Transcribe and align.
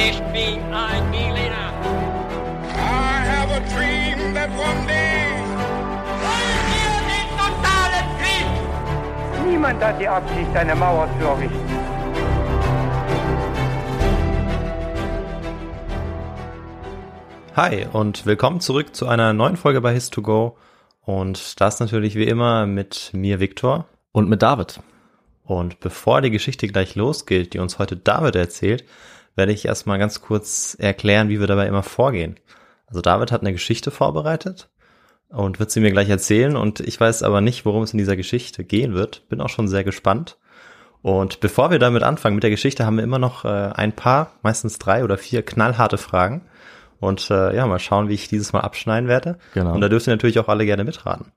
Ich 0.00 0.20
bin 0.32 0.62
ein 0.72 1.10
Berliner. 1.10 1.72
I 2.72 3.18
have 3.26 3.50
a 3.50 3.58
dream 3.74 4.32
that 4.32 4.48
one 4.50 4.86
day. 4.86 5.26
Wollen 6.22 6.62
wir 6.70 6.94
den 7.10 7.28
totalen 7.36 8.06
Krieg? 8.20 9.50
Niemand 9.50 9.82
hat 9.82 10.00
die 10.00 10.06
Absicht, 10.06 10.54
eine 10.54 10.76
Mauer 10.76 11.08
zu 11.18 11.26
errichten. 11.26 11.68
Hi 17.56 17.86
und 17.92 18.24
willkommen 18.24 18.60
zurück 18.60 18.94
zu 18.94 19.08
einer 19.08 19.32
neuen 19.32 19.56
Folge 19.56 19.80
bei 19.80 19.96
His2Go. 19.96 20.52
Und 21.00 21.60
das 21.60 21.80
natürlich 21.80 22.14
wie 22.14 22.28
immer 22.28 22.66
mit 22.66 23.10
mir, 23.14 23.40
Viktor. 23.40 23.86
Und 24.12 24.28
mit 24.28 24.42
David. 24.42 24.78
Und 25.42 25.80
bevor 25.80 26.20
die 26.20 26.30
Geschichte 26.30 26.68
gleich 26.68 26.94
losgeht, 26.94 27.52
die 27.52 27.58
uns 27.58 27.80
heute 27.80 27.96
David 27.96 28.36
erzählt, 28.36 28.84
werde 29.38 29.52
ich 29.52 29.64
erstmal 29.64 29.98
ganz 29.98 30.20
kurz 30.20 30.76
erklären, 30.78 31.30
wie 31.30 31.40
wir 31.40 31.46
dabei 31.46 31.66
immer 31.66 31.82
vorgehen. 31.82 32.38
Also 32.86 33.00
David 33.00 33.32
hat 33.32 33.40
eine 33.40 33.52
Geschichte 33.52 33.90
vorbereitet 33.90 34.68
und 35.30 35.58
wird 35.58 35.70
sie 35.70 35.80
mir 35.80 35.92
gleich 35.92 36.10
erzählen 36.10 36.56
und 36.56 36.80
ich 36.80 37.00
weiß 37.00 37.22
aber 37.22 37.40
nicht, 37.40 37.64
worum 37.64 37.82
es 37.82 37.92
in 37.92 37.98
dieser 37.98 38.16
Geschichte 38.16 38.64
gehen 38.64 38.94
wird. 38.94 39.26
Bin 39.28 39.40
auch 39.40 39.48
schon 39.48 39.68
sehr 39.68 39.84
gespannt. 39.84 40.38
Und 41.00 41.40
bevor 41.40 41.70
wir 41.70 41.78
damit 41.78 42.02
anfangen 42.02 42.34
mit 42.34 42.42
der 42.42 42.50
Geschichte, 42.50 42.84
haben 42.84 42.96
wir 42.96 43.04
immer 43.04 43.20
noch 43.20 43.44
äh, 43.44 43.48
ein 43.48 43.92
paar, 43.92 44.32
meistens 44.42 44.78
drei 44.78 45.04
oder 45.04 45.16
vier 45.16 45.42
knallharte 45.42 45.96
Fragen. 45.96 46.46
Und 46.98 47.30
äh, 47.30 47.54
ja, 47.54 47.66
mal 47.66 47.78
schauen, 47.78 48.08
wie 48.08 48.14
ich 48.14 48.28
dieses 48.28 48.52
Mal 48.52 48.60
abschneiden 48.60 49.08
werde. 49.08 49.38
Genau. 49.54 49.74
Und 49.74 49.80
da 49.80 49.88
dürft 49.88 50.08
ihr 50.08 50.12
natürlich 50.12 50.40
auch 50.40 50.48
alle 50.48 50.66
gerne 50.66 50.82
mitraten. 50.82 51.32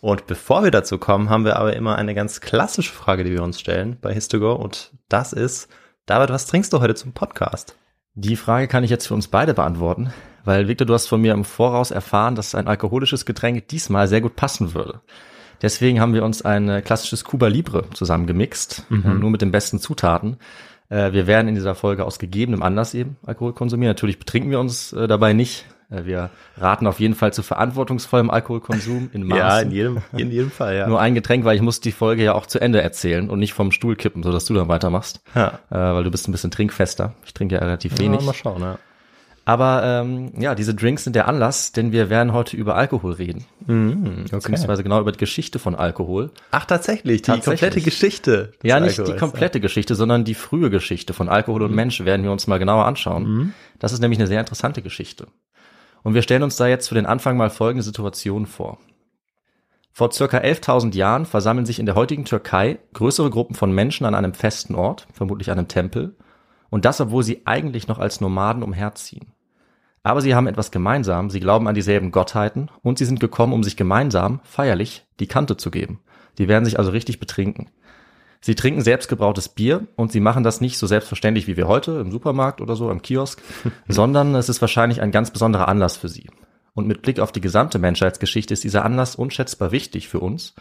Und 0.00 0.26
bevor 0.26 0.64
wir 0.64 0.72
dazu 0.72 0.98
kommen, 0.98 1.30
haben 1.30 1.44
wir 1.44 1.56
aber 1.56 1.74
immer 1.74 1.96
eine 1.96 2.14
ganz 2.14 2.40
klassische 2.40 2.92
Frage, 2.92 3.22
die 3.22 3.30
wir 3.30 3.42
uns 3.42 3.60
stellen 3.60 3.98
bei 4.00 4.12
Histogo. 4.12 4.54
Und 4.54 4.92
das 5.08 5.32
ist, 5.32 5.68
David, 6.06 6.30
was 6.30 6.46
trinkst 6.46 6.72
du 6.72 6.80
heute 6.80 6.94
zum 6.94 7.12
Podcast? 7.12 7.76
Die 8.14 8.36
Frage 8.36 8.68
kann 8.68 8.84
ich 8.84 8.90
jetzt 8.90 9.08
für 9.08 9.14
uns 9.14 9.26
beide 9.26 9.54
beantworten, 9.54 10.12
weil 10.44 10.68
Victor, 10.68 10.86
du 10.86 10.94
hast 10.94 11.08
von 11.08 11.20
mir 11.20 11.32
im 11.34 11.44
Voraus 11.44 11.90
erfahren, 11.90 12.36
dass 12.36 12.54
ein 12.54 12.68
alkoholisches 12.68 13.26
Getränk 13.26 13.66
diesmal 13.66 14.06
sehr 14.06 14.20
gut 14.20 14.36
passen 14.36 14.72
würde. 14.72 15.00
Deswegen 15.62 16.00
haben 16.00 16.14
wir 16.14 16.24
uns 16.24 16.42
ein 16.42 16.68
äh, 16.68 16.80
klassisches 16.80 17.24
Cuba 17.24 17.48
Libre 17.48 17.90
zusammengemixt, 17.92 18.86
äh, 18.90 18.94
nur 18.94 19.30
mit 19.30 19.42
den 19.42 19.50
besten 19.50 19.80
Zutaten. 19.80 20.36
Äh, 20.90 21.12
Wir 21.12 21.26
werden 21.26 21.48
in 21.48 21.56
dieser 21.56 21.74
Folge 21.74 22.04
aus 22.04 22.20
gegebenem 22.20 22.62
Anlass 22.62 22.94
eben 22.94 23.16
Alkohol 23.26 23.52
konsumieren. 23.52 23.90
Natürlich 23.90 24.20
betrinken 24.20 24.52
wir 24.52 24.60
uns 24.60 24.90
dabei 24.90 25.32
nicht. 25.32 25.64
Äh, 25.90 26.04
Wir 26.04 26.30
raten 26.56 26.86
auf 26.86 27.00
jeden 27.00 27.14
Fall 27.14 27.32
zu 27.32 27.42
verantwortungsvollem 27.42 28.30
Alkoholkonsum 28.30 29.10
in 29.12 29.24
Maßen. 29.26 29.70
jedem, 29.70 29.98
in 30.16 30.30
jedem 30.30 30.50
Fall, 30.50 30.76
ja. 30.76 30.86
Nur 30.88 31.00
ein 31.00 31.14
Getränk, 31.14 31.44
weil 31.44 31.56
ich 31.56 31.62
muss 31.62 31.80
die 31.80 31.92
Folge 31.92 32.24
ja 32.24 32.34
auch 32.34 32.46
zu 32.46 32.60
Ende 32.60 32.80
erzählen 32.82 33.30
und 33.30 33.38
nicht 33.38 33.52
vom 33.54 33.72
Stuhl 33.72 33.96
kippen, 33.96 34.22
sodass 34.22 34.44
du 34.46 34.54
dann 34.54 34.68
weitermachst. 34.68 35.20
Ja. 35.34 35.58
Äh, 35.70 35.74
weil 35.94 36.04
du 36.04 36.10
bist 36.10 36.28
ein 36.28 36.32
bisschen 36.32 36.50
trinkfester. 36.50 37.14
Ich 37.24 37.34
trinke 37.34 37.54
ja 37.56 37.60
relativ 37.60 37.98
wenig. 37.98 38.20
Ja, 38.20 38.26
mal 38.26 38.34
schauen, 38.34 38.62
ja. 38.62 38.78
Aber 39.48 39.82
ähm, 39.84 40.32
ja, 40.40 40.56
diese 40.56 40.74
Drinks 40.74 41.04
sind 41.04 41.14
der 41.14 41.28
Anlass, 41.28 41.70
denn 41.70 41.92
wir 41.92 42.10
werden 42.10 42.32
heute 42.32 42.56
über 42.56 42.74
Alkohol 42.74 43.12
reden. 43.12 43.44
Beziehungsweise 43.64 44.82
genau 44.82 45.00
über 45.00 45.12
die 45.12 45.18
Geschichte 45.20 45.60
von 45.60 45.76
Alkohol. 45.76 46.32
Ach, 46.50 46.64
tatsächlich, 46.64 47.22
die 47.22 47.26
Tatsächlich. 47.26 47.60
komplette 47.60 47.80
Geschichte. 47.84 48.52
Ja, 48.64 48.80
nicht 48.80 48.96
die 48.96 49.02
Alkohols, 49.02 49.20
komplette 49.20 49.60
Geschichte, 49.60 49.94
sondern 49.94 50.24
die 50.24 50.34
frühe 50.34 50.68
Geschichte 50.68 51.12
von 51.14 51.28
Alkohol 51.28 51.62
und 51.62 51.72
Mensch 51.76 52.04
werden 52.04 52.24
wir 52.24 52.32
uns 52.32 52.48
mal 52.48 52.58
genauer 52.58 52.86
anschauen. 52.86 53.54
Das 53.78 53.92
ist 53.92 54.00
nämlich 54.00 54.18
eine 54.18 54.26
sehr 54.26 54.40
interessante 54.40 54.82
Geschichte. 54.82 55.28
Und 56.06 56.14
wir 56.14 56.22
stellen 56.22 56.44
uns 56.44 56.54
da 56.54 56.68
jetzt 56.68 56.86
für 56.86 56.94
den 56.94 57.04
Anfang 57.04 57.36
mal 57.36 57.50
folgende 57.50 57.82
Situation 57.82 58.46
vor. 58.46 58.78
Vor 59.90 60.12
circa 60.12 60.38
11.000 60.38 60.94
Jahren 60.94 61.26
versammeln 61.26 61.66
sich 61.66 61.80
in 61.80 61.86
der 61.86 61.96
heutigen 61.96 62.24
Türkei 62.24 62.78
größere 62.94 63.28
Gruppen 63.28 63.56
von 63.56 63.72
Menschen 63.72 64.06
an 64.06 64.14
einem 64.14 64.32
festen 64.32 64.76
Ort, 64.76 65.08
vermutlich 65.12 65.50
einem 65.50 65.66
Tempel, 65.66 66.14
und 66.70 66.84
das, 66.84 67.00
obwohl 67.00 67.24
sie 67.24 67.44
eigentlich 67.44 67.88
noch 67.88 67.98
als 67.98 68.20
Nomaden 68.20 68.62
umherziehen. 68.62 69.32
Aber 70.04 70.20
sie 70.20 70.36
haben 70.36 70.46
etwas 70.46 70.70
gemeinsam, 70.70 71.28
sie 71.28 71.40
glauben 71.40 71.66
an 71.66 71.74
dieselben 71.74 72.12
Gottheiten 72.12 72.70
und 72.84 72.98
sie 72.98 73.04
sind 73.04 73.18
gekommen, 73.18 73.52
um 73.52 73.64
sich 73.64 73.76
gemeinsam, 73.76 74.38
feierlich, 74.44 75.04
die 75.18 75.26
Kante 75.26 75.56
zu 75.56 75.72
geben. 75.72 75.98
Die 76.38 76.46
werden 76.46 76.66
sich 76.66 76.78
also 76.78 76.92
richtig 76.92 77.18
betrinken. 77.18 77.72
Sie 78.46 78.54
trinken 78.54 78.80
selbstgebrautes 78.80 79.48
Bier 79.48 79.88
und 79.96 80.12
sie 80.12 80.20
machen 80.20 80.44
das 80.44 80.60
nicht 80.60 80.78
so 80.78 80.86
selbstverständlich 80.86 81.48
wie 81.48 81.56
wir 81.56 81.66
heute 81.66 81.98
im 81.98 82.12
Supermarkt 82.12 82.60
oder 82.60 82.76
so, 82.76 82.92
im 82.92 83.02
Kiosk, 83.02 83.42
sondern 83.88 84.36
es 84.36 84.48
ist 84.48 84.60
wahrscheinlich 84.60 85.02
ein 85.02 85.10
ganz 85.10 85.32
besonderer 85.32 85.66
Anlass 85.66 85.96
für 85.96 86.08
sie. 86.08 86.30
Und 86.72 86.86
mit 86.86 87.02
Blick 87.02 87.18
auf 87.18 87.32
die 87.32 87.40
gesamte 87.40 87.80
Menschheitsgeschichte 87.80 88.54
ist 88.54 88.62
dieser 88.62 88.84
Anlass 88.84 89.16
unschätzbar 89.16 89.72
wichtig 89.72 90.06
für 90.06 90.20
uns, 90.20 90.54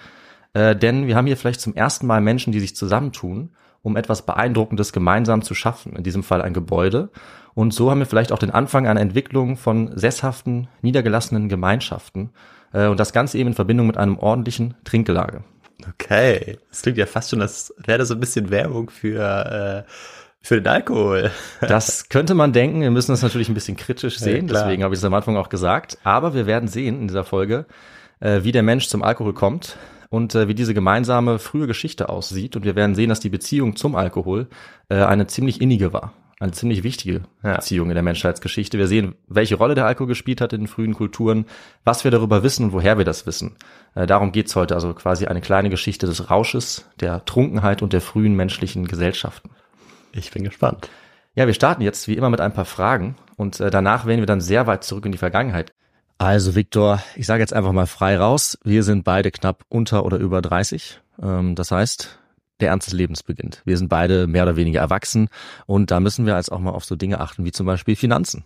äh, 0.53 0.75
denn 0.75 1.05
wir 1.05 1.15
haben 1.15 1.27
hier 1.27 1.37
vielleicht 1.37 1.61
zum 1.61 1.75
ersten 1.75 2.07
Mal 2.07 2.21
Menschen, 2.21 2.51
die 2.51 2.59
sich 2.59 2.75
zusammentun, 2.75 3.51
um 3.83 3.97
etwas 3.97 4.25
Beeindruckendes 4.25 4.91
gemeinsam 4.91 5.43
zu 5.43 5.53
schaffen, 5.53 5.95
in 5.95 6.01
diesem 6.01 6.23
Fall 6.23 6.41
ein 6.41 6.55
Gebäude. 6.55 7.11
Und 7.53 7.71
so 7.71 7.91
haben 7.91 7.99
wir 7.99 8.07
vielleicht 8.07 8.31
auch 8.31 8.39
den 8.39 8.49
Anfang 8.49 8.87
einer 8.87 8.99
Entwicklung 8.99 9.57
von 9.57 9.95
sesshaften, 9.95 10.69
niedergelassenen 10.81 11.49
Gemeinschaften 11.49 12.31
äh, 12.73 12.87
und 12.87 12.99
das 12.99 13.13
Ganze 13.13 13.37
eben 13.37 13.49
in 13.49 13.53
Verbindung 13.53 13.85
mit 13.85 13.97
einem 13.97 14.17
ordentlichen 14.17 14.73
Trinkgelage. 14.85 15.43
Okay. 15.89 16.57
Das 16.69 16.81
klingt 16.81 16.97
ja 16.97 17.05
fast 17.05 17.29
schon, 17.29 17.41
als 17.41 17.73
wäre 17.77 17.99
das 17.99 18.07
so 18.07 18.13
ein 18.13 18.19
bisschen 18.19 18.49
Werbung 18.49 18.89
für, 18.89 19.85
äh, 19.85 19.91
für 20.41 20.55
den 20.55 20.67
Alkohol. 20.67 21.31
Das 21.61 22.09
könnte 22.09 22.33
man 22.33 22.53
denken. 22.53 22.81
Wir 22.81 22.91
müssen 22.91 23.11
das 23.11 23.21
natürlich 23.21 23.49
ein 23.49 23.53
bisschen 23.53 23.77
kritisch 23.77 24.19
sehen. 24.19 24.47
klar. 24.47 24.63
Deswegen 24.63 24.83
habe 24.83 24.93
ich 24.93 24.99
es 24.99 25.05
am 25.05 25.13
Anfang 25.13 25.37
auch 25.37 25.49
gesagt. 25.49 25.97
Aber 26.03 26.33
wir 26.33 26.45
werden 26.45 26.67
sehen 26.67 27.01
in 27.01 27.07
dieser 27.07 27.23
Folge, 27.23 27.65
äh, 28.19 28.43
wie 28.43 28.51
der 28.51 28.63
Mensch 28.63 28.87
zum 28.87 29.03
Alkohol 29.03 29.33
kommt 29.33 29.77
und 30.09 30.35
äh, 30.35 30.47
wie 30.47 30.55
diese 30.55 30.73
gemeinsame 30.73 31.39
frühe 31.39 31.67
Geschichte 31.67 32.09
aussieht. 32.09 32.55
Und 32.55 32.63
wir 32.63 32.75
werden 32.75 32.95
sehen, 32.95 33.09
dass 33.09 33.19
die 33.19 33.29
Beziehung 33.29 33.75
zum 33.75 33.95
Alkohol 33.95 34.47
äh, 34.89 34.95
eine 34.95 35.27
ziemlich 35.27 35.61
innige 35.61 35.93
war. 35.93 36.13
Eine 36.39 36.51
ziemlich 36.51 36.83
wichtige 36.83 37.21
Ja. 37.43 37.55
Beziehung 37.55 37.89
in 37.89 37.93
der 37.95 38.03
Menschheitsgeschichte. 38.03 38.77
Wir 38.77 38.87
sehen, 38.87 39.15
welche 39.27 39.55
Rolle 39.55 39.73
der 39.73 39.85
Alkohol 39.85 40.07
gespielt 40.07 40.41
hat 40.41 40.51
in 40.51 40.61
den 40.61 40.67
frühen 40.67 40.93
Kulturen, 40.93 41.45
was 41.85 42.03
wir 42.03 42.11
darüber 42.11 42.43
wissen 42.43 42.65
und 42.65 42.73
woher 42.73 42.97
wir 42.97 43.05
das 43.05 43.25
wissen. 43.25 43.55
Äh, 43.93 44.05
darum 44.05 44.31
geht's 44.33 44.55
heute. 44.55 44.75
Also 44.75 44.93
quasi 44.93 45.27
eine 45.27 45.39
kleine 45.41 45.69
Geschichte 45.69 46.07
des 46.07 46.29
Rausches, 46.29 46.85
der 46.99 47.23
Trunkenheit 47.23 47.81
und 47.81 47.93
der 47.93 48.01
frühen 48.01 48.35
menschlichen 48.35 48.85
Gesellschaften. 48.85 49.49
Ich 50.11 50.31
bin 50.31 50.43
gespannt. 50.43 50.89
Ja, 51.35 51.47
wir 51.47 51.53
starten 51.53 51.81
jetzt 51.81 52.07
wie 52.07 52.15
immer 52.15 52.29
mit 52.29 52.41
ein 52.41 52.53
paar 52.53 52.65
Fragen 52.65 53.15
und 53.37 53.59
äh, 53.59 53.69
danach 53.69 54.05
werden 54.05 54.19
wir 54.21 54.25
dann 54.25 54.41
sehr 54.41 54.67
weit 54.67 54.83
zurück 54.83 55.05
in 55.05 55.11
die 55.13 55.17
Vergangenheit. 55.17 55.71
Also 56.17 56.55
Viktor, 56.55 57.01
ich 57.15 57.25
sage 57.25 57.41
jetzt 57.41 57.53
einfach 57.53 57.73
mal 57.73 57.87
frei 57.87 58.17
raus, 58.17 58.57
wir 58.63 58.83
sind 58.83 59.03
beide 59.03 59.31
knapp 59.31 59.63
unter 59.67 60.05
oder 60.05 60.17
über 60.17 60.41
30. 60.41 61.01
Ähm, 61.21 61.55
das 61.55 61.71
heißt, 61.71 62.19
der 62.59 62.69
Ernst 62.69 62.87
des 62.87 62.93
Lebens 62.93 63.23
beginnt. 63.23 63.61
Wir 63.65 63.77
sind 63.77 63.89
beide 63.89 64.27
mehr 64.27 64.43
oder 64.43 64.55
weniger 64.55 64.79
erwachsen 64.79 65.29
und 65.65 65.91
da 65.91 65.99
müssen 65.99 66.25
wir 66.25 66.35
jetzt 66.35 66.51
auch 66.51 66.59
mal 66.59 66.71
auf 66.71 66.85
so 66.85 66.95
Dinge 66.95 67.19
achten 67.19 67.45
wie 67.45 67.51
zum 67.51 67.65
Beispiel 67.65 67.95
Finanzen. 67.95 68.45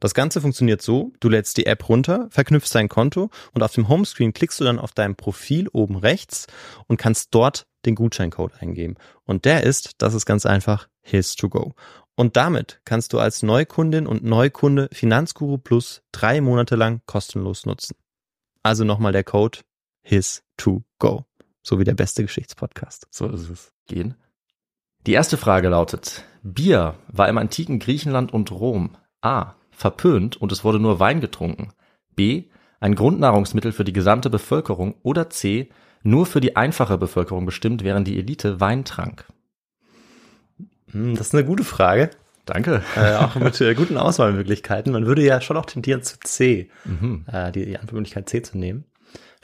Das 0.00 0.14
Ganze 0.14 0.40
funktioniert 0.40 0.82
so, 0.82 1.12
du 1.20 1.28
lädst 1.28 1.56
die 1.56 1.66
App 1.66 1.88
runter, 1.88 2.28
verknüpfst 2.30 2.74
dein 2.74 2.88
Konto 2.88 3.30
und 3.52 3.62
auf 3.62 3.72
dem 3.72 3.88
Homescreen 3.88 4.32
klickst 4.32 4.60
du 4.60 4.64
dann 4.64 4.78
auf 4.78 4.92
dein 4.92 5.16
Profil 5.16 5.68
oben 5.68 5.96
rechts 5.96 6.46
und 6.86 6.96
kannst 6.96 7.34
dort 7.34 7.66
den 7.84 7.94
Gutscheincode 7.94 8.52
eingeben. 8.60 8.96
Und 9.24 9.44
der 9.44 9.62
ist, 9.62 9.92
das 9.98 10.14
ist 10.14 10.26
ganz 10.26 10.46
einfach, 10.46 10.88
His 11.02 11.36
to 11.36 11.48
Go. 11.48 11.74
Und 12.16 12.36
damit 12.36 12.80
kannst 12.84 13.12
du 13.12 13.18
als 13.18 13.42
Neukundin 13.42 14.06
und 14.06 14.24
Neukunde 14.24 14.88
Finanzguru 14.92 15.58
Plus 15.58 16.02
drei 16.12 16.40
Monate 16.40 16.74
lang 16.74 17.02
kostenlos 17.06 17.66
nutzen. 17.66 17.94
Also 18.62 18.84
nochmal 18.84 19.12
der 19.12 19.24
Code 19.24 19.60
His 20.02 20.42
to 20.56 20.82
Go. 20.98 21.24
So 21.62 21.78
wie 21.78 21.84
der 21.84 21.94
beste 21.94 22.22
Geschichtspodcast. 22.22 23.06
So 23.10 23.28
ist 23.28 23.50
es. 23.50 23.72
Gehen. 23.86 24.16
Die 25.06 25.12
erste 25.12 25.36
Frage 25.36 25.68
lautet, 25.68 26.24
Bier 26.42 26.96
war 27.06 27.28
im 27.28 27.38
antiken 27.38 27.78
Griechenland 27.78 28.32
und 28.32 28.50
Rom 28.50 28.96
A. 29.20 29.54
verpönt 29.76 30.36
und 30.36 30.50
es 30.52 30.64
wurde 30.64 30.80
nur 30.80 30.98
Wein 30.98 31.20
getrunken. 31.20 31.68
B. 32.16 32.44
ein 32.80 32.94
Grundnahrungsmittel 32.94 33.72
für 33.72 33.84
die 33.84 33.92
gesamte 33.92 34.30
Bevölkerung 34.30 34.94
oder 35.02 35.28
C. 35.30 35.68
nur 36.02 36.24
für 36.26 36.40
die 36.40 36.56
einfache 36.56 36.96
Bevölkerung 36.98 37.44
bestimmt, 37.46 37.84
während 37.84 38.08
die 38.08 38.18
Elite 38.18 38.58
Wein 38.60 38.84
trank. 38.84 39.26
Hm, 40.92 41.14
das 41.16 41.28
ist 41.28 41.34
eine 41.34 41.44
gute 41.44 41.64
Frage. 41.64 42.10
Danke. 42.46 42.82
Äh, 42.96 43.16
auch 43.16 43.34
mit 43.34 43.60
äh, 43.60 43.74
guten 43.74 43.96
Auswahlmöglichkeiten. 43.98 44.92
Man 44.92 45.04
würde 45.06 45.24
ja 45.24 45.40
schon 45.40 45.56
auch 45.56 45.66
tendieren 45.66 46.02
zu 46.02 46.18
C, 46.20 46.70
Mhm. 46.84 47.24
äh, 47.30 47.50
die, 47.52 47.66
die 47.66 47.76
Antwortmöglichkeit 47.76 48.28
C 48.28 48.40
zu 48.40 48.56
nehmen. 48.56 48.84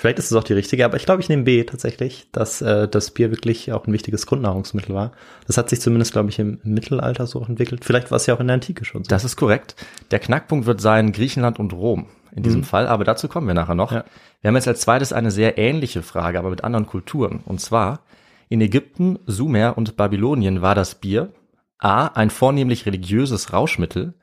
Vielleicht 0.02 0.19
ist 0.19 0.32
es 0.32 0.37
auch 0.37 0.43
die 0.43 0.52
richtige, 0.52 0.84
aber 0.84 0.96
ich 0.96 1.04
glaube, 1.04 1.22
ich 1.22 1.28
nehme 1.28 1.44
B 1.44 1.62
tatsächlich, 1.62 2.26
dass 2.32 2.60
äh, 2.60 2.88
das 2.88 3.12
Bier 3.12 3.31
wirklich 3.31 3.70
auch 3.70 3.87
ein 3.87 3.93
wichtiges 3.93 4.26
Grundnahrungsmittel 4.26 4.93
war. 4.93 5.12
Das 5.46 5.56
hat 5.56 5.70
sich 5.70 5.81
zumindest, 5.81 6.10
glaube 6.10 6.28
ich, 6.28 6.40
im 6.40 6.58
Mittelalter 6.64 7.28
so 7.28 7.40
entwickelt. 7.44 7.84
Vielleicht 7.84 8.10
war 8.10 8.16
es 8.16 8.26
ja 8.26 8.34
auch 8.34 8.40
in 8.40 8.49
der 8.49 8.54
Antike 8.54 8.84
schon 8.84 9.04
so. 9.04 9.08
Das 9.08 9.22
ist 9.22 9.37
korrekt. 9.37 9.76
Der 10.10 10.19
Knackpunkt 10.19 10.66
wird 10.66 10.81
sein 10.81 11.12
Griechenland 11.12 11.60
und 11.60 11.72
Rom 11.72 12.06
in 12.34 12.43
diesem 12.43 12.62
Mhm. 12.62 12.64
Fall, 12.64 12.88
aber 12.88 13.04
dazu 13.04 13.28
kommen 13.28 13.46
wir 13.46 13.54
nachher 13.54 13.76
noch. 13.76 13.93
Ja. 13.93 14.04
Wir 14.40 14.49
haben 14.49 14.56
jetzt 14.56 14.66
als 14.66 14.81
zweites 14.81 15.12
eine 15.12 15.31
sehr 15.31 15.56
ähnliche 15.56 16.02
Frage, 16.02 16.40
aber 16.40 16.50
mit 16.50 16.64
anderen 16.64 16.88
Kulturen. 16.88 17.38
Und 17.44 17.60
zwar, 17.60 18.00
in 18.48 18.60
Ägypten, 18.60 19.20
Sumer 19.26 19.78
und 19.78 19.96
Babylonien 19.96 20.62
war 20.62 20.75
das 20.75 20.96
Bier 20.96 21.32
A. 21.78 22.08
ein 22.08 22.31
vornehmlich 22.31 22.87
religiöses 22.87 23.52
Rauschmittel, 23.52 24.14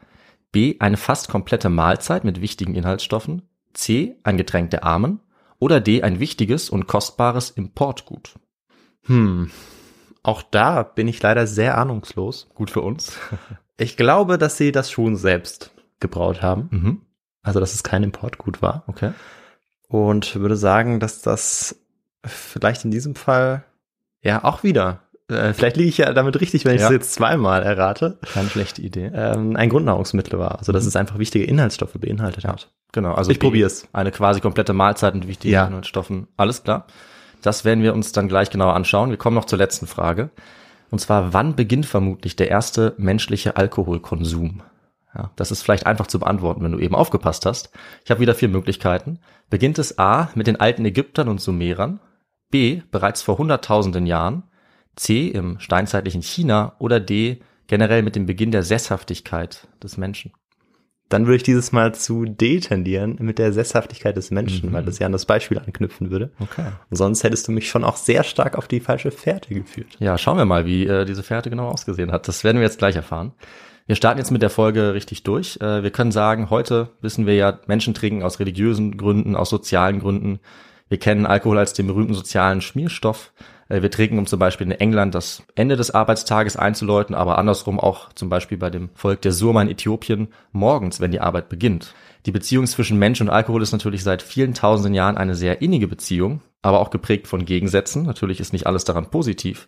B. 0.52 0.76
eine 0.80 0.98
fast 0.98 1.30
komplette 1.30 1.70
Mahlzeit 1.70 2.26
mit 2.26 2.42
wichtigen 2.42 2.76
Inhaltsstoffen, 2.76 3.44
C. 3.74 4.18
ein 4.24 4.36
Getränk 4.36 4.72
der 4.72 4.84
Armen 4.84 5.22
oder 5.60 5.82
D. 5.82 6.04
ein 6.04 6.20
wichtiges 6.20 6.70
und 6.70 6.88
kostbares 6.88 7.52
Importgut. 7.52 8.36
Hm. 9.04 9.52
Auch 10.24 10.42
da 10.42 10.84
bin 10.84 11.08
ich 11.08 11.22
leider 11.22 11.48
sehr 11.48 11.78
ahnungslos. 11.78 12.50
Gut 12.54 12.72
für 12.72 12.82
uns. 12.82 13.18
Ich 13.82 13.96
glaube, 13.96 14.38
dass 14.38 14.58
sie 14.58 14.74
das 14.74 14.92
schon 14.92 15.16
selbst 15.16 15.72
gebraut 16.02 16.42
haben. 16.42 16.68
Mhm. 16.70 17.02
Also, 17.44 17.62
dass 17.62 17.74
es 17.74 17.82
kein 17.82 18.04
Importgut 18.04 18.62
war. 18.62 18.84
Okay. 18.88 19.14
Und 19.88 20.36
würde 20.36 20.58
sagen, 20.58 21.00
dass 21.00 21.22
das 21.22 21.80
vielleicht 22.26 22.84
in 22.84 22.92
diesem 22.92 23.16
Fall 23.16 23.64
ja 24.22 24.44
auch 24.44 24.64
wieder, 24.64 25.04
äh, 25.30 25.54
vielleicht 25.54 25.78
liege 25.78 25.90
ich 25.90 25.98
ja 25.98 26.12
damit 26.14 26.40
richtig, 26.42 26.66
wenn 26.66 26.76
ich 26.76 26.82
Ja. 26.82 26.88
es 26.88 26.94
jetzt 26.94 27.14
zweimal 27.14 27.64
errate, 27.64 28.18
Keine 28.34 28.50
schlechte 28.50 28.82
Idee. 28.82 29.12
ähm, 29.14 29.56
ein 29.56 29.70
Grundnahrungsmittel 29.70 30.38
war. 30.40 30.60
Also, 30.60 30.72
dass 30.72 30.84
Mhm. 30.84 30.90
es 30.90 30.96
einfach 30.96 31.18
wichtige 31.20 31.46
Inhaltsstoffe 31.46 31.94
beinhaltet 31.94 32.46
hat. 32.46 32.70
Genau, 32.92 33.14
also 33.14 33.32
Ich 33.32 33.40
B, 33.40 33.46
probier's. 33.48 33.88
Eine 33.94 34.12
quasi 34.12 34.40
komplette 34.42 34.74
Mahlzeit 34.74 35.14
mit 35.16 35.28
wichtigen 35.28 35.54
Ja. 35.54 35.68
Inhaltsstoffen. 35.68 36.28
Alles 36.38 36.64
klar. 36.64 36.88
Das 37.42 37.64
werden 37.64 37.84
wir 37.84 37.94
uns 37.94 38.12
dann 38.12 38.28
gleich 38.28 38.50
genauer 38.50 38.74
anschauen. 38.76 39.12
Wir 39.12 39.18
kommen 39.18 39.36
noch 39.36 39.46
zur 39.46 39.60
letzten 39.60 39.88
Frage. 39.88 40.30
Und 40.92 41.00
zwar, 41.00 41.34
wann 41.34 41.56
beginnt 41.56 41.86
vermutlich 41.86 42.36
der 42.36 42.50
erste 42.50 42.96
menschliche 42.98 43.56
Alkoholkonsum? 43.56 44.62
Ja, 45.16 45.32
das 45.36 45.52
ist 45.52 45.64
vielleicht 45.64 45.86
einfach 45.88 46.08
zu 46.08 46.20
beantworten, 46.20 46.64
wenn 46.64 46.72
du 46.72 46.80
eben 46.80 46.96
aufgepasst 46.96 47.46
hast. 47.46 47.72
Ich 48.06 48.12
habe 48.12 48.20
wieder 48.22 48.36
vier 48.36 48.50
Möglichkeiten. 48.50 49.20
Beginnt 49.50 49.80
es 49.80 49.98
A 49.98 50.30
mit 50.36 50.48
den 50.48 50.60
alten 50.60 50.86
Ägyptern 50.86 51.28
und 51.30 51.42
Sumerern, 51.42 52.00
B 52.52 52.82
bereits 52.92 53.22
vor 53.22 53.38
hunderttausenden 53.38 54.06
Jahren, 54.06 54.44
C 55.00 55.28
im 55.28 55.60
steinzeitlichen 55.60 56.22
China 56.22 56.76
oder 56.80 57.00
D 57.00 57.40
generell 57.68 58.04
mit 58.04 58.16
dem 58.16 58.26
Beginn 58.26 58.52
der 58.52 58.64
Sesshaftigkeit 58.64 59.68
des 59.82 59.98
Menschen? 59.98 60.34
Dann 61.08 61.26
würde 61.26 61.38
ich 61.38 61.44
dieses 61.44 61.72
Mal 61.72 61.96
zu 61.96 62.26
D 62.26 62.60
tendieren 62.60 63.18
mit 63.20 63.40
der 63.40 63.52
Sesshaftigkeit 63.52 64.16
des 64.16 64.30
Menschen, 64.30 64.70
Mhm. 64.70 64.74
weil 64.74 64.84
das 64.84 65.00
ja 65.00 65.08
an 65.08 65.12
das 65.12 65.26
Beispiel 65.26 65.58
anknüpfen 65.58 66.12
würde. 66.12 66.32
Okay. 66.40 66.66
Und 66.90 66.98
sonst 66.98 67.24
hättest 67.24 67.48
du 67.48 67.52
mich 67.52 67.68
schon 67.70 67.84
auch 67.84 67.96
sehr 67.96 68.24
stark 68.24 68.56
auf 68.58 68.68
die 68.68 68.80
falsche 68.80 69.10
Fährte 69.10 69.54
geführt. 69.54 69.96
Ja, 70.00 70.18
schauen 70.20 70.38
wir 70.38 70.46
mal, 70.46 70.66
wie 70.66 70.86
äh, 70.86 71.06
diese 71.06 71.24
Fährte 71.24 71.50
genau 71.50 71.70
ausgesehen 71.70 72.12
hat. 72.12 72.28
Das 72.28 72.44
werden 72.44 72.58
wir 72.58 72.64
jetzt 72.64 72.78
gleich 72.78 72.96
erfahren. 72.96 73.32
Wir 73.88 73.96
starten 73.96 74.20
jetzt 74.20 74.30
mit 74.30 74.44
der 74.44 74.52
Folge 74.52 74.94
richtig 74.94 75.24
durch. 75.24 75.58
Äh, 75.62 75.82
wir 75.82 75.90
können 75.90 76.12
sagen, 76.12 76.52
heute 76.52 76.90
wissen 77.02 77.26
wir 77.26 77.34
ja, 77.36 77.60
Menschen 77.66 77.96
trinken 77.96 78.22
aus 78.22 78.40
religiösen 78.40 78.96
Gründen, 78.98 79.36
aus 79.36 79.50
sozialen 79.50 80.00
Gründen. 80.00 80.40
Wir 80.90 81.00
kennen 81.00 81.26
Alkohol 81.26 81.58
als 81.58 81.74
den 81.74 81.88
berühmten 81.88 82.14
sozialen 82.14 82.62
Schmierstoff. 82.62 83.32
Äh, 83.70 83.82
wir 83.82 83.92
trinken, 83.92 84.20
um 84.20 84.26
zum 84.26 84.40
Beispiel 84.40 84.68
in 84.68 84.72
England 84.72 85.16
das 85.16 85.44
Ende 85.56 85.78
des 85.78 85.92
Arbeitstages 85.92 86.58
einzuläuten, 86.58 87.16
aber 87.16 87.38
andersrum 87.38 87.80
auch 87.80 88.12
zum 88.14 88.30
Beispiel 88.30 88.58
bei 88.58 88.70
dem 88.70 88.90
Volk 88.96 89.22
der 89.22 89.32
Surma 89.32 89.62
in 89.62 89.70
Äthiopien 89.70 90.28
morgens, 90.52 91.00
wenn 91.00 91.12
die 91.12 91.22
Arbeit 91.22 91.48
beginnt. 91.48 91.94
Die 92.26 92.32
Beziehung 92.32 92.68
zwischen 92.68 93.00
Mensch 93.00 93.22
und 93.22 93.30
Alkohol 93.30 93.62
ist 93.62 93.72
natürlich 93.72 94.04
seit 94.04 94.22
vielen 94.22 94.54
tausenden 94.54 94.94
Jahren 94.94 95.18
eine 95.18 95.36
sehr 95.36 95.62
innige 95.62 95.88
Beziehung, 95.88 96.42
aber 96.62 96.82
auch 96.82 96.90
geprägt 96.90 97.28
von 97.28 97.46
Gegensätzen. 97.46 98.04
Natürlich 98.04 98.42
ist 98.42 98.52
nicht 98.52 98.68
alles 98.68 98.84
daran 98.84 99.10
positiv. 99.10 99.68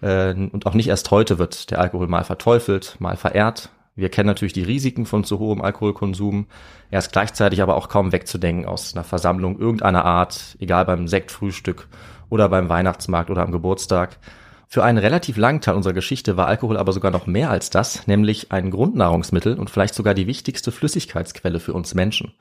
Äh, 0.00 0.32
Und 0.32 0.66
auch 0.66 0.74
nicht 0.74 0.88
erst 0.88 1.10
heute 1.10 1.38
wird 1.38 1.70
der 1.70 1.80
Alkohol 1.80 2.08
mal 2.08 2.24
verteufelt, 2.24 2.96
mal 2.98 3.16
verehrt. 3.16 3.70
Wir 3.94 4.08
kennen 4.08 4.26
natürlich 4.26 4.54
die 4.54 4.62
Risiken 4.62 5.04
von 5.04 5.22
zu 5.24 5.38
hohem 5.38 5.60
Alkoholkonsum. 5.60 6.46
Er 6.90 7.00
ist 7.00 7.12
gleichzeitig 7.12 7.60
aber 7.60 7.76
auch 7.76 7.88
kaum 7.88 8.12
wegzudenken 8.12 8.66
aus 8.66 8.94
einer 8.94 9.04
Versammlung 9.04 9.58
irgendeiner 9.58 10.04
Art, 10.04 10.56
egal 10.60 10.86
beim 10.86 11.08
Sektfrühstück 11.08 11.88
oder 12.30 12.48
beim 12.48 12.68
Weihnachtsmarkt 12.70 13.30
oder 13.30 13.42
am 13.42 13.52
Geburtstag. 13.52 14.18
Für 14.66 14.82
einen 14.82 14.96
relativ 14.96 15.36
langen 15.36 15.60
Teil 15.60 15.74
unserer 15.74 15.92
Geschichte 15.92 16.38
war 16.38 16.46
Alkohol 16.46 16.78
aber 16.78 16.92
sogar 16.92 17.10
noch 17.10 17.26
mehr 17.26 17.50
als 17.50 17.68
das, 17.68 18.06
nämlich 18.06 18.50
ein 18.52 18.70
Grundnahrungsmittel 18.70 19.58
und 19.58 19.68
vielleicht 19.68 19.94
sogar 19.94 20.14
die 20.14 20.26
wichtigste 20.26 20.72
Flüssigkeitsquelle 20.72 21.60
für 21.60 21.74
uns 21.74 21.94
Menschen. 21.94 22.32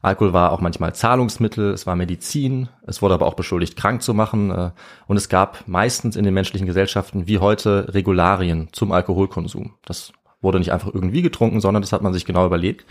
Alkohol 0.00 0.32
war 0.32 0.52
auch 0.52 0.60
manchmal 0.60 0.94
Zahlungsmittel, 0.94 1.72
es 1.72 1.84
war 1.84 1.96
Medizin, 1.96 2.68
es 2.86 3.02
wurde 3.02 3.14
aber 3.14 3.26
auch 3.26 3.34
beschuldigt, 3.34 3.76
krank 3.76 4.02
zu 4.02 4.14
machen 4.14 4.52
äh, 4.52 4.70
und 5.08 5.16
es 5.16 5.28
gab 5.28 5.66
meistens 5.66 6.14
in 6.14 6.22
den 6.24 6.34
menschlichen 6.34 6.68
Gesellschaften 6.68 7.26
wie 7.26 7.38
heute 7.38 7.92
Regularien 7.92 8.68
zum 8.70 8.92
Alkoholkonsum. 8.92 9.74
Das 9.84 10.12
wurde 10.42 10.58
nicht 10.58 10.72
einfach 10.72 10.92
irgendwie 10.92 11.22
getrunken, 11.22 11.60
sondern 11.60 11.82
das 11.82 11.92
hat 11.92 12.02
man 12.02 12.12
sich 12.12 12.24
genau 12.24 12.44
überlegt. 12.44 12.84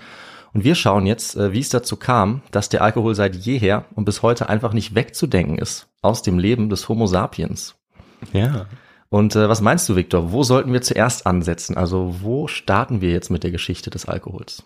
Und 0.54 0.64
wir 0.64 0.76
schauen 0.76 1.06
jetzt, 1.06 1.36
äh, 1.36 1.54
wie 1.54 1.60
es 1.60 1.70
dazu 1.70 1.96
kam, 1.96 2.42
dass 2.52 2.70
der 2.70 2.82
Alkohol 2.82 3.16
seit 3.16 3.36
jeher 3.36 3.86
und 3.96 4.06
bis 4.06 4.22
heute 4.22 4.50
einfach 4.50 4.74
nicht 4.74 4.96
wegzudenken 4.96 5.58
ist 5.58 5.88
aus 6.02 6.22
dem 6.24 6.40
Leben 6.40 6.70
des 6.70 6.90
Homo 6.90 7.08
sapiens. 7.08 7.76
Ja. 8.34 8.66
Und 9.10 9.36
äh, 9.36 9.50
was 9.50 9.62
meinst 9.62 9.88
du, 9.90 9.96
Viktor? 9.96 10.32
Wo 10.32 10.44
sollten 10.44 10.74
wir 10.74 10.82
zuerst 10.82 11.26
ansetzen? 11.26 11.78
Also 11.78 12.16
wo 12.22 12.48
starten 12.48 13.02
wir 13.02 13.12
jetzt 13.12 13.30
mit 13.30 13.44
der 13.44 13.52
Geschichte 13.52 13.90
des 13.90 14.06
Alkohols? 14.06 14.64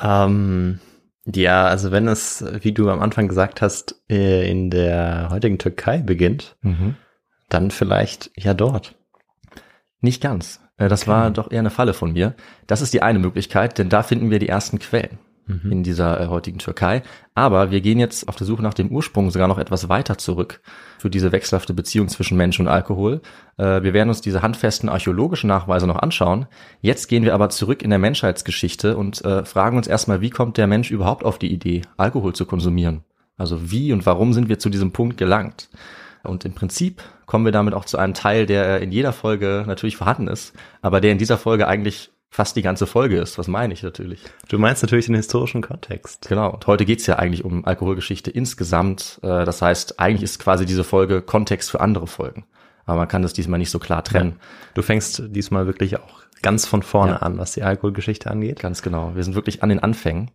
Ähm, 0.00 0.80
ja, 1.26 1.64
also 1.64 1.90
wenn 1.90 2.08
es, 2.08 2.44
wie 2.60 2.72
du 2.72 2.90
am 2.90 3.00
Anfang 3.00 3.28
gesagt 3.28 3.62
hast, 3.62 4.02
äh, 4.10 4.50
in 4.50 4.70
der 4.70 5.28
heutigen 5.30 5.58
Türkei 5.58 5.98
beginnt, 5.98 6.56
dann 7.48 7.70
vielleicht 7.70 8.30
ja 8.36 8.52
dort. 8.52 8.94
Nicht 10.00 10.20
ganz. 10.20 10.60
Äh, 10.76 10.88
Das 10.88 11.06
war 11.06 11.30
doch 11.30 11.50
eher 11.50 11.60
eine 11.60 11.70
Falle 11.70 11.94
von 11.94 12.12
mir. 12.12 12.34
Das 12.66 12.80
ist 12.82 12.94
die 12.94 13.02
eine 13.02 13.18
Möglichkeit, 13.18 13.78
denn 13.78 13.88
da 13.88 14.02
finden 14.02 14.30
wir 14.30 14.38
die 14.38 14.48
ersten 14.48 14.78
Quellen. 14.78 15.18
in 15.70 15.82
dieser 15.82 16.18
äh, 16.22 16.28
heutigen 16.28 16.56
Türkei. 16.58 17.02
Aber 17.34 17.70
wir 17.70 17.82
gehen 17.82 17.98
jetzt 17.98 18.28
auf 18.28 18.36
der 18.36 18.46
Suche 18.46 18.62
nach 18.62 18.72
dem 18.72 18.88
Ursprung 18.88 19.30
sogar 19.30 19.46
noch 19.46 19.58
etwas 19.58 19.90
weiter 19.90 20.16
zurück 20.16 20.62
für 20.98 21.10
diese 21.10 21.32
wechselhafte 21.32 21.74
Beziehung 21.74 22.08
zwischen 22.08 22.38
Mensch 22.38 22.58
und 22.60 22.66
Alkohol. 22.66 23.20
Äh, 23.58 23.82
wir 23.82 23.92
werden 23.92 24.08
uns 24.08 24.22
diese 24.22 24.40
handfesten 24.40 24.88
archäologischen 24.88 25.48
Nachweise 25.48 25.86
noch 25.86 25.98
anschauen. 25.98 26.46
Jetzt 26.80 27.08
gehen 27.08 27.24
wir 27.24 27.34
aber 27.34 27.50
zurück 27.50 27.82
in 27.82 27.90
der 27.90 27.98
Menschheitsgeschichte 27.98 28.96
und 28.96 29.22
fragen 29.44 29.76
uns 29.76 29.86
erstmal, 29.86 30.22
wie 30.22 30.30
kommt 30.30 30.56
der 30.56 30.66
Mensch 30.66 30.90
überhaupt 30.90 31.24
auf 31.26 31.38
die 31.38 31.52
Idee, 31.52 31.82
Alkohol 31.98 32.32
zu 32.34 32.46
konsumieren? 32.46 33.04
Also 33.36 33.70
wie 33.70 33.92
und 33.92 34.06
warum 34.06 34.32
sind 34.32 34.48
wir 34.48 34.58
zu 34.58 34.70
diesem 34.70 34.92
Punkt 34.92 35.18
gelangt? 35.18 35.68
Und 36.24 36.44
im 36.44 36.54
Prinzip 36.54 37.02
kommen 37.26 37.44
wir 37.44 37.52
damit 37.52 37.74
auch 37.74 37.84
zu 37.84 37.98
einem 37.98 38.14
Teil, 38.14 38.46
der 38.46 38.80
in 38.80 38.92
jeder 38.92 39.12
Folge 39.12 39.64
natürlich 39.66 39.96
vorhanden 39.96 40.28
ist, 40.28 40.52
aber 40.82 41.00
der 41.00 41.12
in 41.12 41.18
dieser 41.18 41.38
Folge 41.38 41.66
eigentlich 41.68 42.10
fast 42.30 42.56
die 42.56 42.62
ganze 42.62 42.86
Folge 42.88 43.18
ist. 43.18 43.38
Was 43.38 43.46
meine 43.46 43.72
ich 43.72 43.82
natürlich? 43.84 44.20
Du 44.48 44.58
meinst 44.58 44.82
natürlich 44.82 45.06
den 45.06 45.14
historischen 45.14 45.62
Kontext. 45.62 46.26
Genau. 46.28 46.50
Und 46.52 46.66
heute 46.66 46.84
geht's 46.84 47.06
ja 47.06 47.16
eigentlich 47.16 47.44
um 47.44 47.64
Alkoholgeschichte 47.64 48.30
insgesamt. 48.30 49.20
Äh, 49.22 49.44
Das 49.44 49.62
heißt, 49.62 50.00
eigentlich 50.00 50.24
ist 50.24 50.40
quasi 50.40 50.66
diese 50.66 50.82
Folge 50.82 51.22
Kontext 51.22 51.70
für 51.70 51.80
andere 51.80 52.08
Folgen. 52.08 52.44
Aber 52.86 52.98
man 52.98 53.08
kann 53.08 53.22
das 53.22 53.32
diesmal 53.34 53.58
nicht 53.58 53.70
so 53.70 53.78
klar 53.78 54.02
trennen. 54.02 54.36
Du 54.74 54.82
fängst 54.82 55.22
diesmal 55.28 55.66
wirklich 55.66 55.96
auch 55.98 56.22
ganz 56.42 56.66
von 56.66 56.82
vorne 56.82 57.12
Ja. 57.12 57.18
an, 57.18 57.38
was 57.38 57.52
die 57.52 57.62
Alkoholgeschichte 57.62 58.30
angeht. 58.30 58.58
Ganz 58.60 58.82
genau. 58.82 59.12
Wir 59.14 59.22
sind 59.22 59.34
wirklich 59.36 59.62
an 59.62 59.68
den 59.68 59.78
Anfängen. 59.78 60.30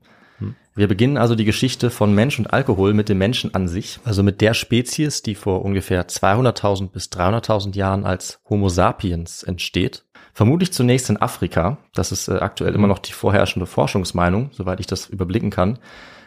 Wir 0.76 0.88
beginnen 0.88 1.18
also 1.18 1.36
die 1.36 1.46
Geschichte 1.46 1.90
von 1.90 2.16
Mensch 2.16 2.40
und 2.40 2.54
Alkohol 2.54 2.94
mit 2.94 3.10
dem 3.10 3.18
Menschen 3.18 3.54
an 3.54 3.68
sich, 3.68 4.00
also 4.06 4.24
mit 4.24 4.40
der 4.40 4.54
Spezies, 4.54 5.22
die 5.22 5.36
vor 5.36 5.66
ungefähr 5.66 6.08
200.000 6.08 6.90
bis 6.90 7.08
300.000 7.08 7.76
Jahren 7.76 8.06
als 8.06 8.40
Homo 8.50 8.70
sapiens 8.70 9.44
entsteht. 9.44 10.06
Vermutlich 10.34 10.72
zunächst 10.72 11.10
in 11.10 11.22
Afrika. 11.22 11.80
Das 11.94 12.12
ist 12.12 12.30
äh, 12.30 12.36
aktuell 12.36 12.76
immer 12.76 12.88
noch 12.88 13.00
die 13.00 13.12
vorherrschende 13.12 13.66
Forschungsmeinung, 13.66 14.52
soweit 14.54 14.80
ich 14.80 14.88
das 14.88 15.08
überblicken 15.08 15.50
kann. 15.50 15.80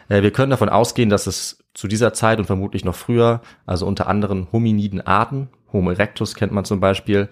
Äh, 0.08 0.22
wir 0.22 0.32
können 0.32 0.50
davon 0.50 0.68
ausgehen, 0.68 1.08
dass 1.08 1.26
es 1.26 1.64
zu 1.72 1.88
dieser 1.88 2.12
Zeit 2.12 2.38
und 2.38 2.44
vermutlich 2.44 2.84
noch 2.84 2.94
früher, 2.94 3.40
also 3.64 3.86
unter 3.86 4.06
anderen 4.06 4.48
hominiden 4.52 5.00
Arten, 5.00 5.48
Homo 5.72 5.90
erectus 5.90 6.34
kennt 6.34 6.52
man 6.52 6.66
zum 6.66 6.80
Beispiel, 6.80 7.28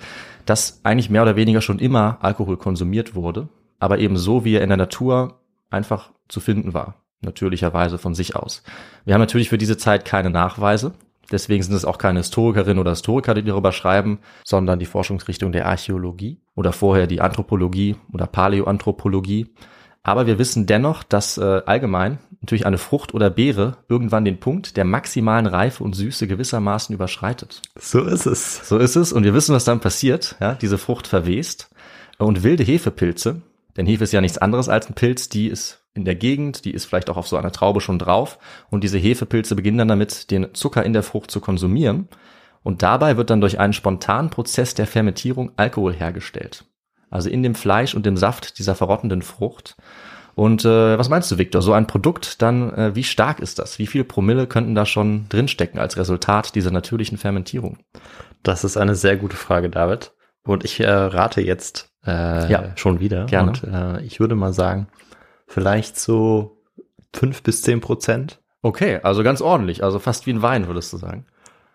dass 0.46 0.80
eigentlich 0.82 1.10
mehr 1.10 1.22
oder 1.22 1.36
weniger 1.36 1.60
schon 1.60 1.78
immer 1.78 2.18
Alkohol 2.22 2.56
konsumiert 2.56 3.14
wurde, 3.14 3.48
aber 3.78 3.98
eben 3.98 4.16
so, 4.16 4.44
wie 4.44 4.54
er 4.54 4.62
in 4.62 4.70
der 4.70 4.78
Natur 4.78 5.40
einfach 5.68 6.12
zu 6.30 6.40
finden 6.40 6.74
war, 6.74 6.94
natürlicherweise 7.20 7.98
von 7.98 8.14
sich 8.14 8.36
aus. 8.36 8.62
Wir 9.04 9.14
haben 9.14 9.20
natürlich 9.20 9.48
für 9.48 9.58
diese 9.58 9.76
Zeit 9.76 10.04
keine 10.04 10.30
Nachweise, 10.30 10.92
deswegen 11.30 11.62
sind 11.62 11.74
es 11.74 11.84
auch 11.84 11.98
keine 11.98 12.20
Historikerinnen 12.20 12.78
oder 12.78 12.92
Historiker, 12.92 13.34
die 13.34 13.42
darüber 13.42 13.72
schreiben, 13.72 14.20
sondern 14.44 14.78
die 14.78 14.86
Forschungsrichtung 14.86 15.52
der 15.52 15.66
Archäologie 15.66 16.40
oder 16.54 16.72
vorher 16.72 17.06
die 17.06 17.20
Anthropologie 17.20 17.96
oder 18.12 18.26
Paläoanthropologie. 18.26 19.48
Aber 20.02 20.26
wir 20.26 20.38
wissen 20.38 20.66
dennoch, 20.66 21.02
dass 21.02 21.36
äh, 21.36 21.62
allgemein 21.66 22.18
natürlich 22.40 22.64
eine 22.64 22.78
Frucht 22.78 23.12
oder 23.12 23.28
Beere 23.28 23.76
irgendwann 23.88 24.24
den 24.24 24.40
Punkt 24.40 24.78
der 24.78 24.86
maximalen 24.86 25.46
Reife 25.46 25.84
und 25.84 25.94
Süße 25.94 26.26
gewissermaßen 26.26 26.94
überschreitet. 26.94 27.60
So 27.78 28.02
ist 28.04 28.26
es. 28.26 28.66
So 28.66 28.78
ist 28.78 28.96
es 28.96 29.12
und 29.12 29.24
wir 29.24 29.34
wissen, 29.34 29.54
was 29.54 29.64
dann 29.64 29.80
passiert. 29.80 30.36
Ja, 30.40 30.54
diese 30.54 30.78
Frucht 30.78 31.06
verwest 31.06 31.70
und 32.18 32.42
wilde 32.42 32.64
Hefepilze, 32.64 33.42
denn 33.76 33.86
Hefe 33.86 34.04
ist 34.04 34.12
ja 34.12 34.20
nichts 34.20 34.38
anderes 34.38 34.68
als 34.68 34.88
ein 34.88 34.94
Pilz, 34.94 35.28
die 35.28 35.48
ist 35.48 35.84
in 35.94 36.04
der 36.04 36.14
Gegend, 36.14 36.64
die 36.64 36.72
ist 36.72 36.84
vielleicht 36.84 37.10
auch 37.10 37.16
auf 37.16 37.28
so 37.28 37.36
einer 37.36 37.52
Traube 37.52 37.80
schon 37.80 37.98
drauf 37.98 38.38
und 38.70 38.84
diese 38.84 38.98
Hefepilze 38.98 39.56
beginnen 39.56 39.78
dann 39.78 39.88
damit, 39.88 40.30
den 40.30 40.54
Zucker 40.54 40.84
in 40.84 40.92
der 40.92 41.02
Frucht 41.02 41.30
zu 41.30 41.40
konsumieren 41.40 42.08
und 42.62 42.82
dabei 42.82 43.16
wird 43.16 43.30
dann 43.30 43.40
durch 43.40 43.58
einen 43.58 43.72
spontanen 43.72 44.30
Prozess 44.30 44.74
der 44.74 44.86
Fermentierung 44.86 45.52
Alkohol 45.56 45.94
hergestellt. 45.94 46.64
Also 47.10 47.28
in 47.28 47.42
dem 47.42 47.54
Fleisch 47.54 47.94
und 47.94 48.06
dem 48.06 48.16
Saft 48.16 48.58
dieser 48.58 48.74
verrottenden 48.74 49.22
Frucht. 49.22 49.76
Und 50.34 50.64
äh, 50.64 50.96
was 50.96 51.08
meinst 51.08 51.30
du, 51.30 51.38
Victor? 51.38 51.60
So 51.60 51.72
ein 51.72 51.88
Produkt, 51.88 52.40
dann 52.40 52.72
äh, 52.72 52.94
wie 52.94 53.02
stark 53.02 53.40
ist 53.40 53.58
das? 53.58 53.78
Wie 53.78 53.86
viele 53.86 54.04
Promille 54.04 54.46
könnten 54.46 54.74
da 54.74 54.86
schon 54.86 55.28
drinstecken 55.28 55.80
als 55.80 55.96
Resultat 55.96 56.54
dieser 56.54 56.70
natürlichen 56.70 57.18
Fermentierung? 57.18 57.78
Das 58.42 58.62
ist 58.62 58.76
eine 58.76 58.94
sehr 58.94 59.16
gute 59.16 59.36
Frage, 59.36 59.70
David. 59.70 60.12
Und 60.44 60.64
ich 60.64 60.80
äh, 60.80 60.88
rate 60.88 61.40
jetzt 61.40 61.89
äh, 62.06 62.50
Ja. 62.50 62.72
schon 62.76 63.00
wieder. 63.00 63.26
Gerne. 63.26 63.50
Und 63.52 63.64
äh, 63.64 64.00
ich 64.02 64.20
würde 64.20 64.34
mal 64.34 64.52
sagen, 64.52 64.88
vielleicht 65.46 65.98
so 65.98 66.58
fünf 67.14 67.42
bis 67.42 67.62
zehn 67.62 67.80
Prozent. 67.80 68.40
Okay, 68.62 69.00
also 69.02 69.22
ganz 69.22 69.40
ordentlich, 69.40 69.82
also 69.82 69.98
fast 69.98 70.26
wie 70.26 70.32
ein 70.32 70.42
Wein, 70.42 70.66
würdest 70.66 70.92
du 70.92 70.96
sagen. 70.98 71.26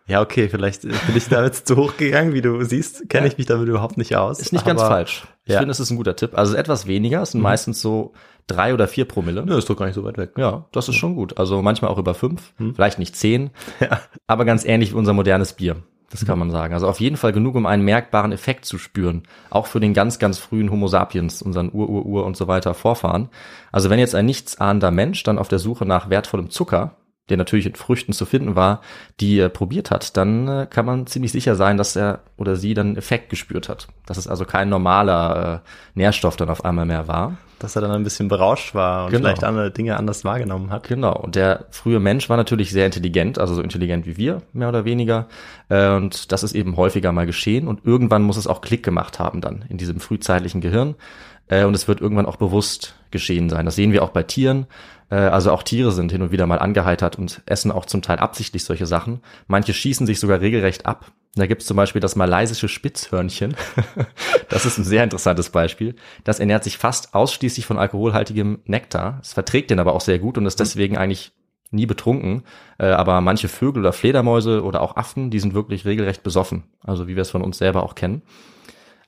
Ja, 0.08 0.22
okay, 0.22 0.50
vielleicht 0.50 0.84
bin 0.84 0.94
ich 1.16 1.28
da 1.30 1.44
jetzt 1.44 1.68
zu 1.68 1.76
hoch 1.78 1.98
gegangen. 1.98 2.34
Wie 2.34 2.42
du 2.44 2.64
siehst, 2.64 3.10
kenne 3.10 3.26
ich 3.28 3.40
mich 3.40 3.48
damit 3.48 3.68
überhaupt 3.68 3.98
nicht 3.98 4.16
aus. 4.16 4.40
Ist 4.40 4.54
nicht 4.54 4.64
ganz 4.66 4.80
falsch. 4.82 5.26
Ich 5.46 5.54
ja. 5.54 5.58
finde, 5.58 5.72
es 5.72 5.80
ist 5.80 5.90
ein 5.90 5.98
guter 5.98 6.16
Tipp. 6.16 6.38
Also 6.38 6.56
etwas 6.56 6.86
weniger, 6.86 7.24
es 7.24 7.32
sind 7.32 7.42
meistens 7.42 7.82
so 7.82 8.14
drei 8.46 8.76
oder 8.76 8.88
vier 8.88 9.06
Promille. 9.06 9.44
Nö, 9.44 9.58
ist 9.58 9.68
doch 9.68 9.76
gar 9.76 9.88
nicht 9.88 9.96
so 9.96 10.04
weit 10.04 10.20
weg. 10.20 10.34
Ja, 10.38 10.66
das 10.72 10.90
ist 10.90 10.96
schon 10.96 11.16
gut. 11.16 11.40
Also 11.40 11.60
manchmal 11.64 11.90
auch 11.90 11.98
über 11.98 12.14
fünf, 12.14 12.54
vielleicht 12.76 13.00
nicht 13.00 13.16
zehn, 13.16 13.50
Ja. 13.80 14.00
aber 14.28 14.46
ganz 14.46 14.64
ähnlich 14.64 14.92
wie 14.92 14.96
unser 14.98 15.14
modernes 15.14 15.54
Bier. 15.54 15.78
Das 16.16 16.26
kann 16.26 16.40
man 16.40 16.50
sagen. 16.50 16.74
Also 16.74 16.88
auf 16.88 17.02
jeden 17.02 17.18
Fall 17.18 17.34
genug, 17.34 17.56
um 17.56 17.66
einen 17.66 17.84
merkbaren 17.84 18.32
Effekt 18.32 18.64
zu 18.64 18.78
spüren. 18.78 19.24
Auch 19.50 19.68
für 19.68 19.82
den 19.82 19.94
ganz, 19.94 20.18
ganz 20.18 20.38
frühen 20.38 20.72
Homo 20.72 20.88
sapiens, 20.88 21.42
unseren 21.42 21.70
Ur-Ur-Ur 21.74 22.26
und 22.26 22.38
so 22.38 22.48
weiter 22.48 22.74
Vorfahren. 22.74 23.28
Also 23.74 23.90
wenn 23.90 24.00
jetzt 24.00 24.16
ein 24.16 24.26
nichtsahnender 24.26 24.92
Mensch 24.92 25.24
dann 25.24 25.38
auf 25.38 25.50
der 25.50 25.60
Suche 25.60 25.86
nach 25.86 26.10
wertvollem 26.10 26.50
Zucker, 26.50 26.96
der 27.30 27.38
natürlich 27.38 27.66
in 27.66 27.76
Früchten 27.76 28.14
zu 28.14 28.26
finden 28.26 28.56
war, 28.56 28.82
die 29.20 29.40
er 29.40 29.50
probiert 29.50 29.90
hat, 29.92 30.16
dann 30.18 30.48
äh, 30.48 30.68
kann 30.70 30.86
man 30.86 31.08
ziemlich 31.08 31.32
sicher 31.32 31.56
sein, 31.56 31.78
dass 31.78 31.96
er 31.96 32.20
oder 32.38 32.56
sie 32.56 32.74
dann 32.74 32.88
einen 32.88 32.98
Effekt 32.98 33.30
gespürt 33.30 33.68
hat. 33.70 33.88
Dass 34.06 34.18
es 34.18 34.28
also 34.28 34.46
kein 34.46 34.70
normaler 34.70 35.64
äh, 35.66 36.00
Nährstoff 36.00 36.36
dann 36.36 36.50
auf 36.50 36.64
einmal 36.64 36.86
mehr 36.86 37.08
war. 37.08 37.38
Dass 37.58 37.76
er 37.76 37.82
dann 37.82 37.92
ein 37.92 38.04
bisschen 38.04 38.28
berauscht 38.28 38.76
war 38.76 39.06
und 39.06 39.12
Genau. 39.12 39.24
vielleicht 39.24 39.44
andere 39.44 39.72
Dinge 39.72 39.98
anders 39.98 40.24
wahrgenommen 40.26 40.70
hat. 40.72 40.88
Genau. 40.88 41.16
Und 41.18 41.36
der 41.36 41.66
frühe 41.72 42.00
Mensch 42.00 42.30
war 42.30 42.38
natürlich 42.38 42.72
sehr 42.72 42.86
intelligent, 42.86 43.40
also 43.40 43.56
so 43.56 43.62
intelligent 43.62 44.06
wie 44.06 44.18
wir, 44.18 44.42
mehr 44.54 44.70
oder 44.70 44.86
weniger. 44.86 45.28
Äh, 45.70 45.96
Und 45.96 46.32
das 46.32 46.44
ist 46.44 46.54
eben 46.54 46.78
häufiger 46.78 47.12
mal 47.12 47.26
geschehen. 47.26 47.68
Und 47.68 47.86
irgendwann 47.86 48.22
muss 48.24 48.38
es 48.38 48.46
auch 48.46 48.62
Klick 48.62 48.84
gemacht 48.84 49.18
haben 49.20 49.42
dann 49.42 49.66
in 49.70 49.78
diesem 49.78 50.00
frühzeitlichen 50.00 50.62
Gehirn. 50.62 50.96
Äh, 51.48 51.64
Und 51.64 51.74
es 51.76 51.88
wird 51.88 52.02
irgendwann 52.02 52.26
auch 52.26 52.36
bewusst 52.38 52.94
geschehen 53.10 53.50
sein. 53.50 53.66
Das 53.66 53.76
sehen 53.76 53.94
wir 53.94 54.04
auch 54.04 54.10
bei 54.10 54.24
Tieren. 54.24 54.68
Äh, 55.10 55.16
Also 55.16 55.52
auch 55.52 55.64
Tiere 55.64 55.92
sind 55.92 56.12
hin 56.12 56.22
und 56.22 56.32
wieder 56.32 56.48
mal 56.48 56.60
angeheitert 56.60 57.18
und 57.18 57.42
essen 57.46 57.72
auch 57.72 57.86
zum 57.86 58.02
Teil 58.02 58.20
absichtlich 58.20 58.64
solche 58.64 58.86
Sachen. 58.86 59.22
Manche 59.48 59.74
schießen 59.74 60.08
sich 60.08 60.20
sogar 60.20 60.42
regelrecht 60.42 60.86
ab. 60.86 61.12
Da 61.36 61.48
gibt's 61.48 61.66
zum 61.66 61.76
Beispiel 61.76 62.00
das 62.00 62.16
malaysische 62.16 62.68
Spitzhörnchen. 62.68 63.56
Das 64.48 64.66
ist 64.66 64.78
ein 64.78 64.84
sehr 64.84 65.04
interessantes 65.04 65.50
Beispiel. 65.50 65.96
Das 66.24 66.40
ernährt 66.40 66.64
sich 66.64 66.78
fast 66.78 67.16
ausschließlich 67.16 67.66
von 67.66 67.80
alkoholhaltigem 67.80 68.60
Nektar. 68.66 69.20
Es 69.22 69.34
verträgt 69.34 69.72
den 69.72 69.80
aber 69.80 69.94
auch 69.94 70.02
sehr 70.02 70.20
gut 70.20 70.38
und 70.38 70.46
ist 70.46 70.60
deswegen 70.60 70.98
eigentlich 70.98 71.34
nie 71.72 71.88
betrunken. 71.88 72.44
Äh, 72.78 72.88
aber 72.88 73.20
manche 73.22 73.48
Vögel 73.48 73.82
oder 73.82 73.92
Fledermäuse 73.92 74.64
oder 74.64 74.82
auch 74.82 74.96
Affen, 74.96 75.32
die 75.32 75.40
sind 75.40 75.56
wirklich 75.56 75.86
regelrecht 75.86 76.24
besoffen. 76.24 76.64
Also 76.84 77.08
wie 77.08 77.16
wir 77.16 77.24
es 77.24 77.32
von 77.32 77.42
uns 77.42 77.58
selber 77.58 77.84
auch 77.84 77.96
kennen. 77.96 78.22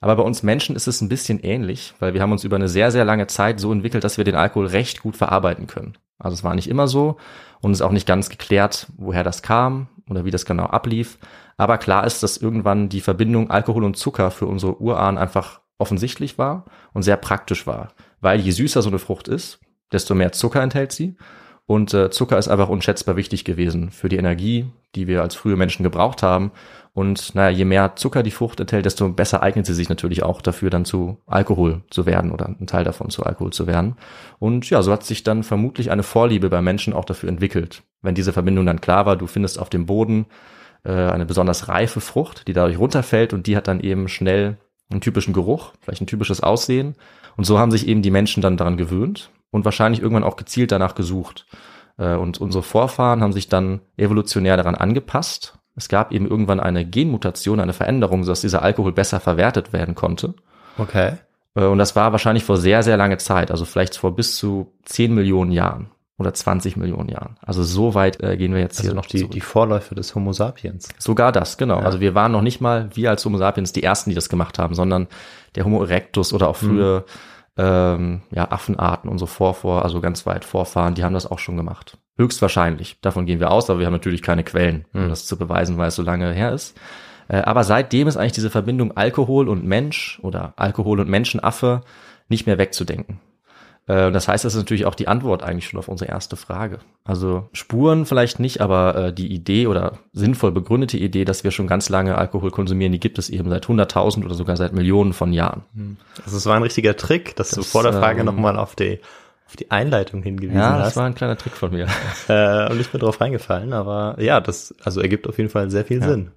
Aber 0.00 0.16
bei 0.16 0.22
uns 0.22 0.42
Menschen 0.42 0.76
ist 0.76 0.86
es 0.86 1.00
ein 1.00 1.08
bisschen 1.08 1.40
ähnlich, 1.40 1.94
weil 1.98 2.14
wir 2.14 2.22
haben 2.22 2.32
uns 2.32 2.44
über 2.44 2.56
eine 2.56 2.68
sehr, 2.68 2.90
sehr 2.90 3.04
lange 3.04 3.26
Zeit 3.26 3.60
so 3.60 3.72
entwickelt, 3.72 4.04
dass 4.04 4.16
wir 4.16 4.24
den 4.24 4.36
Alkohol 4.36 4.66
recht 4.66 5.02
gut 5.02 5.16
verarbeiten 5.16 5.66
können. 5.66 5.98
Also 6.18 6.34
es 6.34 6.44
war 6.44 6.54
nicht 6.54 6.68
immer 6.68 6.88
so 6.88 7.16
und 7.60 7.72
es 7.72 7.78
ist 7.78 7.86
auch 7.86 7.92
nicht 7.92 8.06
ganz 8.06 8.28
geklärt, 8.28 8.88
woher 8.96 9.24
das 9.24 9.42
kam 9.42 9.88
oder 10.08 10.24
wie 10.24 10.30
das 10.30 10.44
genau 10.44 10.64
ablief. 10.64 11.18
Aber 11.56 11.78
klar 11.78 12.06
ist, 12.06 12.22
dass 12.22 12.36
irgendwann 12.36 12.88
die 12.88 13.00
Verbindung 13.00 13.50
Alkohol 13.50 13.84
und 13.84 13.96
Zucker 13.96 14.30
für 14.30 14.46
unsere 14.46 14.80
Urahn 14.80 15.18
einfach 15.18 15.60
offensichtlich 15.78 16.38
war 16.38 16.64
und 16.92 17.02
sehr 17.02 17.16
praktisch 17.16 17.66
war. 17.66 17.88
Weil 18.20 18.40
je 18.40 18.50
süßer 18.50 18.82
so 18.82 18.88
eine 18.88 18.98
Frucht 18.98 19.28
ist, 19.28 19.60
desto 19.92 20.14
mehr 20.14 20.32
Zucker 20.32 20.62
enthält 20.62 20.92
sie. 20.92 21.16
Und 21.66 21.92
äh, 21.92 22.10
Zucker 22.10 22.38
ist 22.38 22.48
einfach 22.48 22.68
unschätzbar 22.68 23.16
wichtig 23.16 23.44
gewesen 23.44 23.90
für 23.90 24.08
die 24.08 24.16
Energie, 24.16 24.70
die 24.94 25.06
wir 25.06 25.22
als 25.22 25.34
frühe 25.34 25.56
Menschen 25.56 25.82
gebraucht 25.82 26.22
haben. 26.22 26.50
Und 26.98 27.36
naja, 27.36 27.56
je 27.56 27.64
mehr 27.64 27.94
Zucker 27.94 28.24
die 28.24 28.32
Frucht 28.32 28.58
enthält, 28.58 28.84
desto 28.84 29.08
besser 29.08 29.40
eignet 29.40 29.66
sie 29.66 29.74
sich 29.74 29.88
natürlich 29.88 30.24
auch 30.24 30.42
dafür, 30.42 30.68
dann 30.68 30.84
zu 30.84 31.18
Alkohol 31.28 31.82
zu 31.90 32.06
werden 32.06 32.32
oder 32.32 32.46
ein 32.46 32.66
Teil 32.66 32.82
davon 32.82 33.08
zu 33.08 33.22
Alkohol 33.22 33.52
zu 33.52 33.68
werden. 33.68 33.94
Und 34.40 34.68
ja, 34.68 34.82
so 34.82 34.90
hat 34.90 35.04
sich 35.04 35.22
dann 35.22 35.44
vermutlich 35.44 35.92
eine 35.92 36.02
Vorliebe 36.02 36.50
bei 36.50 36.60
Menschen 36.60 36.92
auch 36.92 37.04
dafür 37.04 37.28
entwickelt. 37.28 37.84
Wenn 38.02 38.16
diese 38.16 38.32
Verbindung 38.32 38.66
dann 38.66 38.80
klar 38.80 39.06
war, 39.06 39.14
du 39.14 39.28
findest 39.28 39.60
auf 39.60 39.70
dem 39.70 39.86
Boden 39.86 40.26
äh, 40.82 40.90
eine 40.90 41.24
besonders 41.24 41.68
reife 41.68 42.00
Frucht, 42.00 42.48
die 42.48 42.52
dadurch 42.52 42.80
runterfällt 42.80 43.32
und 43.32 43.46
die 43.46 43.56
hat 43.56 43.68
dann 43.68 43.78
eben 43.78 44.08
schnell 44.08 44.56
einen 44.90 45.00
typischen 45.00 45.32
Geruch, 45.32 45.74
vielleicht 45.80 46.00
ein 46.00 46.08
typisches 46.08 46.40
Aussehen. 46.40 46.96
Und 47.36 47.44
so 47.44 47.60
haben 47.60 47.70
sich 47.70 47.86
eben 47.86 48.02
die 48.02 48.10
Menschen 48.10 48.42
dann 48.42 48.56
daran 48.56 48.76
gewöhnt 48.76 49.30
und 49.52 49.64
wahrscheinlich 49.64 50.02
irgendwann 50.02 50.24
auch 50.24 50.34
gezielt 50.34 50.72
danach 50.72 50.96
gesucht. 50.96 51.46
Äh, 51.96 52.16
Und 52.16 52.40
unsere 52.40 52.64
Vorfahren 52.64 53.22
haben 53.22 53.32
sich 53.32 53.48
dann 53.48 53.82
evolutionär 53.96 54.56
daran 54.56 54.74
angepasst. 54.74 55.57
Es 55.78 55.88
gab 55.88 56.12
eben 56.12 56.26
irgendwann 56.28 56.60
eine 56.60 56.84
Genmutation, 56.84 57.60
eine 57.60 57.72
Veränderung, 57.72 58.24
sodass 58.24 58.42
dieser 58.42 58.62
Alkohol 58.62 58.92
besser 58.92 59.20
verwertet 59.20 59.72
werden 59.72 59.94
konnte. 59.94 60.34
Okay. 60.76 61.12
Äh, 61.54 61.64
Und 61.64 61.78
das 61.78 61.96
war 61.96 62.12
wahrscheinlich 62.12 62.44
vor 62.44 62.56
sehr, 62.58 62.82
sehr 62.82 62.96
lange 62.96 63.16
Zeit, 63.18 63.50
also 63.50 63.64
vielleicht 63.64 63.96
vor 63.96 64.14
bis 64.14 64.36
zu 64.36 64.72
10 64.84 65.14
Millionen 65.14 65.52
Jahren 65.52 65.90
oder 66.18 66.34
20 66.34 66.76
Millionen 66.76 67.08
Jahren. 67.08 67.36
Also 67.40 67.62
so 67.62 67.94
weit 67.94 68.20
äh, 68.22 68.36
gehen 68.36 68.52
wir 68.52 68.60
jetzt 68.60 68.78
Also 68.78 68.90
hier 68.90 68.94
noch 68.96 69.06
die, 69.06 69.18
zurück. 69.18 69.30
die 69.30 69.40
Vorläufe 69.40 69.94
des 69.94 70.14
Homo 70.14 70.32
sapiens. 70.32 70.88
Sogar 70.98 71.30
das, 71.32 71.56
genau. 71.58 71.78
Ja. 71.78 71.86
Also 71.86 72.00
wir 72.00 72.14
waren 72.14 72.32
noch 72.32 72.42
nicht 72.42 72.60
mal, 72.60 72.90
wir 72.94 73.10
als 73.10 73.24
Homo 73.24 73.38
sapiens, 73.38 73.72
die 73.72 73.84
ersten, 73.84 74.10
die 74.10 74.14
das 74.16 74.28
gemacht 74.28 74.58
haben, 74.58 74.74
sondern 74.74 75.06
der 75.54 75.64
Homo 75.64 75.82
erectus 75.82 76.32
oder 76.32 76.48
auch 76.48 76.56
frühe 76.56 77.04
ähm, 77.56 78.22
ja, 78.30 78.50
Affenarten, 78.50 79.08
unsere 79.10 79.28
Vorvor, 79.28 79.84
also 79.84 80.00
ganz 80.00 80.26
weit 80.26 80.44
Vorfahren, 80.44 80.94
die 80.94 81.04
haben 81.04 81.14
das 81.14 81.26
auch 81.30 81.38
schon 81.38 81.56
gemacht. 81.56 81.98
Höchstwahrscheinlich. 82.18 82.98
Davon 83.00 83.26
gehen 83.26 83.40
wir 83.40 83.50
aus, 83.50 83.70
aber 83.70 83.78
wir 83.78 83.86
haben 83.86 83.92
natürlich 83.94 84.22
keine 84.22 84.44
Quellen, 84.44 84.84
um 84.92 85.02
Hm. 85.02 85.08
das 85.08 85.26
zu 85.26 85.36
beweisen, 85.38 85.78
weil 85.78 85.88
es 85.88 85.94
so 85.96 86.02
lange 86.02 86.32
her 86.32 86.52
ist. 86.52 86.76
Äh, 87.28 87.38
aber 87.38 87.64
seitdem 87.64 88.08
ist 88.08 88.16
eigentlich 88.16 88.32
diese 88.32 88.50
Verbindung 88.50 88.96
Alkohol 88.96 89.48
und 89.48 89.64
Mensch 89.64 90.18
oder 90.22 90.52
Alkohol 90.56 91.00
und 91.00 91.08
Menschenaffe 91.08 91.82
nicht 92.28 92.46
mehr 92.46 92.58
wegzudenken. 92.58 93.20
Äh, 93.86 94.10
Das 94.10 94.26
heißt, 94.28 94.44
das 94.44 94.54
ist 94.54 94.58
natürlich 94.60 94.84
auch 94.86 94.94
die 94.94 95.08
Antwort 95.08 95.42
eigentlich 95.42 95.66
schon 95.68 95.78
auf 95.78 95.88
unsere 95.88 96.10
erste 96.10 96.36
Frage. 96.36 96.78
Also 97.04 97.48
Spuren 97.52 98.04
vielleicht 98.04 98.40
nicht, 98.40 98.60
aber 98.60 98.94
äh, 98.96 99.12
die 99.12 99.32
Idee 99.32 99.66
oder 99.66 99.98
sinnvoll 100.12 100.52
begründete 100.52 100.96
Idee, 100.98 101.24
dass 101.24 101.44
wir 101.44 101.50
schon 101.52 101.66
ganz 101.66 101.88
lange 101.88 102.18
Alkohol 102.18 102.50
konsumieren, 102.50 102.92
die 102.92 103.00
gibt 103.00 103.18
es 103.18 103.30
eben 103.30 103.48
seit 103.48 103.66
100.000 103.66 104.24
oder 104.24 104.34
sogar 104.34 104.56
seit 104.56 104.72
Millionen 104.72 105.12
von 105.12 105.32
Jahren. 105.32 105.62
Also 106.24 106.36
es 106.36 106.46
war 106.46 106.56
ein 106.56 106.62
richtiger 106.62 106.96
Trick, 106.96 107.36
dass 107.36 107.50
du 107.50 107.56
Das, 107.60 107.70
vor 107.70 107.82
der 107.82 107.92
Frage 107.94 108.20
ähm, 108.20 108.26
nochmal 108.26 108.58
auf 108.58 108.74
die, 108.74 108.98
auf 109.48 109.56
die 109.56 109.70
Einleitung 109.70 110.22
hingewiesen 110.22 110.58
Ja, 110.58 110.76
das 110.76 110.88
hast. 110.88 110.96
war 110.96 111.06
ein 111.06 111.14
kleiner 111.14 111.36
Trick 111.36 111.54
von 111.54 111.70
mir. 111.70 111.86
äh, 112.28 112.70
und 112.70 112.76
nicht 112.76 112.92
mehr 112.92 113.00
drauf 113.00 113.20
reingefallen, 113.20 113.72
aber 113.72 114.16
ja, 114.20 114.40
das 114.40 114.74
also 114.84 115.00
ergibt 115.00 115.26
auf 115.26 115.38
jeden 115.38 115.50
Fall 115.50 115.70
sehr 115.70 115.86
viel 115.86 116.02
Sinn. 116.02 116.30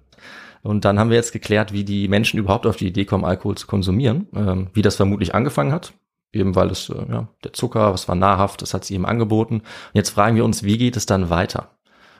Und 0.62 0.84
dann 0.84 0.98
haben 0.98 1.10
wir 1.10 1.16
jetzt 1.16 1.32
geklärt, 1.32 1.72
wie 1.72 1.84
die 1.84 2.08
Menschen 2.08 2.38
überhaupt 2.38 2.66
auf 2.66 2.76
die 2.76 2.86
Idee 2.86 3.04
kommen, 3.04 3.24
Alkohol 3.24 3.56
zu 3.56 3.66
konsumieren, 3.66 4.28
ähm, 4.34 4.68
wie 4.72 4.82
das 4.82 4.96
vermutlich 4.96 5.34
angefangen 5.34 5.72
hat. 5.72 5.92
Eben 6.32 6.54
weil 6.54 6.70
es, 6.70 6.88
äh, 6.88 7.04
ja, 7.10 7.28
der 7.44 7.52
Zucker, 7.52 7.92
was 7.92 8.08
war 8.08 8.14
nahrhaft, 8.14 8.62
das 8.62 8.72
hat 8.72 8.84
sie 8.84 8.94
eben 8.94 9.04
angeboten. 9.04 9.56
Und 9.56 9.64
jetzt 9.92 10.10
fragen 10.10 10.36
wir 10.36 10.44
uns, 10.44 10.62
wie 10.62 10.78
geht 10.78 10.96
es 10.96 11.04
dann 11.04 11.28
weiter? 11.28 11.72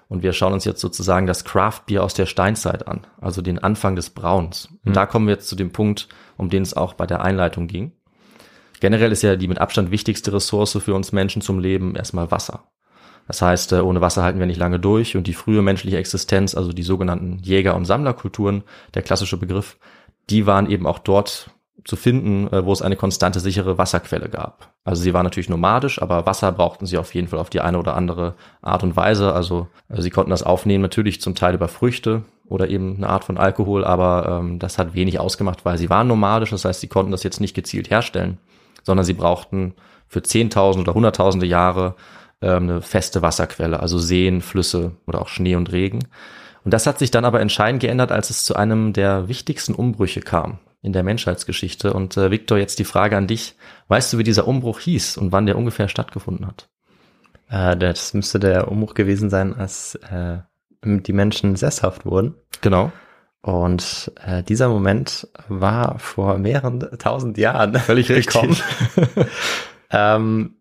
Und 0.09 0.23
wir 0.23 0.35
schauen 0.35 0.53
uns 0.53 0.67
jetzt 0.67 0.81
sozusagen 0.81 1.27
das 1.27 1.45
Craft 1.45 1.83
Beer 1.87 2.03
aus 2.05 2.13
der 2.13 2.27
Steinzeit 2.27 2.87
an, 2.87 3.07
also 3.19 3.41
den 3.41 3.59
Anfang 3.61 3.97
des 3.97 4.11
Brauens. 4.11 4.69
Und 4.85 4.95
da 4.95 5.07
kommen 5.07 5.27
wir 5.27 5.35
jetzt 5.35 5.49
zu 5.49 5.57
dem 5.57 5.73
Punkt, 5.73 6.09
um 6.37 6.51
den 6.51 6.63
es 6.63 6.77
auch 6.77 6.93
bei 6.93 7.07
der 7.07 7.23
Einleitung 7.23 7.67
ging. 7.67 7.93
Generell 8.83 9.13
ist 9.13 9.23
ja 9.23 9.37
die 9.37 9.47
mit 9.47 9.61
Abstand 9.61 9.93
wichtigste 9.93 10.33
Ressource 10.33 10.77
für 10.83 10.95
uns 10.95 11.13
Menschen 11.13 11.41
zum 11.41 11.61
Leben 11.61 11.95
erstmal 11.95 12.33
Wasser. 12.33 12.65
Das 13.29 13.41
heißt, 13.41 13.75
äh, 13.75 13.81
ohne 13.81 14.01
Wasser 14.01 14.25
halten 14.25 14.41
wir 14.41 14.47
nicht 14.47 14.59
lange 14.59 14.81
durch 14.81 15.17
und 15.17 15.29
die 15.29 15.35
frühe 15.35 15.63
menschliche 15.63 15.99
Existenz, 15.99 16.57
also 16.57 16.73
die 16.73 16.83
sogenannten 16.83 17.39
Jäger- 17.39 17.77
und 17.77 17.85
Sammlerkulturen, 17.85 18.65
der 18.95 19.03
klassische 19.03 19.37
Begriff, 19.37 19.77
die 20.31 20.47
waren 20.47 20.69
eben 20.69 20.89
auch 20.89 20.99
dort 20.99 21.51
zu 21.85 21.95
finden, 21.95 22.53
äh, 22.53 22.65
wo 22.65 22.73
es 22.73 22.83
eine 22.83 22.97
konstante, 22.97 23.39
sichere 23.39 23.79
Wasserquelle 23.79 24.29
gab. 24.29 24.75
Also 24.83 25.01
sie 25.01 25.15
waren 25.15 25.23
natürlich 25.23 25.49
nomadisch, 25.49 26.03
aber 26.03 26.27
Wasser 26.27 26.51
brauchten 26.51 26.87
sie 26.87 26.99
auf 26.99 27.15
jeden 27.15 27.29
Fall 27.29 27.39
auf 27.39 27.51
die 27.51 27.61
eine 27.61 27.79
oder 27.79 27.95
andere 27.95 28.35
Art 28.63 28.83
und 28.83 28.97
Weise. 28.97 29.33
Also 29.33 29.69
äh, 29.91 30.03
sie 30.03 30.11
konnten 30.11 30.31
das 30.31 30.43
aufnehmen, 30.43 30.83
natürlich 30.83 31.21
zum 31.21 31.37
Teil 31.37 31.55
über 31.55 31.69
Früchte 31.69 32.23
oder 32.47 32.69
eben 32.69 32.97
eine 32.97 33.11
Art 33.11 33.23
von 33.23 33.39
Alkohol, 33.39 33.85
aber 33.85 34.41
ähm, 34.41 34.59
das 34.59 34.77
hat 34.77 34.95
wenig 34.95 35.21
ausgemacht, 35.21 35.65
weil 35.65 35.79
sie 35.79 35.89
waren 35.89 36.09
nomadisch, 36.09 36.51
das 36.51 36.65
heißt, 36.65 36.81
sie 36.81 36.89
konnten 36.89 37.13
das 37.13 37.23
jetzt 37.23 37.41
nicht 37.41 37.55
gezielt 37.55 37.89
herstellen, 37.89 38.39
sondern 38.83 39.05
sie 39.05 39.15
brauchten 39.15 39.75
für 40.09 40.21
10.000 40.21 40.81
oder 40.81 40.95
hunderttausende 40.95 41.47
Jahre 41.47 41.97
ähm, 42.41 42.65
eine 42.65 42.83
feste 42.83 43.23
Wasserquelle, 43.23 43.81
also 43.81 43.99
Seen, 43.99 44.41
Flüsse 44.41 44.93
oder 45.07 45.21
auch 45.21 45.29
Schnee 45.29 45.57
und 45.57 45.73
Regen. 45.73 46.01
Und 46.65 46.75
das 46.75 46.87
hat 46.87 46.99
sich 46.99 47.11
dann 47.11 47.25
aber 47.25 47.41
entscheidend 47.41 47.81
geändert, 47.81 48.13
als 48.13 48.31
es 48.31 48.45
zu 48.45 48.55
einem 48.55 48.93
der 48.93 49.29
wichtigsten 49.29 49.75
Umbrüche 49.75 50.21
kam 50.21 50.59
in 50.83 50.93
der 50.93 51.03
Menschheitsgeschichte. 51.03 51.93
Und 51.93 52.17
äh, 52.17 52.31
Victor, 52.31 52.59
jetzt 52.59 52.79
die 52.79 52.85
Frage 52.85 53.17
an 53.17 53.27
dich. 53.27 53.57
Weißt 53.89 54.13
du, 54.13 54.19
wie 54.19 54.25
dieser 54.25 54.47
Umbruch 54.47 54.81
hieß 54.81 55.17
und 55.17 55.33
wann 55.33 55.47
der 55.47 55.57
ungefähr 55.57 55.89
stattgefunden 55.89 56.47
hat? 56.47 56.69
Äh, 57.49 57.77
das 57.77 58.15
müsste 58.15 58.39
der 58.39 58.69
Umbruch 58.69 58.95
gewesen 58.95 59.31
sein, 59.31 59.55
als 59.55 59.95
äh, 60.11 60.39
die 60.85 61.13
Menschen 61.13 61.57
sesshaft 61.57 62.05
wurden. 62.05 62.35
Genau. 62.61 62.93
Und 63.43 64.13
äh, 64.25 64.43
dieser 64.45 64.69
Moment 64.69 65.29
war 65.49 65.99
vor 65.99 66.39
mehreren 66.39 66.81
tausend 66.99 67.37
Jahren 67.39 67.75
Völlig 67.75 68.07
gekommen. 68.09 68.51
richtig. 68.53 69.27
ähm, 69.91 70.55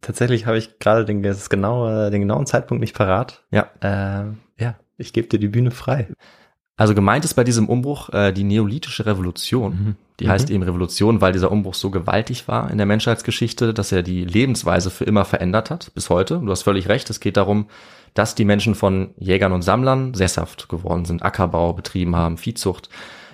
tatsächlich 0.00 0.46
habe 0.46 0.56
ich 0.58 0.78
gerade 0.78 1.04
den, 1.04 1.22
das 1.22 1.50
genaue, 1.50 2.10
den 2.10 2.20
genauen 2.20 2.46
Zeitpunkt 2.46 2.80
nicht 2.80 2.94
parat. 2.94 3.42
Ja. 3.50 3.66
Äh, 3.80 4.26
ja, 4.62 4.76
ich 4.96 5.12
gebe 5.12 5.28
dir 5.28 5.38
die 5.40 5.48
Bühne 5.48 5.72
frei. 5.72 6.08
Also 6.76 6.94
gemeint 6.94 7.24
ist 7.24 7.34
bei 7.34 7.42
diesem 7.42 7.68
Umbruch 7.68 8.10
äh, 8.10 8.30
die 8.32 8.44
neolithische 8.44 9.04
Revolution. 9.04 9.96
Die 10.20 10.26
Mhm. 10.26 10.30
heißt 10.30 10.50
eben 10.50 10.62
Revolution, 10.62 11.20
weil 11.20 11.32
dieser 11.32 11.50
Umbruch 11.50 11.74
so 11.74 11.90
gewaltig 11.90 12.46
war 12.46 12.70
in 12.70 12.76
der 12.78 12.86
Menschheitsgeschichte, 12.86 13.74
dass 13.74 13.90
er 13.90 14.04
die 14.04 14.24
Lebensweise 14.24 14.90
für 14.90 15.02
immer 15.04 15.24
verändert 15.24 15.70
hat, 15.70 15.92
bis 15.94 16.08
heute. 16.08 16.38
Du 16.38 16.48
hast 16.52 16.62
völlig 16.62 16.88
recht, 16.88 17.10
es 17.10 17.18
geht 17.18 17.36
darum, 17.36 17.66
dass 18.18 18.34
die 18.34 18.44
Menschen 18.44 18.74
von 18.74 19.10
Jägern 19.16 19.52
und 19.52 19.62
Sammlern 19.62 20.12
sesshaft 20.12 20.68
geworden 20.68 21.04
sind, 21.04 21.22
Ackerbau 21.22 21.72
betrieben 21.72 22.16
haben, 22.16 22.36
Viehzucht. 22.36 22.88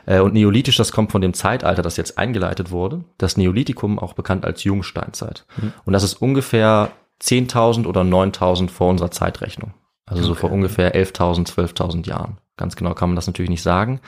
Äh, 0.04 0.20
Und 0.20 0.34
neolithisch, 0.34 0.76
das 0.76 0.92
kommt 0.92 1.10
von 1.10 1.22
dem 1.22 1.32
Zeitalter, 1.32 1.80
das 1.80 1.96
jetzt 1.96 2.18
eingeleitet 2.18 2.70
wurde. 2.70 3.02
Das 3.16 3.38
Neolithikum, 3.38 3.98
auch 3.98 4.12
bekannt 4.12 4.44
als 4.44 4.62
Jungsteinzeit. 4.62 5.46
Und 5.86 5.94
das 5.94 6.02
ist 6.02 6.20
ungefähr 6.20 6.90
10.000 7.22 7.86
oder 7.86 8.02
9.000 8.02 8.68
vor 8.68 8.90
unserer 8.90 9.10
Zeitrechnung. 9.10 9.72
Also 10.04 10.22
so 10.22 10.34
vor 10.34 10.52
ungefähr 10.52 10.94
11.000, 10.94 11.48
12.000 11.48 12.06
Jahren. 12.06 12.36
Ganz 12.58 12.76
genau 12.76 12.92
kann 12.92 13.08
man 13.08 13.16
das 13.16 13.26
natürlich 13.26 13.50
nicht 13.50 13.62
sagen. 13.62 14.00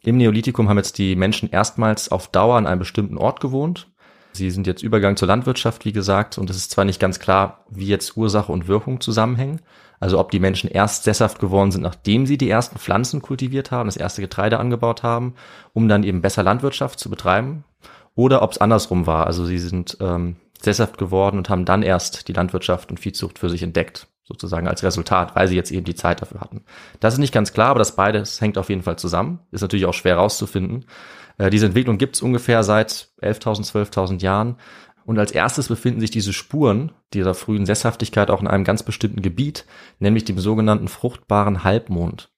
Im 0.00 0.16
Neolithikum 0.16 0.68
haben 0.68 0.76
jetzt 0.76 0.98
die 0.98 1.16
Menschen 1.16 1.50
erstmals 1.50 2.12
auf 2.12 2.28
Dauer 2.28 2.56
an 2.56 2.68
einem 2.68 2.78
bestimmten 2.78 3.18
Ort 3.18 3.40
gewohnt. 3.40 3.88
Sie 4.36 4.50
sind 4.50 4.66
jetzt 4.66 4.82
Übergang 4.82 5.16
zur 5.16 5.28
Landwirtschaft, 5.28 5.84
wie 5.84 5.92
gesagt, 5.92 6.38
und 6.38 6.50
es 6.50 6.56
ist 6.56 6.72
zwar 6.72 6.84
nicht 6.84 6.98
ganz 6.98 7.20
klar, 7.20 7.64
wie 7.70 7.86
jetzt 7.86 8.16
Ursache 8.16 8.50
und 8.50 8.66
Wirkung 8.66 9.00
zusammenhängen. 9.00 9.60
Also 10.00 10.18
ob 10.18 10.30
die 10.32 10.40
Menschen 10.40 10.68
erst 10.68 11.04
sesshaft 11.04 11.38
geworden 11.38 11.70
sind, 11.70 11.82
nachdem 11.82 12.26
sie 12.26 12.36
die 12.36 12.50
ersten 12.50 12.78
Pflanzen 12.78 13.22
kultiviert 13.22 13.70
haben, 13.70 13.86
das 13.86 13.96
erste 13.96 14.20
Getreide 14.20 14.58
angebaut 14.58 15.02
haben, 15.02 15.34
um 15.72 15.88
dann 15.88 16.02
eben 16.02 16.20
besser 16.20 16.42
Landwirtschaft 16.42 16.98
zu 16.98 17.08
betreiben, 17.08 17.64
oder 18.16 18.42
ob 18.42 18.52
es 18.52 18.58
andersrum 18.58 19.06
war. 19.06 19.26
Also 19.26 19.44
sie 19.44 19.58
sind 19.58 19.96
ähm, 20.00 20.36
sesshaft 20.60 20.98
geworden 20.98 21.38
und 21.38 21.48
haben 21.48 21.64
dann 21.64 21.82
erst 21.82 22.28
die 22.28 22.32
Landwirtschaft 22.32 22.90
und 22.90 23.00
Viehzucht 23.00 23.38
für 23.38 23.48
sich 23.48 23.62
entdeckt, 23.62 24.08
sozusagen 24.24 24.68
als 24.68 24.82
Resultat, 24.82 25.36
weil 25.36 25.48
sie 25.48 25.56
jetzt 25.56 25.70
eben 25.70 25.84
die 25.84 25.94
Zeit 25.94 26.22
dafür 26.22 26.40
hatten. 26.40 26.64
Das 27.00 27.14
ist 27.14 27.20
nicht 27.20 27.34
ganz 27.34 27.52
klar, 27.52 27.68
aber 27.68 27.78
das 27.78 27.96
beides 27.96 28.40
hängt 28.40 28.58
auf 28.58 28.68
jeden 28.68 28.82
Fall 28.82 28.96
zusammen. 28.96 29.40
Ist 29.52 29.62
natürlich 29.62 29.86
auch 29.86 29.94
schwer 29.94 30.16
rauszufinden. 30.16 30.86
Äh, 31.38 31.50
diese 31.50 31.66
Entwicklung 31.66 31.98
gibt 31.98 32.16
es 32.16 32.22
ungefähr 32.22 32.62
seit 32.62 33.08
11.000, 33.22 33.70
12.000 33.70 34.22
Jahren. 34.22 34.56
Und 35.04 35.18
als 35.18 35.32
erstes 35.32 35.68
befinden 35.68 36.00
sich 36.00 36.10
diese 36.10 36.32
Spuren 36.32 36.92
dieser 37.12 37.34
frühen 37.34 37.66
Sesshaftigkeit 37.66 38.30
auch 38.30 38.40
in 38.40 38.46
einem 38.46 38.64
ganz 38.64 38.82
bestimmten 38.82 39.20
Gebiet, 39.20 39.66
nämlich 39.98 40.24
dem 40.24 40.38
sogenannten 40.38 40.88
fruchtbaren 40.88 41.62
Halbmond. 41.62 42.30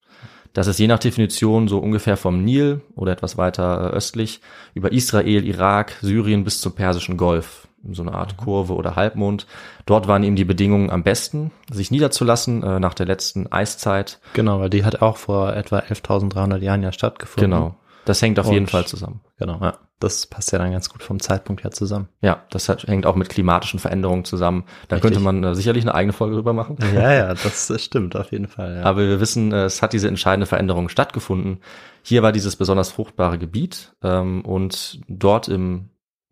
Das 0.53 0.67
ist 0.67 0.79
je 0.79 0.87
nach 0.87 0.99
Definition 0.99 1.69
so 1.69 1.79
ungefähr 1.79 2.17
vom 2.17 2.43
Nil 2.43 2.81
oder 2.95 3.13
etwas 3.13 3.37
weiter 3.37 3.93
äh, 3.93 3.95
östlich 3.95 4.41
über 4.73 4.91
Israel, 4.91 5.47
Irak, 5.47 5.93
Syrien 6.01 6.45
bis 6.45 6.63
zum 6.63 6.75
Persischen 6.75 7.19
Golf. 7.19 7.69
So 7.93 8.03
eine 8.03 8.15
Art 8.15 8.37
Kurve 8.37 8.75
oder 8.75 8.97
Halbmond. 8.97 9.47
Dort 9.85 10.09
waren 10.09 10.25
eben 10.25 10.35
die 10.35 10.47
Bedingungen 10.47 10.91
am 10.91 11.05
besten, 11.05 11.53
sich 11.71 11.91
niederzulassen 11.91 12.63
äh, 12.63 12.81
nach 12.81 12.95
der 12.95 13.07
letzten 13.07 13.53
Eiszeit. 13.53 14.19
Genau, 14.33 14.59
weil 14.59 14.71
die 14.71 14.85
hat 14.85 15.03
auch 15.03 15.19
vor 15.19 15.55
etwa 15.55 15.81
11.300 15.81 16.57
Jahren 16.57 16.83
ja 16.83 16.91
stattgefunden. 16.91 17.51
Genau. 17.51 17.77
Das 18.07 18.23
hängt 18.23 18.39
auf 18.39 18.47
Und- 18.47 18.55
jeden 18.55 18.67
Fall 18.67 18.87
zusammen. 18.87 19.21
Genau, 19.39 19.59
ja. 19.61 19.77
Das 19.99 20.27
passt 20.27 20.53
ja 20.53 20.59
dann 20.59 20.73
ganz 20.73 20.91
gut 20.91 21.03
vom 21.03 21.21
Zeitpunkt 21.21 21.65
her 21.65 21.71
zusammen. 21.71 22.09
Ja, 22.21 22.45
das 22.51 22.69
hat, 22.69 22.85
hängt 22.85 23.07
auch 23.07 23.17
mit 23.17 23.29
klimatischen 23.31 23.79
Veränderungen 23.81 24.25
zusammen. 24.25 24.65
Da 24.89 24.97
Richtig. 24.97 25.01
könnte 25.13 25.21
man 25.25 25.43
äh, 25.43 25.55
sicherlich 25.55 25.85
eine 25.85 25.95
eigene 25.95 26.13
Folge 26.13 26.35
drüber 26.37 26.53
machen. 26.53 26.77
Ja, 26.95 27.13
ja, 27.13 27.35
das 27.35 27.73
stimmt 27.83 28.15
auf 28.15 28.31
jeden 28.31 28.47
Fall. 28.47 28.77
Ja. 28.77 28.83
Aber 28.83 29.01
wir 29.01 29.21
wissen, 29.21 29.53
äh, 29.53 29.65
es 29.65 29.81
hat 29.83 29.93
diese 29.95 30.09
entscheidende 30.09 30.47
Veränderung 30.47 30.89
stattgefunden. 30.89 31.61
Hier 32.03 32.23
war 32.23 32.33
dieses 32.33 32.57
besonders 32.57 32.91
fruchtbare 32.93 33.39
Gebiet 33.39 33.95
ähm, 34.03 34.45
und 34.45 35.01
dort 35.09 35.49
im 35.49 35.89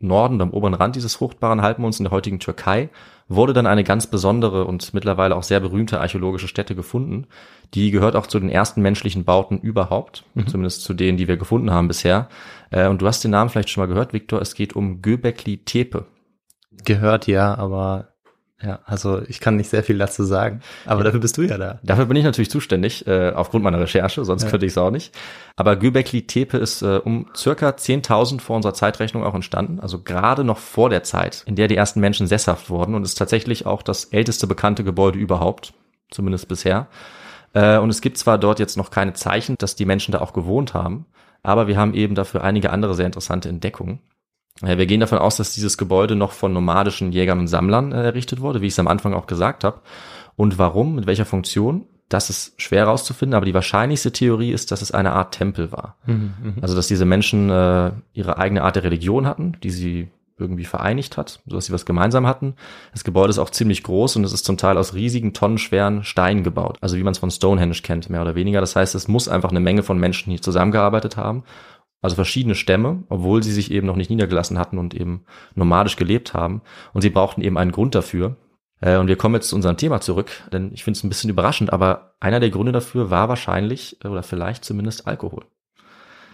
Norden, 0.07 0.41
am 0.41 0.51
oberen 0.51 0.75
Rand 0.75 0.97
dieses 0.97 1.17
fruchtbaren 1.17 1.63
Halbmonds 1.63 1.99
in 1.99 2.05
der 2.05 2.13
heutigen 2.13 2.41
Türkei, 2.41 2.91
wurde 3.29 3.53
dann 3.53 3.67
eine 3.67 3.85
ganz 3.85 4.07
besondere 4.07 4.65
und 4.65 4.93
mittlerweile 4.95 5.37
auch 5.37 5.43
sehr 5.43 5.61
berühmte 5.61 6.01
archäologische 6.01 6.49
Stätte 6.49 6.75
gefunden. 6.75 7.27
Die 7.73 7.91
gehört 7.91 8.17
auch 8.17 8.27
zu 8.27 8.39
den 8.39 8.51
ersten 8.51 8.83
menschlichen 8.83 9.25
Bauten 9.25 9.59
überhaupt, 9.59 10.25
zumindest 10.47 10.83
zu 10.83 10.95
denen, 10.95 11.17
die 11.17 11.29
wir 11.29 11.37
gefunden 11.37 11.71
haben 11.71 11.89
bisher. 11.89 12.29
Äh, 12.71 12.89
und 12.89 13.03
du 13.03 13.07
hast 13.07 13.25
den 13.25 13.31
Namen 13.31 13.51
vielleicht 13.51 13.71
schon 13.71 13.83
mal 13.83 13.89
gehört, 13.89 14.13
Viktor, 14.13 14.41
es 14.41 14.55
geht 14.55 14.77
um 14.77 15.03
Göbekli 15.03 15.65
Tepe. 15.65 16.07
Gehört 16.85 17.27
ja, 17.27 17.55
aber 17.55 18.14
ja, 18.63 18.81
also 18.85 19.21
ich 19.23 19.41
kann 19.41 19.57
nicht 19.57 19.69
sehr 19.69 19.83
viel 19.83 19.99
dazu 19.99 20.23
sagen. 20.23 20.61
Aber 20.87 21.03
dafür 21.03 21.21
bist 21.21 21.37
du 21.37 21.43
ja 21.43 21.59
da. 21.59 21.81
Dafür 21.83 22.07
bin 22.07 22.17
ich 22.17 22.25
natürlich 22.25 22.51
zuständig, 22.51 23.07
äh, 23.07 23.31
aufgrund 23.35 23.65
meiner 23.65 23.81
Recherche, 23.81 24.25
sonst 24.25 24.49
könnte 24.49 24.65
ich 24.65 24.73
es 24.73 24.79
auch 24.79 24.91
nicht. 24.91 25.15
Aber 25.57 25.77
Göbekli 25.77 26.27
Tepe 26.27 26.59
ist 26.59 26.83
äh, 26.83 27.01
um 27.05 27.27
circa 27.37 27.71
10.000 27.71 28.41
vor 28.41 28.57
unserer 28.57 28.75
Zeitrechnung 28.75 29.25
auch 29.25 29.35
entstanden, 29.35 29.81
also 29.81 30.03
gerade 30.03 30.45
noch 30.45 30.59
vor 30.59 30.89
der 30.89 31.03
Zeit, 31.03 31.43
in 31.47 31.57
der 31.57 31.69
die 31.69 31.77
ersten 31.77 32.01
Menschen 32.01 32.27
sesshaft 32.27 32.71
wurden 32.71 32.95
und 32.95 33.03
ist 33.03 33.17
tatsächlich 33.17 33.67
auch 33.67 33.83
das 33.83 34.07
älteste 34.07 34.47
bekannte 34.47 34.85
Gebäude 34.85 35.19
überhaupt, 35.19 35.75
zumindest 36.11 36.49
bisher. 36.49 36.87
Äh, 37.55 37.79
und 37.79 37.91
es 37.91 38.01
gibt 38.01 38.19
zwar 38.19 38.39
dort 38.39 38.61
jetzt 38.61 38.77
noch 38.77 38.91
keine 38.91 39.15
Zeichen, 39.15 39.57
dass 39.59 39.75
die 39.75 39.85
Menschen 39.85 40.13
da 40.13 40.21
auch 40.21 40.33
gewohnt 40.33 40.75
haben, 40.75 41.07
aber 41.43 41.67
wir 41.67 41.77
haben 41.77 41.93
eben 41.93 42.15
dafür 42.15 42.45
einige 42.45 42.71
andere 42.71 42.95
sehr 42.95 43.07
interessante 43.07 43.49
Entdeckungen. 43.49 44.01
Ja, 44.63 44.79
wir 44.79 44.87
gehen 44.87 45.01
davon 45.01 45.19
aus, 45.19 45.37
dass 45.37 45.53
dieses 45.53 45.79
Gebäude 45.79 46.15
noch 46.15 46.33
von 46.33 46.53
nomadischen 46.53 47.13
Jägern 47.13 47.41
und 47.41 47.49
Sammlern 47.49 47.93
äh, 47.93 48.05
errichtet 48.05 48.41
wurde, 48.41 48.61
wie 48.61 48.67
ich 48.67 48.75
es 48.75 48.79
am 48.79 48.89
Anfang 48.89 49.15
auch 49.15 49.27
gesagt 49.27 49.65
habe. 49.65 49.81
Und 50.37 50.59
warum, 50.59 50.95
mit 50.95 51.07
welcher 51.07 51.25
Funktion, 51.25 51.87
das 52.09 52.31
ist 52.31 52.61
schwer 52.61 52.87
herauszufinden, 52.87 53.35
aber 53.35 53.47
die 53.47 53.55
wahrscheinlichste 53.55 54.13
Theorie 54.13 54.53
ist, 54.53 54.71
dass 54.71 54.83
es 54.83 54.93
eine 54.93 55.13
Art 55.13 55.35
Tempel 55.35 55.73
war. 55.73 55.97
Also 56.61 56.77
dass 56.77 56.87
diese 56.87 57.05
Menschen 57.05 57.51
äh, 57.51 57.93
ihre 58.13 58.39
eigene 58.39 58.63
Art 58.63 58.77
der 58.77 58.85
Religion 58.85 59.27
hatten, 59.27 59.57
die 59.63 59.71
sie 59.71 60.09
irgendwie 60.37 60.65
vereinigt 60.65 61.17
hat, 61.17 61.41
so 61.47 61.55
dass 61.55 61.67
sie 61.67 61.73
was 61.73 61.87
gemeinsam 61.87 62.27
hatten. 62.27 62.55
Das 62.93 63.05
Gebäude 63.05 63.31
ist 63.31 63.39
auch 63.39 63.51
ziemlich 63.51 63.85
groß 63.85 64.17
und 64.17 64.25
es 64.25 64.33
ist 64.33 64.45
zum 64.45 64.57
Teil 64.57 64.77
aus 64.77 64.95
riesigen, 64.95 65.33
tonnenschweren 65.33 66.03
Steinen 66.03 66.43
gebaut. 66.43 66.77
Also 66.81 66.97
wie 66.97 67.05
man 67.05 67.13
es 67.13 67.19
von 67.19 67.31
Stonehenge 67.31 67.77
kennt, 67.83 68.11
mehr 68.11 68.23
oder 68.23 68.35
weniger. 68.35 68.61
Das 68.61 68.75
heißt, 68.75 68.95
es 68.97 69.07
muss 69.07 69.29
einfach 69.29 69.51
eine 69.51 69.61
Menge 69.61 69.85
von 69.85 69.99
Menschen 69.99 70.31
hier 70.31 70.43
zusammengearbeitet 70.43 71.17
haben. 71.17 71.45
Also 72.05 72.17
verschiedene 72.17 72.55
Stämme, 72.55 73.05
obwohl 73.09 73.43
sie 73.43 73.53
sich 73.53 73.71
eben 73.71 73.87
noch 73.87 73.97
nicht 73.97 74.11
niedergelassen 74.11 74.59
hatten 74.59 74.77
und 74.77 74.93
eben 74.93 75.25
nomadisch 75.55 75.97
gelebt 75.97 76.35
haben. 76.35 76.61
Und 76.93 77.01
sie 77.01 77.09
brauchten 77.09 77.41
eben 77.41 77.57
einen 77.57 77.73
Grund 77.73 77.95
dafür. 77.95 78.37
Äh, 78.83 78.99
und 78.99 79.09
wir 79.09 79.17
kommen 79.17 79.35
jetzt 79.37 79.49
zu 79.49 79.57
unserem 79.57 79.79
Thema 79.79 80.03
zurück, 80.03 80.31
denn 80.53 80.71
ich 80.75 80.85
finde 80.85 80.99
es 80.99 81.05
ein 81.05 81.09
bisschen 81.09 81.31
überraschend, 81.31 81.73
aber 81.73 82.15
einer 82.21 82.41
der 82.41 82.51
Gründe 82.51 82.73
dafür 82.73 83.11
war 83.11 83.31
wahrscheinlich 83.31 83.97
äh, 84.05 84.09
oder 84.09 84.23
vielleicht 84.23 84.67
zumindest 84.67 85.07
Alkohol. 85.07 85.45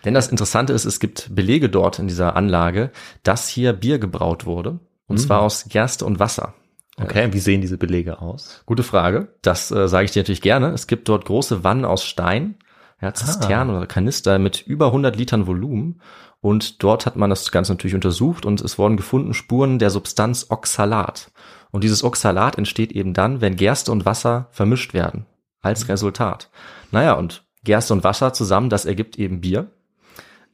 Denn 0.05 0.13
das 0.15 0.27
Interessante 0.29 0.73
ist, 0.73 0.87
es 0.87 0.99
gibt 0.99 1.35
Belege 1.35 1.69
dort 1.69 2.01
in 2.01 2.09
dieser 2.09 2.35
Anlage, 2.35 2.91
dass 3.23 3.47
hier 3.49 3.73
Bier 3.73 3.99
gebraut 4.01 4.47
wurde. 4.47 4.81
Und 5.07 5.19
Mhm. 5.19 5.23
zwar 5.23 5.43
aus 5.43 5.67
Gerste 5.69 6.05
und 6.05 6.19
Wasser. 6.19 6.55
Okay, 7.01 7.29
wie 7.33 7.39
sehen 7.39 7.61
diese 7.61 7.79
Belege 7.79 8.21
aus? 8.21 8.63
Gute 8.67 8.83
Frage. 8.83 9.29
Das 9.43 9.71
äh, 9.71 9.87
sage 9.89 10.05
ich 10.07 10.11
dir 10.11 10.23
natürlich 10.23 10.43
gerne. 10.43 10.71
Es 10.71 10.87
gibt 10.89 11.09
dort 11.09 11.25
große 11.27 11.63
Wannen 11.65 11.85
aus 11.85 12.05
Stein, 12.05 12.57
ja, 13.01 13.15
Zisternen 13.15 13.75
oder 13.75 13.87
Kanister 13.87 14.39
mit 14.39 14.63
über 14.67 14.87
100 14.87 15.17
Litern 15.17 15.47
Volumen. 15.47 16.01
Und 16.41 16.83
dort 16.83 17.07
hat 17.07 17.17
man 17.17 17.31
das 17.31 17.51
Ganze 17.51 17.73
natürlich 17.73 17.95
untersucht 17.95 18.47
und 18.47 18.61
es 18.61 18.79
wurden 18.79 18.97
gefunden 18.97 19.35
Spuren 19.35 19.79
der 19.79 19.91
Substanz 19.91 20.47
Oxalat. 20.49 21.31
Und 21.71 21.85
dieses 21.85 22.03
Oxalat 22.03 22.57
entsteht 22.57 22.93
eben 22.93 23.15
dann, 23.15 23.41
wenn 23.41 23.57
Gerste 23.57 23.93
und 23.93 24.07
Wasser 24.07 24.49
vermischt 24.51 24.95
werden. 24.95 25.27
Als 25.61 25.89
Resultat. 25.89 26.51
Naja, 26.91 27.13
und 27.15 27.45
Gerste 27.65 27.93
und 27.93 28.05
Wasser 28.05 28.33
zusammen, 28.33 28.71
das 28.71 28.87
ergibt 28.87 29.19
eben 29.19 29.43
Bier. 29.43 29.71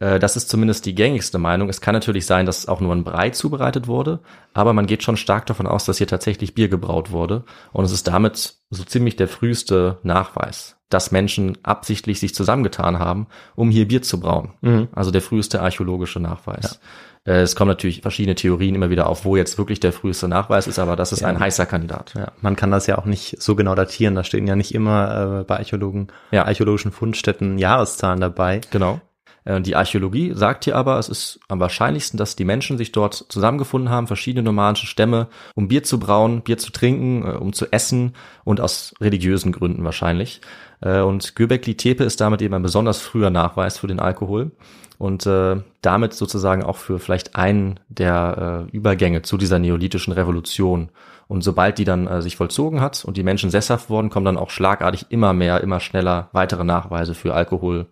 Äh, 0.01 0.19
Das 0.19 0.37
ist 0.37 0.49
zumindest 0.49 0.87
die 0.87 0.95
gängigste 0.95 1.39
Meinung. 1.39 1.69
Es 1.69 1.81
kann 1.81 1.95
natürlich 1.95 2.27
sein, 2.27 2.47
dass 2.47 2.67
auch 2.67 2.81
nur 2.81 2.95
ein 2.95 3.05
Brei 3.05 3.31
zubereitet 3.31 3.87
wurde, 3.87 4.21
aber 4.53 4.73
man 4.73 4.87
geht 4.87 5.03
schon 5.05 5.17
stark 5.17 5.47
davon 5.47 5.67
aus, 5.67 5.85
dass 5.85 5.99
hier 5.99 6.09
tatsächlich 6.09 6.55
Bier 6.55 6.69
gebraut 6.69 7.13
wurde. 7.13 7.45
Und 7.73 7.85
es 7.85 7.93
ist 7.93 8.09
damit 8.09 8.57
so 8.71 8.83
ziemlich 8.83 9.15
der 9.17 9.29
früheste 9.29 9.99
Nachweis, 10.03 10.76
dass 10.89 11.11
Menschen 11.11 11.59
absichtlich 11.65 12.21
sich 12.21 12.35
zusammengetan 12.35 12.99
haben, 12.99 13.27
um 13.57 13.71
hier 13.71 13.89
Bier 13.89 14.03
zu 14.03 14.21
brauen. 14.21 14.89
Also 14.93 15.11
der 15.11 15.23
früheste 15.23 15.61
archäologische 15.61 16.21
Nachweis. 16.21 16.81
Äh, 17.25 17.41
Es 17.41 17.57
kommen 17.57 17.69
natürlich 17.71 18.03
verschiedene 18.03 18.37
Theorien 18.37 18.75
immer 18.77 18.89
wieder 18.89 19.09
auf, 19.09 19.25
wo 19.25 19.37
jetzt 19.37 19.59
wirklich 19.59 19.81
der 19.81 19.93
früheste 19.93 20.29
Nachweis 20.29 20.69
ist, 20.69 20.79
aber 20.79 20.95
das 20.95 21.11
ist 21.13 21.25
ein 21.25 21.41
heißer 21.41 21.67
Kandidat. 21.67 22.15
Ja, 22.15 22.31
man 22.41 22.55
kann 22.55 22.71
das 22.71 22.87
ja 22.87 22.99
auch 22.99 23.05
nicht 23.05 23.43
so 23.43 23.57
genau 23.57 23.75
datieren. 23.75 24.15
Da 24.15 24.23
stehen 24.23 24.47
ja 24.47 24.55
nicht 24.55 24.75
immer 24.75 25.41
äh, 25.41 25.45
bei 25.45 25.57
Archäologen, 25.59 26.07
Ja. 26.31 26.45
archäologischen 26.45 26.93
Fundstätten 26.93 27.59
Jahreszahlen 27.59 28.21
dabei. 28.21 28.61
Genau. 28.71 29.01
Äh, 29.47 29.63
Die 29.63 29.75
Archäologie 29.75 30.33
sagt 30.35 30.65
hier 30.65 30.77
aber, 30.77 30.99
es 30.99 31.09
ist 31.09 31.41
am 31.49 31.61
wahrscheinlichsten, 31.61 32.19
dass 32.19 32.37
die 32.37 32.45
Menschen 32.45 32.77
sich 32.77 32.93
dort 32.93 33.15
zusammengefunden 33.15 33.89
haben, 33.89 34.07
verschiedene 34.07 34.43
nomadische 34.43 34.87
Stämme, 34.87 35.29
um 35.55 35.69
Bier 35.69 35.83
zu 35.83 35.99
brauen, 35.99 36.43
Bier 36.43 36.59
zu 36.59 36.71
trinken, 36.71 37.25
äh, 37.25 37.37
um 37.37 37.55
zu 37.55 37.73
essen 37.73 38.13
und 38.45 38.61
aus 38.61 38.93
religiösen 39.01 39.53
Gründen 39.53 39.85
wahrscheinlich. 39.85 40.43
Äh, 40.81 41.01
Und 41.01 41.35
Göbekli 41.37 41.77
Tepe 41.77 42.05
ist 42.05 42.21
damit 42.21 42.43
eben 42.43 42.55
ein 42.55 42.63
besonders 42.63 43.01
früher 43.01 43.31
Nachweis 43.31 43.79
für 43.79 43.87
den 43.87 44.01
Alkohol 44.01 44.51
und 44.99 45.27
äh, 45.27 45.57
damit 45.83 46.15
sozusagen 46.15 46.63
auch 46.65 46.77
für 46.77 46.99
vielleicht 46.99 47.37
einen 47.37 47.79
der 47.89 48.67
äh, 48.67 48.77
Übergänge 48.77 49.23
zu 49.23 49.37
dieser 49.37 49.59
neolithischen 49.59 50.13
Revolution. 50.13 50.91
Und 51.29 51.43
sobald 51.43 51.79
die 51.79 51.85
dann 51.85 52.07
äh, 52.07 52.23
sich 52.23 52.37
vollzogen 52.37 52.81
hat 52.81 53.05
und 53.05 53.17
die 53.17 53.25
Menschen 53.25 53.51
sesshaft 53.51 53.91
wurden, 53.91 54.11
kommen 54.11 54.25
dann 54.25 54.39
auch 54.39 54.51
schlagartig 54.51 55.07
immer 55.11 55.33
mehr, 55.33 55.61
immer 55.61 55.81
schneller 55.81 56.29
weitere 56.33 56.65
Nachweise 56.65 57.15
für 57.15 57.35
Alkohol, 57.35 57.87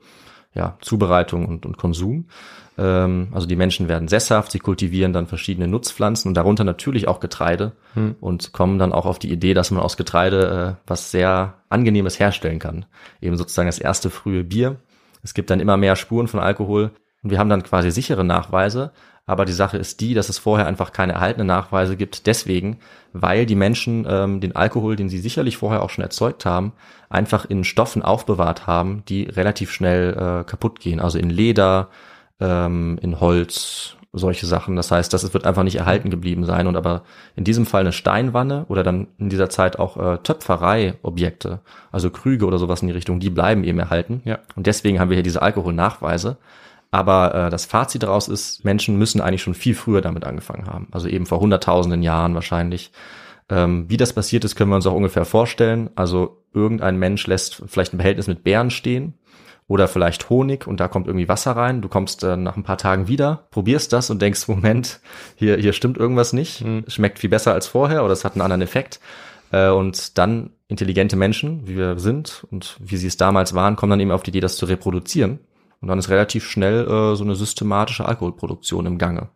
ja, 0.54 0.76
Zubereitung 0.80 1.46
und, 1.46 1.66
und 1.66 1.78
Konsum. 1.78 2.26
Ähm, 2.76 3.28
also 3.32 3.46
die 3.46 3.56
Menschen 3.56 3.88
werden 3.88 4.08
sesshaft, 4.08 4.52
sie 4.52 4.58
kultivieren 4.58 5.12
dann 5.12 5.26
verschiedene 5.26 5.68
Nutzpflanzen 5.68 6.28
und 6.28 6.34
darunter 6.34 6.64
natürlich 6.64 7.08
auch 7.08 7.20
Getreide 7.20 7.72
und 8.20 8.52
kommen 8.52 8.78
dann 8.78 8.92
auch 8.92 9.06
auf 9.06 9.18
die 9.18 9.30
Idee, 9.30 9.54
dass 9.54 9.70
man 9.70 9.82
aus 9.82 9.96
Getreide 9.96 10.76
äh, 10.78 10.82
was 10.86 11.10
sehr 11.10 11.54
Angenehmes 11.68 12.18
herstellen 12.18 12.58
kann. 12.58 12.86
Eben 13.20 13.36
sozusagen 13.36 13.68
das 13.68 13.78
erste 13.78 14.10
frühe 14.10 14.44
Bier. 14.44 14.76
Es 15.22 15.34
gibt 15.34 15.50
dann 15.50 15.60
immer 15.60 15.76
mehr 15.76 15.96
Spuren 15.96 16.28
von 16.28 16.40
Alkohol 16.40 16.90
und 17.22 17.30
wir 17.30 17.38
haben 17.38 17.48
dann 17.48 17.62
quasi 17.62 17.90
sichere 17.90 18.24
Nachweise. 18.24 18.92
Aber 19.26 19.44
die 19.46 19.52
Sache 19.52 19.78
ist 19.78 20.00
die, 20.00 20.12
dass 20.12 20.28
es 20.28 20.38
vorher 20.38 20.66
einfach 20.66 20.92
keine 20.92 21.14
erhaltenen 21.14 21.46
Nachweise 21.46 21.96
gibt. 21.96 22.26
Deswegen, 22.26 22.78
weil 23.12 23.46
die 23.46 23.54
Menschen 23.54 24.06
ähm, 24.08 24.40
den 24.40 24.54
Alkohol, 24.54 24.96
den 24.96 25.08
sie 25.08 25.18
sicherlich 25.18 25.56
vorher 25.56 25.82
auch 25.82 25.90
schon 25.90 26.04
erzeugt 26.04 26.44
haben, 26.44 26.72
einfach 27.08 27.46
in 27.46 27.64
Stoffen 27.64 28.02
aufbewahrt 28.02 28.66
haben, 28.66 29.02
die 29.08 29.24
relativ 29.24 29.70
schnell 29.70 30.12
äh, 30.12 30.44
kaputt 30.44 30.78
gehen. 30.78 31.00
Also 31.00 31.18
in 31.18 31.30
Leder, 31.30 31.88
ähm, 32.38 32.98
in 33.00 33.18
Holz, 33.20 33.96
solche 34.14 34.46
Sachen. 34.46 34.76
Das 34.76 34.90
heißt, 34.90 35.12
das 35.12 35.34
wird 35.34 35.46
einfach 35.46 35.64
nicht 35.64 35.76
erhalten 35.76 36.10
geblieben 36.10 36.44
sein. 36.44 36.66
Und 36.66 36.76
aber 36.76 37.02
in 37.34 37.44
diesem 37.44 37.66
Fall 37.66 37.80
eine 37.80 37.92
Steinwanne 37.92 38.64
oder 38.68 38.82
dann 38.82 39.08
in 39.18 39.28
dieser 39.28 39.50
Zeit 39.50 39.78
auch 39.78 39.96
äh, 39.96 40.18
Töpferei-Objekte, 40.18 41.60
also 41.90 42.10
Krüge 42.10 42.46
oder 42.46 42.58
sowas 42.58 42.82
in 42.82 42.88
die 42.88 42.94
Richtung, 42.94 43.20
die 43.20 43.30
bleiben 43.30 43.64
eben 43.64 43.78
erhalten. 43.78 44.22
Ja. 44.24 44.38
Und 44.54 44.66
deswegen 44.66 45.00
haben 45.00 45.10
wir 45.10 45.16
hier 45.16 45.24
diese 45.24 45.42
Alkoholnachweise. 45.42 46.36
Aber 46.94 47.34
äh, 47.34 47.50
das 47.50 47.64
Fazit 47.64 48.04
daraus 48.04 48.28
ist, 48.28 48.64
Menschen 48.64 48.96
müssen 48.96 49.20
eigentlich 49.20 49.42
schon 49.42 49.54
viel 49.54 49.74
früher 49.74 50.00
damit 50.00 50.24
angefangen 50.24 50.68
haben. 50.68 50.86
Also 50.92 51.08
eben 51.08 51.26
vor 51.26 51.40
hunderttausenden 51.40 52.04
Jahren 52.04 52.36
wahrscheinlich. 52.36 52.92
Ähm, 53.48 53.86
wie 53.88 53.96
das 53.96 54.12
passiert 54.12 54.44
ist, 54.44 54.54
können 54.54 54.70
wir 54.70 54.76
uns 54.76 54.86
auch 54.86 54.94
ungefähr 54.94 55.24
vorstellen. 55.24 55.90
Also 55.96 56.44
irgendein 56.52 56.96
Mensch 56.96 57.26
lässt 57.26 57.64
vielleicht 57.66 57.94
ein 57.94 57.98
Behältnis 57.98 58.28
mit 58.28 58.44
Beeren 58.44 58.70
stehen 58.70 59.14
oder 59.66 59.88
vielleicht 59.88 60.30
Honig 60.30 60.68
und 60.68 60.78
da 60.78 60.86
kommt 60.86 61.08
irgendwie 61.08 61.28
Wasser 61.28 61.56
rein. 61.56 61.82
Du 61.82 61.88
kommst 61.88 62.22
äh, 62.22 62.36
nach 62.36 62.56
ein 62.56 62.62
paar 62.62 62.78
Tagen 62.78 63.08
wieder, 63.08 63.48
probierst 63.50 63.92
das 63.92 64.08
und 64.10 64.22
denkst, 64.22 64.46
Moment, 64.46 65.00
hier, 65.34 65.56
hier 65.56 65.72
stimmt 65.72 65.98
irgendwas 65.98 66.32
nicht. 66.32 66.64
Schmeckt 66.86 67.18
viel 67.18 67.30
besser 67.30 67.54
als 67.54 67.66
vorher 67.66 68.04
oder 68.04 68.12
es 68.12 68.24
hat 68.24 68.34
einen 68.34 68.42
anderen 68.42 68.62
Effekt. 68.62 69.00
Äh, 69.50 69.70
und 69.70 70.16
dann 70.16 70.50
intelligente 70.68 71.16
Menschen, 71.16 71.66
wie 71.66 71.76
wir 71.76 71.98
sind 71.98 72.46
und 72.52 72.76
wie 72.78 72.98
sie 72.98 73.08
es 73.08 73.16
damals 73.16 73.52
waren, 73.52 73.74
kommen 73.74 73.90
dann 73.90 74.00
eben 74.00 74.12
auf 74.12 74.22
die 74.22 74.30
Idee, 74.30 74.38
das 74.38 74.56
zu 74.58 74.66
reproduzieren. 74.66 75.40
Und 75.84 75.88
dann 75.88 75.98
ist 75.98 76.08
relativ 76.08 76.48
schnell 76.48 76.86
äh, 76.88 77.14
so 77.14 77.24
eine 77.24 77.34
systematische 77.34 78.06
Alkoholproduktion 78.06 78.86
im 78.86 78.96
Gange. 78.96 79.28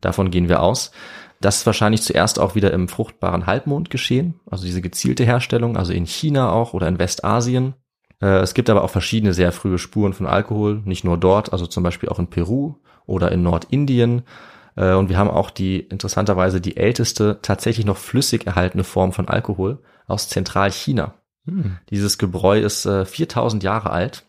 Davon 0.00 0.30
gehen 0.30 0.48
wir 0.48 0.62
aus. 0.62 0.92
Das 1.42 1.58
ist 1.58 1.66
wahrscheinlich 1.66 2.00
zuerst 2.00 2.38
auch 2.38 2.54
wieder 2.54 2.72
im 2.72 2.88
fruchtbaren 2.88 3.44
Halbmond 3.44 3.90
geschehen, 3.90 4.40
also 4.50 4.64
diese 4.64 4.80
gezielte 4.80 5.24
Herstellung, 5.24 5.76
also 5.76 5.92
in 5.92 6.06
China 6.06 6.52
auch 6.52 6.72
oder 6.72 6.88
in 6.88 6.98
Westasien. 6.98 7.74
Äh, 8.22 8.38
Es 8.38 8.54
gibt 8.54 8.70
aber 8.70 8.82
auch 8.82 8.88
verschiedene 8.88 9.34
sehr 9.34 9.52
frühe 9.52 9.76
Spuren 9.76 10.14
von 10.14 10.24
Alkohol, 10.26 10.80
nicht 10.86 11.04
nur 11.04 11.18
dort, 11.18 11.52
also 11.52 11.66
zum 11.66 11.82
Beispiel 11.82 12.08
auch 12.08 12.18
in 12.18 12.28
Peru 12.28 12.76
oder 13.04 13.30
in 13.30 13.42
Nordindien. 13.42 14.22
Äh, 14.76 14.94
Und 14.94 15.10
wir 15.10 15.18
haben 15.18 15.28
auch 15.28 15.50
die 15.50 15.80
interessanterweise 15.80 16.62
die 16.62 16.78
älteste 16.78 17.40
tatsächlich 17.42 17.84
noch 17.84 17.98
flüssig 17.98 18.46
erhaltene 18.46 18.84
Form 18.84 19.12
von 19.12 19.28
Alkohol 19.28 19.82
aus 20.06 20.30
Zentralchina. 20.30 21.12
Dieses 21.90 22.16
Gebräu 22.16 22.58
ist 22.60 22.86
äh, 22.86 23.04
4000 23.04 23.62
Jahre 23.62 23.90
alt, 23.90 24.24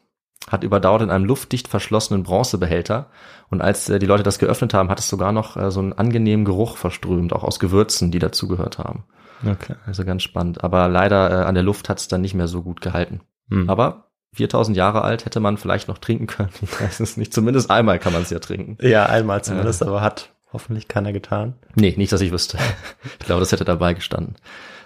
hat 0.50 0.64
überdauert 0.64 1.02
in 1.02 1.12
einem 1.12 1.26
luftdicht 1.26 1.68
verschlossenen 1.68 2.24
Bronzebehälter. 2.24 3.10
Und 3.50 3.62
als 3.62 3.90
äh, 3.90 4.00
die 4.00 4.06
Leute 4.06 4.24
das 4.24 4.40
geöffnet 4.40 4.74
haben, 4.74 4.90
hat 4.90 5.00
es 5.00 5.08
sogar 5.08 5.32
noch 5.32 5.56
äh, 5.58 5.72
so 5.72 5.80
einen 5.80 5.94
angenehmen 5.94 6.46
Geruch 6.46 6.78
verströmt, 6.78 7.34
auch 7.34 7.44
aus 7.44 7.60
Gewürzen, 7.60 8.12
die 8.12 8.20
dazugehört 8.20 8.78
haben. 8.78 9.04
Okay. 9.46 9.76
Also 9.86 10.06
ganz 10.06 10.24
spannend. 10.24 10.64
Aber 10.64 10.88
leider 10.88 11.32
äh, 11.32 11.46
an 11.46 11.56
der 11.56 11.64
Luft 11.64 11.90
hat 11.90 12.00
es 12.00 12.08
dann 12.08 12.22
nicht 12.22 12.34
mehr 12.34 12.48
so 12.48 12.62
gut 12.62 12.82
gehalten. 12.82 13.22
Aber 13.68 14.12
4000 14.34 14.78
Jahre 14.78 15.02
alt 15.02 15.26
hätte 15.26 15.42
man 15.42 15.58
vielleicht 15.58 15.90
noch 15.90 15.98
trinken 15.98 16.28
können. 16.28 16.52
Ich 16.62 16.80
weiß 16.80 17.02
es 17.02 17.18
nicht. 17.18 17.34
Zumindest 17.34 17.70
einmal 17.70 18.00
kann 18.00 18.14
man 18.14 18.22
es 18.22 18.30
ja 18.30 18.40
trinken. 18.40 18.78
Ja, 18.82 19.08
einmal 19.08 19.44
zumindest, 19.44 19.84
aber 19.84 20.02
hat 20.02 20.34
hoffentlich 20.54 20.88
keiner 20.88 21.12
getan. 21.12 21.56
Nee, 21.76 21.94
nicht, 21.98 22.14
dass 22.14 22.22
ich 22.22 22.32
wüsste. 22.32 22.58
Ich 23.20 23.26
glaube, 23.26 23.42
das 23.42 23.52
hätte 23.52 23.66
dabei 23.66 23.94
gestanden. 23.94 24.36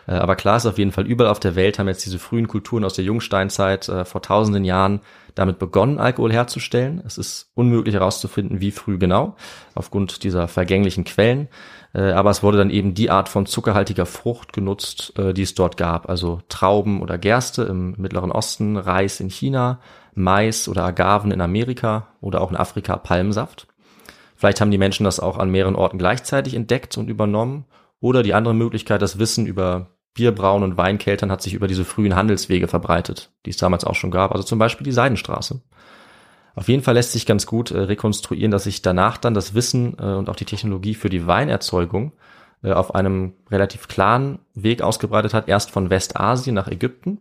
Äh, 0.07 0.13
Aber 0.13 0.35
klar 0.35 0.57
ist 0.57 0.65
auf 0.65 0.77
jeden 0.77 0.91
Fall, 0.91 1.05
überall 1.05 1.31
auf 1.31 1.39
der 1.39 1.55
Welt 1.55 1.79
haben 1.79 1.87
jetzt 1.87 2.05
diese 2.05 2.19
frühen 2.19 2.47
Kulturen 2.47 2.83
aus 2.83 2.93
der 2.93 3.05
Jungsteinzeit 3.05 3.89
äh, 3.89 4.05
vor 4.05 4.21
tausenden 4.21 4.65
Jahren 4.65 5.01
damit 5.33 5.59
begonnen, 5.59 5.99
Alkohol 5.99 6.31
herzustellen. 6.31 7.03
Es 7.05 7.17
ist 7.17 7.51
unmöglich 7.55 7.93
herauszufinden, 7.93 8.61
wie 8.61 8.71
früh 8.71 8.97
genau, 8.97 9.35
aufgrund 9.73 10.23
dieser 10.23 10.47
vergänglichen 10.47 11.03
Quellen. 11.03 11.49
Äh, 11.93 12.11
Aber 12.11 12.29
es 12.29 12.43
wurde 12.43 12.57
dann 12.57 12.69
eben 12.69 12.93
die 12.93 13.09
Art 13.09 13.29
von 13.29 13.45
zuckerhaltiger 13.45 14.05
Frucht 14.05 14.53
genutzt, 14.53 15.13
äh, 15.17 15.33
die 15.33 15.43
es 15.43 15.55
dort 15.55 15.77
gab. 15.77 16.09
Also 16.09 16.41
Trauben 16.47 17.01
oder 17.01 17.17
Gerste 17.17 17.63
im 17.63 17.95
Mittleren 17.97 18.31
Osten, 18.31 18.77
Reis 18.77 19.19
in 19.19 19.29
China, 19.29 19.79
Mais 20.13 20.69
oder 20.69 20.85
Agaven 20.85 21.31
in 21.31 21.41
Amerika 21.41 22.07
oder 22.21 22.39
auch 22.39 22.49
in 22.49 22.57
Afrika 22.57 22.95
Palmsaft. 22.95 23.67
Vielleicht 24.37 24.61
haben 24.61 24.71
die 24.71 24.77
Menschen 24.77 25.03
das 25.03 25.19
auch 25.19 25.37
an 25.37 25.49
mehreren 25.49 25.75
Orten 25.75 25.97
gleichzeitig 25.97 26.53
entdeckt 26.53 26.97
und 26.97 27.09
übernommen. 27.09 27.65
Oder 28.01 28.23
die 28.23 28.33
andere 28.33 28.53
Möglichkeit, 28.53 29.01
das 29.01 29.19
Wissen 29.19 29.45
über 29.45 29.94
Bierbrauen 30.15 30.63
und 30.63 30.78
Weinkeltern 30.78 31.32
hat 31.32 31.41
sich 31.41 31.54
über 31.54 31.67
diese 31.67 31.86
frühen 31.86 32.15
Handelswege 32.15 32.67
verbreitet, 32.67 33.30
die 33.45 33.51
es 33.51 33.58
damals 33.58 33.84
auch 33.84 33.95
schon 33.95 34.12
gab. 34.12 34.32
Also 34.32 34.43
zum 34.43 34.58
Beispiel 34.58 34.86
die 34.86 34.91
Seidenstraße. 34.91 35.62
Auf 36.56 36.69
jeden 36.69 36.84
Fall 36.84 36.93
lässt 36.93 37.12
sich 37.12 37.25
ganz 37.25 37.45
gut 37.45 37.71
äh, 37.71 37.80
rekonstruieren, 37.80 38.49
dass 38.49 38.63
sich 38.63 38.82
danach 38.82 39.17
dann 39.17 39.34
das 39.34 39.54
Wissen 39.54 39.97
äh, 39.99 40.13
und 40.13 40.30
auch 40.30 40.38
die 40.38 40.45
Technologie 40.45 40.95
für 40.95 41.10
die 41.10 41.28
Weinerzeugung 41.28 42.13
äh, 42.63 42.71
auf 42.71 42.95
einem 42.95 43.34
relativ 43.51 43.89
klaren 43.89 44.39
Weg 44.54 44.82
ausgebreitet 44.82 45.34
hat. 45.34 45.49
Erst 45.49 45.69
von 45.71 45.89
Westasien 45.89 46.56
nach 46.56 46.69
Ägypten, 46.69 47.19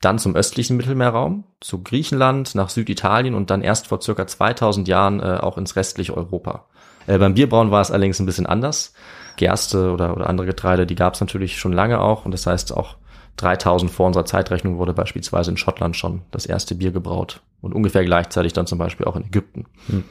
dann 0.00 0.20
zum 0.20 0.36
östlichen 0.36 0.76
Mittelmeerraum, 0.76 1.44
zu 1.58 1.82
Griechenland, 1.82 2.54
nach 2.54 2.70
Süditalien 2.70 3.34
und 3.34 3.50
dann 3.50 3.60
erst 3.60 3.88
vor 3.88 4.00
circa 4.00 4.28
2000 4.28 4.86
Jahren 4.86 5.18
äh, 5.18 5.38
auch 5.40 5.58
ins 5.58 5.74
restliche 5.74 6.16
Europa. 6.16 6.66
Äh, 7.08 7.18
beim 7.18 7.34
Bierbrauen 7.34 7.72
war 7.72 7.80
es 7.80 7.90
allerdings 7.90 8.20
ein 8.20 8.26
bisschen 8.26 8.46
anders. 8.46 8.94
Gerste 9.40 9.90
oder, 9.90 10.14
oder 10.14 10.28
andere 10.28 10.46
Getreide, 10.46 10.86
die 10.86 10.94
gab 10.94 11.14
es 11.14 11.20
natürlich 11.20 11.58
schon 11.58 11.72
lange 11.72 12.00
auch. 12.00 12.26
Und 12.26 12.32
das 12.32 12.46
heißt, 12.46 12.76
auch 12.76 12.96
3000 13.36 13.90
vor 13.90 14.06
unserer 14.06 14.26
Zeitrechnung 14.26 14.76
wurde 14.76 14.92
beispielsweise 14.92 15.50
in 15.50 15.56
Schottland 15.56 15.96
schon 15.96 16.20
das 16.30 16.44
erste 16.44 16.74
Bier 16.74 16.92
gebraut. 16.92 17.40
Und 17.62 17.74
ungefähr 17.74 18.04
gleichzeitig 18.04 18.52
dann 18.52 18.66
zum 18.66 18.78
Beispiel 18.78 19.06
auch 19.06 19.16
in 19.16 19.24
Ägypten. 19.24 19.64
Hm. 19.86 20.04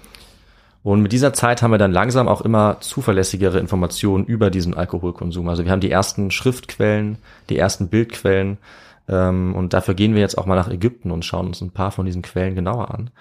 Und 0.82 1.02
mit 1.02 1.12
dieser 1.12 1.32
Zeit 1.34 1.62
haben 1.62 1.72
wir 1.72 1.78
dann 1.78 1.92
langsam 1.92 2.28
auch 2.28 2.42
immer 2.42 2.78
zuverlässigere 2.80 3.60
Informationen 3.60 4.26
über 4.26 4.50
diesen 4.50 4.74
Alkoholkonsum. 4.74 5.48
Also 5.48 5.63
wir 5.63 5.72
haben 5.72 5.82
die 5.82 5.92
ersten 5.92 6.32
Schriftquellen, 6.32 7.18
die 7.50 7.58
ersten 7.58 7.89
Bildquellen. 7.89 8.58
Ähm, 9.08 9.54
und 9.54 9.74
dafür 9.74 9.94
gehen 9.94 10.15
wir 10.15 10.22
jetzt 10.22 10.39
auch 10.39 10.48
mal 10.48 10.56
nach 10.56 10.72
Ägypten 10.72 11.12
und 11.12 11.24
schauen 11.24 11.48
uns 11.48 11.62
ein 11.62 11.72
paar 11.72 11.92
von 11.92 12.08
diesen 12.08 12.24
Quellen 12.24 12.56
genauer 12.56 12.92
an 12.96 13.12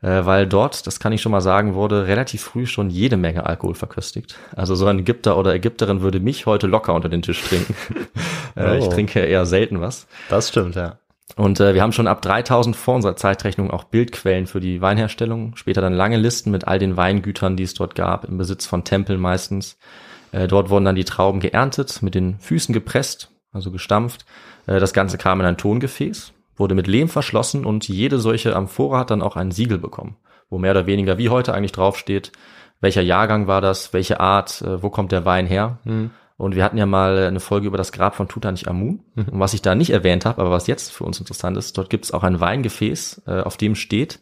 weil 0.00 0.46
dort, 0.46 0.86
das 0.86 1.00
kann 1.00 1.12
ich 1.12 1.20
schon 1.20 1.32
mal 1.32 1.40
sagen, 1.40 1.74
wurde 1.74 2.06
relativ 2.06 2.42
früh 2.42 2.66
schon 2.66 2.88
jede 2.88 3.16
Menge 3.16 3.46
Alkohol 3.46 3.74
verköstigt. 3.74 4.36
Also 4.54 4.74
so 4.74 4.86
ein 4.86 5.00
Ägypter 5.00 5.36
oder 5.36 5.54
Ägypterin 5.54 6.02
würde 6.02 6.20
mich 6.20 6.46
heute 6.46 6.66
locker 6.68 6.94
unter 6.94 7.08
den 7.08 7.22
Tisch 7.22 7.42
trinken. 7.42 7.74
äh, 8.54 8.70
oh. 8.70 8.74
Ich 8.78 8.88
trinke 8.88 9.20
eher 9.20 9.44
selten 9.46 9.80
was. 9.80 10.06
Das 10.28 10.48
stimmt, 10.48 10.76
ja. 10.76 10.98
Und 11.36 11.60
äh, 11.60 11.74
wir 11.74 11.82
haben 11.82 11.92
schon 11.92 12.06
ab 12.06 12.22
3000 12.22 12.74
vor 12.74 12.94
unserer 12.94 13.16
Zeitrechnung 13.16 13.70
auch 13.70 13.84
Bildquellen 13.84 14.46
für 14.46 14.60
die 14.60 14.80
Weinherstellung. 14.80 15.56
Später 15.56 15.80
dann 15.80 15.92
lange 15.92 16.16
Listen 16.16 16.50
mit 16.50 16.66
all 16.66 16.78
den 16.78 16.96
Weingütern, 16.96 17.56
die 17.56 17.64
es 17.64 17.74
dort 17.74 17.94
gab, 17.94 18.24
im 18.24 18.38
Besitz 18.38 18.66
von 18.66 18.84
Tempeln 18.84 19.20
meistens. 19.20 19.78
Äh, 20.32 20.46
dort 20.46 20.70
wurden 20.70 20.84
dann 20.84 20.96
die 20.96 21.04
Trauben 21.04 21.40
geerntet, 21.40 22.02
mit 22.02 22.14
den 22.14 22.38
Füßen 22.38 22.72
gepresst, 22.72 23.30
also 23.52 23.70
gestampft. 23.70 24.26
Äh, 24.66 24.80
das 24.80 24.92
Ganze 24.92 25.18
kam 25.18 25.40
in 25.40 25.46
ein 25.46 25.56
Tongefäß 25.56 26.32
wurde 26.58 26.74
mit 26.74 26.86
Lehm 26.86 27.08
verschlossen 27.08 27.64
und 27.64 27.88
jede 27.88 28.18
solche 28.18 28.54
Amphora 28.54 29.00
hat 29.00 29.10
dann 29.10 29.22
auch 29.22 29.36
ein 29.36 29.50
Siegel 29.50 29.78
bekommen, 29.78 30.16
wo 30.50 30.58
mehr 30.58 30.72
oder 30.72 30.86
weniger 30.86 31.18
wie 31.18 31.28
heute 31.28 31.54
eigentlich 31.54 31.72
draufsteht, 31.72 32.32
welcher 32.80 33.02
Jahrgang 33.02 33.46
war 33.46 33.60
das, 33.60 33.92
welche 33.92 34.20
Art, 34.20 34.62
äh, 34.62 34.82
wo 34.82 34.90
kommt 34.90 35.12
der 35.12 35.24
Wein 35.24 35.46
her. 35.46 35.78
Mhm. 35.84 36.10
Und 36.36 36.54
wir 36.54 36.62
hatten 36.62 36.78
ja 36.78 36.86
mal 36.86 37.18
eine 37.18 37.40
Folge 37.40 37.66
über 37.66 37.76
das 37.76 37.90
Grab 37.90 38.14
von 38.14 38.28
Tutanchamun. 38.28 39.00
Mhm. 39.14 39.24
Und 39.24 39.40
was 39.40 39.54
ich 39.54 39.62
da 39.62 39.74
nicht 39.74 39.90
erwähnt 39.90 40.24
habe, 40.24 40.40
aber 40.40 40.52
was 40.52 40.68
jetzt 40.68 40.92
für 40.92 41.02
uns 41.02 41.18
interessant 41.18 41.56
ist, 41.56 41.76
dort 41.76 41.90
gibt 41.90 42.04
es 42.04 42.12
auch 42.12 42.22
ein 42.22 42.38
Weingefäß, 42.38 43.22
äh, 43.26 43.40
auf 43.40 43.56
dem 43.56 43.74
steht 43.74 44.20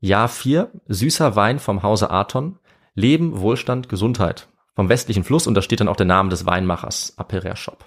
Jahr 0.00 0.28
4, 0.28 0.70
süßer 0.88 1.36
Wein 1.36 1.58
vom 1.60 1.82
Hause 1.82 2.10
Aton, 2.10 2.58
Leben, 2.94 3.40
Wohlstand, 3.40 3.88
Gesundheit. 3.88 4.48
Vom 4.74 4.88
westlichen 4.88 5.22
Fluss 5.22 5.46
und 5.46 5.54
da 5.54 5.62
steht 5.62 5.80
dann 5.80 5.88
auch 5.88 5.96
der 5.96 6.06
Name 6.06 6.28
des 6.28 6.46
Weinmachers, 6.46 7.14
Aperer 7.16 7.54
Shop. 7.54 7.84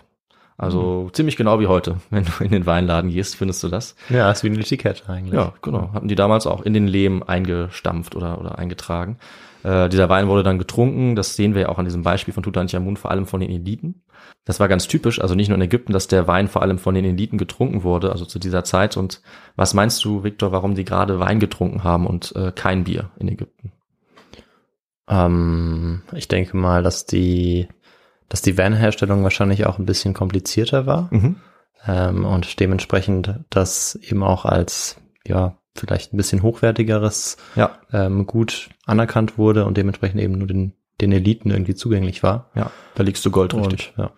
Also 0.57 1.05
mhm. 1.05 1.13
ziemlich 1.13 1.35
genau 1.35 1.59
wie 1.59 1.67
heute. 1.67 1.97
Wenn 2.09 2.25
du 2.25 2.43
in 2.43 2.51
den 2.51 2.65
Weinladen 2.65 3.11
gehst, 3.11 3.35
findest 3.35 3.63
du 3.63 3.67
das. 3.67 3.95
Ja, 4.09 4.31
ist 4.31 4.43
wie 4.43 4.49
ein 4.49 4.59
Etikett 4.59 5.03
eigentlich. 5.07 5.33
Ja, 5.33 5.53
genau. 5.61 5.91
Hatten 5.93 6.07
die 6.07 6.15
damals 6.15 6.47
auch 6.47 6.61
in 6.61 6.73
den 6.73 6.87
Lehm 6.87 7.23
eingestampft 7.23 8.15
oder, 8.15 8.39
oder 8.39 8.57
eingetragen. 8.57 9.17
Äh, 9.63 9.89
dieser 9.89 10.09
Wein 10.09 10.27
wurde 10.27 10.43
dann 10.43 10.57
getrunken. 10.57 11.15
Das 11.15 11.35
sehen 11.35 11.53
wir 11.53 11.63
ja 11.63 11.69
auch 11.69 11.77
an 11.77 11.85
diesem 11.85 12.03
Beispiel 12.03 12.33
von 12.33 12.43
Tutanchamun, 12.43 12.97
vor 12.97 13.11
allem 13.11 13.27
von 13.27 13.39
den 13.39 13.51
Eliten. 13.51 14.01
Das 14.45 14.59
war 14.59 14.67
ganz 14.67 14.87
typisch, 14.87 15.21
also 15.21 15.35
nicht 15.35 15.49
nur 15.49 15.57
in 15.57 15.61
Ägypten, 15.61 15.93
dass 15.93 16.07
der 16.07 16.27
Wein 16.27 16.47
vor 16.47 16.61
allem 16.61 16.79
von 16.79 16.95
den 16.95 17.05
Eliten 17.05 17.37
getrunken 17.37 17.83
wurde, 17.83 18.11
also 18.11 18.25
zu 18.25 18.39
dieser 18.39 18.63
Zeit. 18.63 18.95
Und 18.95 19.21
was 19.55 19.73
meinst 19.73 20.03
du, 20.05 20.23
Viktor, 20.23 20.51
warum 20.51 20.73
die 20.73 20.85
gerade 20.85 21.19
Wein 21.19 21.39
getrunken 21.39 21.83
haben 21.83 22.07
und 22.07 22.33
äh, 22.35 22.51
kein 22.55 22.85
Bier 22.85 23.09
in 23.19 23.27
Ägypten? 23.27 23.73
Ähm, 25.09 26.01
ich 26.13 26.27
denke 26.27 26.55
mal, 26.55 26.81
dass 26.81 27.05
die 27.05 27.67
dass 28.29 28.41
die 28.41 28.57
Van-Herstellung 28.57 29.23
wahrscheinlich 29.23 29.65
auch 29.65 29.79
ein 29.79 29.85
bisschen 29.85 30.13
komplizierter 30.13 30.85
war 30.85 31.09
mhm. 31.11 31.37
ähm, 31.85 32.25
und 32.25 32.59
dementsprechend 32.59 33.39
das 33.49 33.95
eben 33.95 34.23
auch 34.23 34.45
als 34.45 34.97
ja 35.25 35.57
vielleicht 35.75 36.13
ein 36.13 36.17
bisschen 36.17 36.41
hochwertigeres 36.41 37.37
ja. 37.55 37.71
ähm, 37.91 38.25
gut 38.25 38.69
anerkannt 38.85 39.37
wurde 39.37 39.65
und 39.65 39.77
dementsprechend 39.77 40.21
eben 40.21 40.37
nur 40.37 40.47
den 40.47 40.73
den 41.01 41.11
Eliten 41.11 41.51
irgendwie 41.51 41.75
zugänglich 41.75 42.23
war. 42.23 42.49
Ja, 42.55 42.71
da 42.95 43.03
liegst 43.03 43.25
du 43.25 43.31
Gold 43.31 43.53
richtig. 43.53 43.93
Und, 43.95 44.03
ja. 44.03 44.11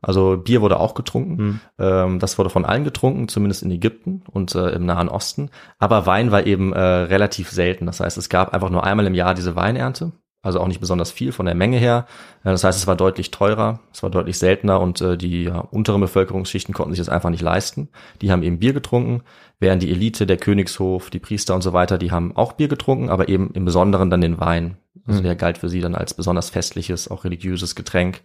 Also 0.00 0.36
Bier 0.36 0.60
wurde 0.62 0.80
auch 0.80 0.94
getrunken. 0.94 1.42
Mhm. 1.42 1.60
Ähm, 1.78 2.18
das 2.18 2.36
wurde 2.36 2.50
von 2.50 2.64
allen 2.64 2.84
getrunken, 2.84 3.28
zumindest 3.28 3.62
in 3.62 3.70
Ägypten 3.70 4.24
und 4.28 4.54
äh, 4.54 4.70
im 4.70 4.84
Nahen 4.84 5.08
Osten. 5.08 5.50
Aber 5.78 6.06
Wein 6.06 6.32
war 6.32 6.44
eben 6.44 6.72
äh, 6.72 6.80
relativ 6.80 7.50
selten. 7.50 7.86
Das 7.86 8.00
heißt, 8.00 8.18
es 8.18 8.28
gab 8.28 8.52
einfach 8.52 8.70
nur 8.70 8.82
einmal 8.82 9.06
im 9.06 9.14
Jahr 9.14 9.34
diese 9.34 9.54
Weinernte 9.54 10.12
also 10.42 10.60
auch 10.60 10.66
nicht 10.66 10.80
besonders 10.80 11.12
viel 11.12 11.30
von 11.30 11.46
der 11.46 11.54
Menge 11.54 11.78
her. 11.78 12.06
Das 12.42 12.64
heißt, 12.64 12.78
es 12.78 12.86
war 12.88 12.96
deutlich 12.96 13.30
teurer, 13.30 13.78
es 13.92 14.02
war 14.02 14.10
deutlich 14.10 14.38
seltener 14.38 14.80
und 14.80 15.00
äh, 15.00 15.16
die 15.16 15.44
ja, 15.44 15.60
unteren 15.60 16.00
Bevölkerungsschichten 16.00 16.74
konnten 16.74 16.92
sich 16.92 16.98
das 16.98 17.08
einfach 17.08 17.30
nicht 17.30 17.42
leisten. 17.42 17.88
Die 18.20 18.32
haben 18.32 18.42
eben 18.42 18.58
Bier 18.58 18.72
getrunken, 18.72 19.22
während 19.60 19.82
die 19.82 19.90
Elite, 19.92 20.26
der 20.26 20.36
Königshof, 20.36 21.10
die 21.10 21.20
Priester 21.20 21.54
und 21.54 21.62
so 21.62 21.72
weiter, 21.72 21.96
die 21.96 22.10
haben 22.10 22.36
auch 22.36 22.54
Bier 22.54 22.68
getrunken, 22.68 23.08
aber 23.08 23.28
eben 23.28 23.52
im 23.54 23.64
Besonderen 23.64 24.10
dann 24.10 24.20
den 24.20 24.40
Wein. 24.40 24.76
Also 25.06 25.20
mhm. 25.20 25.24
der 25.24 25.36
galt 25.36 25.58
für 25.58 25.68
sie 25.68 25.80
dann 25.80 25.94
als 25.94 26.14
besonders 26.14 26.50
festliches, 26.50 27.08
auch 27.08 27.24
religiöses 27.24 27.76
Getränk. 27.76 28.20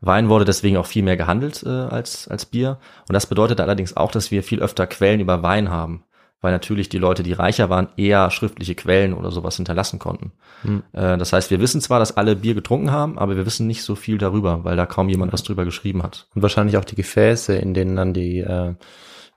Wein 0.00 0.28
wurde 0.28 0.46
deswegen 0.46 0.78
auch 0.78 0.86
viel 0.86 1.02
mehr 1.02 1.16
gehandelt 1.16 1.62
äh, 1.66 1.68
als, 1.68 2.28
als 2.28 2.46
Bier. 2.46 2.78
Und 3.08 3.12
das 3.12 3.26
bedeutet 3.26 3.60
allerdings 3.60 3.96
auch, 3.96 4.10
dass 4.10 4.30
wir 4.30 4.42
viel 4.42 4.60
öfter 4.60 4.86
Quellen 4.86 5.20
über 5.20 5.42
Wein 5.42 5.70
haben 5.70 6.04
weil 6.40 6.52
natürlich 6.52 6.88
die 6.88 6.98
Leute, 6.98 7.22
die 7.22 7.32
reicher 7.32 7.68
waren, 7.70 7.88
eher 7.96 8.30
schriftliche 8.30 8.74
Quellen 8.74 9.14
oder 9.14 9.30
sowas 9.30 9.56
hinterlassen 9.56 9.98
konnten. 9.98 10.32
Hm. 10.62 10.82
Äh, 10.92 11.18
das 11.18 11.32
heißt, 11.32 11.50
wir 11.50 11.60
wissen 11.60 11.80
zwar, 11.80 11.98
dass 11.98 12.16
alle 12.16 12.36
Bier 12.36 12.54
getrunken 12.54 12.90
haben, 12.90 13.18
aber 13.18 13.36
wir 13.36 13.46
wissen 13.46 13.66
nicht 13.66 13.82
so 13.82 13.94
viel 13.94 14.18
darüber, 14.18 14.64
weil 14.64 14.76
da 14.76 14.86
kaum 14.86 15.08
jemand 15.08 15.32
was 15.32 15.42
drüber 15.42 15.64
geschrieben 15.64 16.02
hat. 16.02 16.28
Und 16.34 16.42
wahrscheinlich 16.42 16.76
auch 16.76 16.84
die 16.84 16.96
Gefäße, 16.96 17.54
in 17.54 17.74
denen 17.74 17.96
dann 17.96 18.14
die 18.14 18.38
äh, 18.38 18.74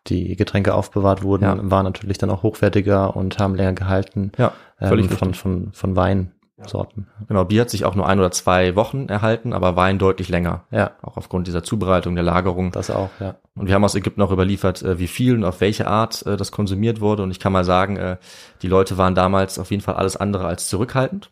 die 0.08 0.36
Getränke 0.36 0.74
aufbewahrt 0.74 1.24
wurden, 1.24 1.44
ja. 1.44 1.58
waren 1.62 1.86
natürlich 1.86 2.18
dann 2.18 2.32
auch 2.32 2.44
hochwertiger 2.44 3.16
und 3.16 3.38
haben 3.40 3.56
länger 3.56 3.74
gehalten. 3.74 4.32
Ja, 4.38 4.54
völlig 4.80 5.12
ähm, 5.12 5.18
von, 5.18 5.34
von, 5.34 5.74
von 5.74 5.96
Wein. 5.96 6.32
Sorten. 6.68 7.08
Genau, 7.28 7.46
Bier 7.46 7.62
hat 7.62 7.70
sich 7.70 7.86
auch 7.86 7.96
nur 7.96 8.08
ein 8.08 8.20
oder 8.20 8.32
zwei 8.32 8.76
Wochen 8.76 9.08
erhalten, 9.08 9.54
aber 9.54 9.76
Wein 9.76 10.00
deutlich 10.00 10.30
länger. 10.30 10.66
Ja. 10.72 10.92
Auch 11.02 11.18
aufgrund 11.18 11.48
dieser 11.48 11.64
Zubereitung, 11.64 12.16
der 12.16 12.24
Lagerung. 12.24 12.72
Das 12.72 12.90
auch, 12.90 13.10
ja. 13.20 13.36
Und 13.56 13.68
wir 13.68 13.76
haben 13.76 13.84
aus 13.84 13.96
Ägypten 13.96 14.22
auch 14.22 14.32
überliefert, 14.32 14.82
äh, 14.82 15.00
wie 15.00 15.08
viel 15.08 15.36
und 15.36 15.44
auf 15.44 15.62
welche 15.62 15.88
Art 15.88 16.26
äh, 16.26 16.38
das 16.38 16.52
konsumiert 16.52 17.02
wurde. 17.02 17.24
Und 17.24 17.32
ich 17.32 17.40
kann 17.40 17.54
mal 17.54 17.66
sagen, 17.66 17.98
äh, 17.98 18.18
die 18.62 18.68
Leute 18.68 18.98
waren 18.98 19.16
damals 19.16 19.60
auf 19.60 19.72
jeden 19.72 19.84
Fall 19.84 19.96
alles 19.96 20.18
andere 20.18 20.46
als 20.46 20.68
zurückhaltend. 20.68 21.32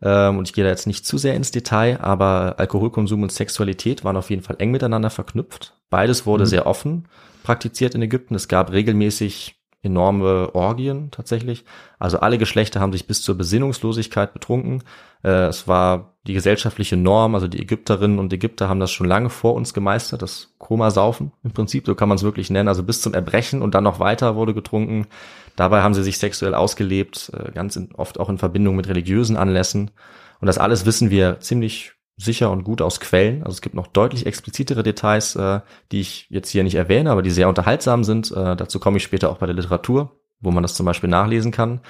Ähm, 0.00 0.38
und 0.38 0.48
ich 0.48 0.54
gehe 0.54 0.64
da 0.64 0.70
jetzt 0.70 0.86
nicht 0.86 1.06
zu 1.06 1.18
sehr 1.18 1.34
ins 1.34 1.52
Detail, 1.52 2.00
aber 2.00 2.56
Alkoholkonsum 2.58 3.22
und 3.22 3.32
Sexualität 3.32 4.04
waren 4.04 4.16
auf 4.16 4.30
jeden 4.30 4.42
Fall 4.42 4.56
eng 4.58 4.72
miteinander 4.72 5.10
verknüpft. 5.10 5.74
Beides 5.90 6.26
wurde 6.26 6.44
mhm. 6.44 6.48
sehr 6.48 6.66
offen 6.66 7.06
praktiziert 7.42 7.94
in 7.94 8.02
Ägypten. 8.02 8.34
Es 8.34 8.48
gab 8.48 8.72
regelmäßig 8.72 9.56
enorme 9.82 10.54
Orgien 10.54 11.10
tatsächlich. 11.10 11.64
Also 11.98 12.20
alle 12.20 12.38
Geschlechter 12.38 12.80
haben 12.80 12.92
sich 12.92 13.06
bis 13.06 13.22
zur 13.22 13.36
Besinnungslosigkeit 13.36 14.32
betrunken. 14.32 14.82
Äh, 15.24 15.46
es 15.46 15.66
war 15.66 16.14
die 16.26 16.34
gesellschaftliche 16.34 16.96
Norm, 16.96 17.34
also 17.34 17.48
die 17.48 17.60
Ägypterinnen 17.60 18.20
und 18.20 18.32
Ägypter 18.32 18.68
haben 18.68 18.78
das 18.78 18.92
schon 18.92 19.08
lange 19.08 19.28
vor 19.28 19.54
uns 19.54 19.74
gemeistert, 19.74 20.22
das 20.22 20.54
Komasaufen 20.58 21.32
im 21.42 21.50
Prinzip, 21.50 21.86
so 21.86 21.96
kann 21.96 22.08
man 22.08 22.16
es 22.16 22.22
wirklich 22.22 22.48
nennen. 22.48 22.68
Also 22.68 22.84
bis 22.84 23.00
zum 23.00 23.12
Erbrechen 23.12 23.60
und 23.60 23.74
dann 23.74 23.84
noch 23.84 23.98
weiter 23.98 24.36
wurde 24.36 24.54
getrunken. 24.54 25.06
Dabei 25.56 25.82
haben 25.82 25.94
sie 25.94 26.04
sich 26.04 26.18
sexuell 26.18 26.54
ausgelebt, 26.54 27.32
äh, 27.36 27.50
ganz 27.50 27.74
in, 27.76 27.92
oft 27.94 28.20
auch 28.20 28.28
in 28.28 28.38
Verbindung 28.38 28.76
mit 28.76 28.88
religiösen 28.88 29.36
Anlässen. 29.36 29.90
Und 30.40 30.46
das 30.46 30.58
alles 30.58 30.86
wissen 30.86 31.10
wir 31.10 31.40
ziemlich 31.40 31.92
sicher 32.16 32.50
und 32.50 32.64
gut 32.64 32.82
aus 32.82 33.00
Quellen. 33.00 33.42
Also 33.42 33.52
es 33.52 33.60
gibt 33.60 33.74
noch 33.74 33.86
deutlich 33.86 34.26
explizitere 34.26 34.82
Details, 34.82 35.36
äh, 35.36 35.60
die 35.90 36.00
ich 36.00 36.26
jetzt 36.30 36.50
hier 36.50 36.62
nicht 36.62 36.74
erwähne, 36.74 37.10
aber 37.10 37.22
die 37.22 37.30
sehr 37.30 37.48
unterhaltsam 37.48 38.04
sind. 38.04 38.30
Äh, 38.30 38.56
dazu 38.56 38.80
komme 38.80 38.98
ich 38.98 39.02
später 39.02 39.30
auch 39.30 39.38
bei 39.38 39.46
der 39.46 39.54
Literatur, 39.54 40.16
wo 40.40 40.50
man 40.50 40.62
das 40.62 40.74
zum 40.74 40.86
Beispiel 40.86 41.10
nachlesen 41.10 41.52
kann. 41.52 41.80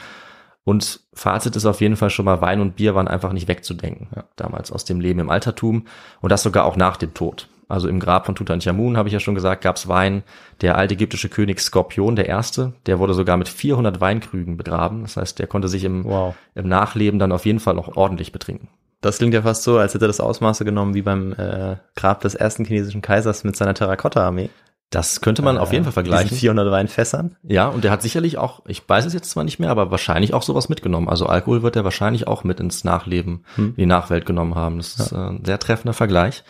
Und 0.64 1.00
Fazit 1.12 1.56
ist 1.56 1.66
auf 1.66 1.80
jeden 1.80 1.96
Fall 1.96 2.10
schon 2.10 2.24
mal, 2.24 2.40
Wein 2.40 2.60
und 2.60 2.76
Bier 2.76 2.94
waren 2.94 3.08
einfach 3.08 3.32
nicht 3.32 3.48
wegzudenken, 3.48 4.08
ja, 4.14 4.24
damals 4.36 4.70
aus 4.70 4.84
dem 4.84 5.00
Leben 5.00 5.18
im 5.18 5.28
Altertum 5.28 5.86
und 6.20 6.30
das 6.30 6.44
sogar 6.44 6.64
auch 6.64 6.76
nach 6.76 6.96
dem 6.96 7.14
Tod. 7.14 7.48
Also 7.68 7.88
im 7.88 8.00
Grab 8.00 8.26
von 8.26 8.34
Tutanchamun, 8.34 8.96
habe 8.96 9.08
ich 9.08 9.14
ja 9.14 9.18
schon 9.18 9.34
gesagt, 9.34 9.62
gab 9.62 9.76
es 9.76 9.88
Wein. 9.88 10.24
Der 10.60 10.76
alte 10.76 10.94
ägyptische 10.94 11.30
König 11.30 11.58
Skorpion, 11.58 12.16
der 12.16 12.26
erste, 12.26 12.74
der 12.84 12.98
wurde 12.98 13.14
sogar 13.14 13.38
mit 13.38 13.48
400 13.48 13.98
Weinkrügen 13.98 14.58
begraben. 14.58 15.02
Das 15.02 15.16
heißt, 15.16 15.38
der 15.38 15.46
konnte 15.46 15.68
sich 15.68 15.82
im, 15.84 16.04
wow. 16.04 16.34
im 16.54 16.68
Nachleben 16.68 17.18
dann 17.18 17.32
auf 17.32 17.46
jeden 17.46 17.60
Fall 17.60 17.74
noch 17.74 17.96
ordentlich 17.96 18.30
betrinken. 18.30 18.68
Das 19.02 19.18
klingt 19.18 19.34
ja 19.34 19.42
fast 19.42 19.64
so, 19.64 19.78
als 19.78 19.92
hätte 19.92 20.06
er 20.06 20.08
das 20.08 20.20
Ausmaße 20.20 20.64
genommen 20.64 20.94
wie 20.94 21.02
beim 21.02 21.32
äh, 21.32 21.76
Grab 21.96 22.20
des 22.20 22.34
ersten 22.34 22.64
chinesischen 22.64 23.02
Kaisers 23.02 23.44
mit 23.44 23.56
seiner 23.56 23.74
Terrakotta-Armee. 23.74 24.48
Das 24.90 25.20
könnte 25.20 25.42
man 25.42 25.56
äh, 25.56 25.58
auf 25.58 25.72
jeden 25.72 25.84
Fall 25.84 25.92
vergleichen. 25.92 26.36
400 26.36 26.70
Weinfässern. 26.70 27.36
Ja, 27.42 27.66
und 27.66 27.82
der 27.82 27.90
hat 27.90 28.00
sicherlich 28.00 28.38
auch, 28.38 28.62
ich 28.66 28.88
weiß 28.88 29.04
es 29.04 29.12
jetzt 29.12 29.30
zwar 29.30 29.42
nicht 29.42 29.58
mehr, 29.58 29.70
aber 29.70 29.90
wahrscheinlich 29.90 30.34
auch 30.34 30.42
sowas 30.42 30.68
mitgenommen. 30.68 31.08
Also 31.08 31.26
Alkohol 31.26 31.62
wird 31.62 31.76
er 31.76 31.84
wahrscheinlich 31.84 32.28
auch 32.28 32.44
mit 32.44 32.60
ins 32.60 32.84
Nachleben, 32.84 33.44
hm. 33.56 33.70
in 33.70 33.76
die 33.76 33.86
Nachwelt 33.86 34.24
genommen 34.24 34.54
haben. 34.54 34.78
Das 34.78 34.94
ist 34.94 35.10
ja. 35.10 35.26
äh, 35.26 35.30
ein 35.30 35.44
sehr 35.44 35.58
treffender 35.58 35.94
Vergleich. 35.94 36.44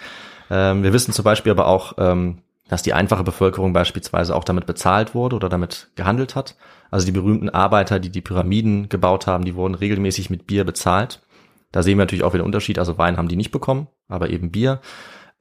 Ähm, 0.51 0.83
wir 0.83 0.93
wissen 0.93 1.15
zum 1.15 1.25
Beispiel 1.25 1.53
aber 1.53 1.67
auch, 1.67 1.95
ähm, 1.97 2.43
dass 2.69 2.83
die 2.83 2.93
einfache 2.93 3.25
Bevölkerung 3.25 3.73
beispielsweise 3.73 4.37
auch 4.37 4.45
damit 4.45 4.67
bezahlt 4.67 5.15
wurde 5.15 5.37
oder 5.37 5.49
damit 5.49 5.89
gehandelt 5.95 6.35
hat. 6.37 6.57
Also 6.91 7.07
die 7.07 7.13
berühmten 7.13 7.49
Arbeiter, 7.49 7.99
die 7.99 8.11
die 8.11 8.21
Pyramiden 8.21 8.91
gebaut 8.91 9.27
haben, 9.27 9.47
die 9.47 9.55
wurden 9.55 9.75
regelmäßig 9.75 10.29
mit 10.29 10.47
Bier 10.47 10.65
bezahlt. 10.65 11.22
Da 11.73 11.83
sehen 11.83 11.99
wir 11.99 12.05
natürlich 12.05 12.25
auch 12.25 12.35
wieder 12.35 12.43
einen 12.43 12.49
Unterschied. 12.49 12.79
Also 12.79 12.99
Wein 12.99 13.17
haben 13.17 13.29
die 13.29 13.37
nicht 13.37 13.51
bekommen, 13.51 13.89
aber 14.09 14.31
eben 14.31 14.51
Bier. 14.51 14.81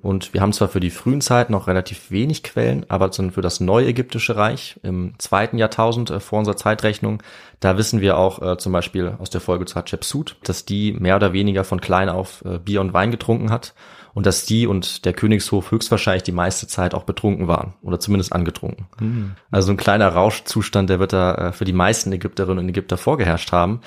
Und 0.02 0.34
wir 0.34 0.42
haben 0.42 0.54
zwar 0.54 0.68
für 0.68 0.80
die 0.80 0.90
frühen 0.90 1.22
Zeiten 1.22 1.52
noch 1.52 1.68
relativ 1.68 2.10
wenig 2.10 2.42
Quellen, 2.42 2.86
aber 2.90 3.12
für 3.14 3.42
das 3.42 3.60
neue 3.60 3.88
ägyptische 3.88 4.36
Reich 4.36 4.80
im 4.82 5.14
zweiten 5.20 5.60
Jahrtausend 5.60 6.10
äh, 6.10 6.20
vor 6.20 6.40
unserer 6.40 6.58
Zeitrechnung, 6.58 7.22
da 7.60 7.78
wissen 7.78 8.02
wir 8.02 8.18
auch 8.18 8.42
äh, 8.42 8.58
zum 8.58 8.72
Beispiel 8.72 9.16
aus 9.20 9.30
der 9.30 9.42
Folge 9.42 9.66
zu 9.66 9.76
Hatschepsut, 9.76 10.38
dass 10.44 10.66
die 10.66 10.94
mehr 10.94 11.18
oder 11.18 11.34
weniger 11.34 11.64
von 11.64 11.82
klein 11.82 12.10
auf 12.10 12.44
äh, 12.46 12.58
Bier 12.58 12.82
und 12.82 12.94
Wein 12.94 13.12
getrunken 13.12 13.52
hat 13.52 13.76
und 14.14 14.26
dass 14.26 14.46
die 14.46 14.66
und 14.66 15.06
der 15.06 15.14
Königshof 15.14 15.70
höchstwahrscheinlich 15.70 16.24
die 16.24 16.32
meiste 16.32 16.68
Zeit 16.68 16.96
auch 16.96 17.04
betrunken 17.04 17.48
waren 17.48 17.76
oder 17.84 18.00
zumindest 18.00 18.34
angetrunken. 18.34 18.88
Mhm. 19.00 19.36
Also 19.52 19.72
ein 19.72 19.78
kleiner 19.78 20.10
Rauschzustand, 20.10 20.90
der 20.90 21.00
wird 21.00 21.14
da 21.14 21.36
äh, 21.36 21.52
für 21.52 21.66
die 21.66 21.74
meisten 21.74 22.12
Ägypterinnen 22.12 22.64
und 22.64 22.70
Ägypter 22.70 22.98
vorgeherrscht 22.98 23.52
haben. 23.52 23.82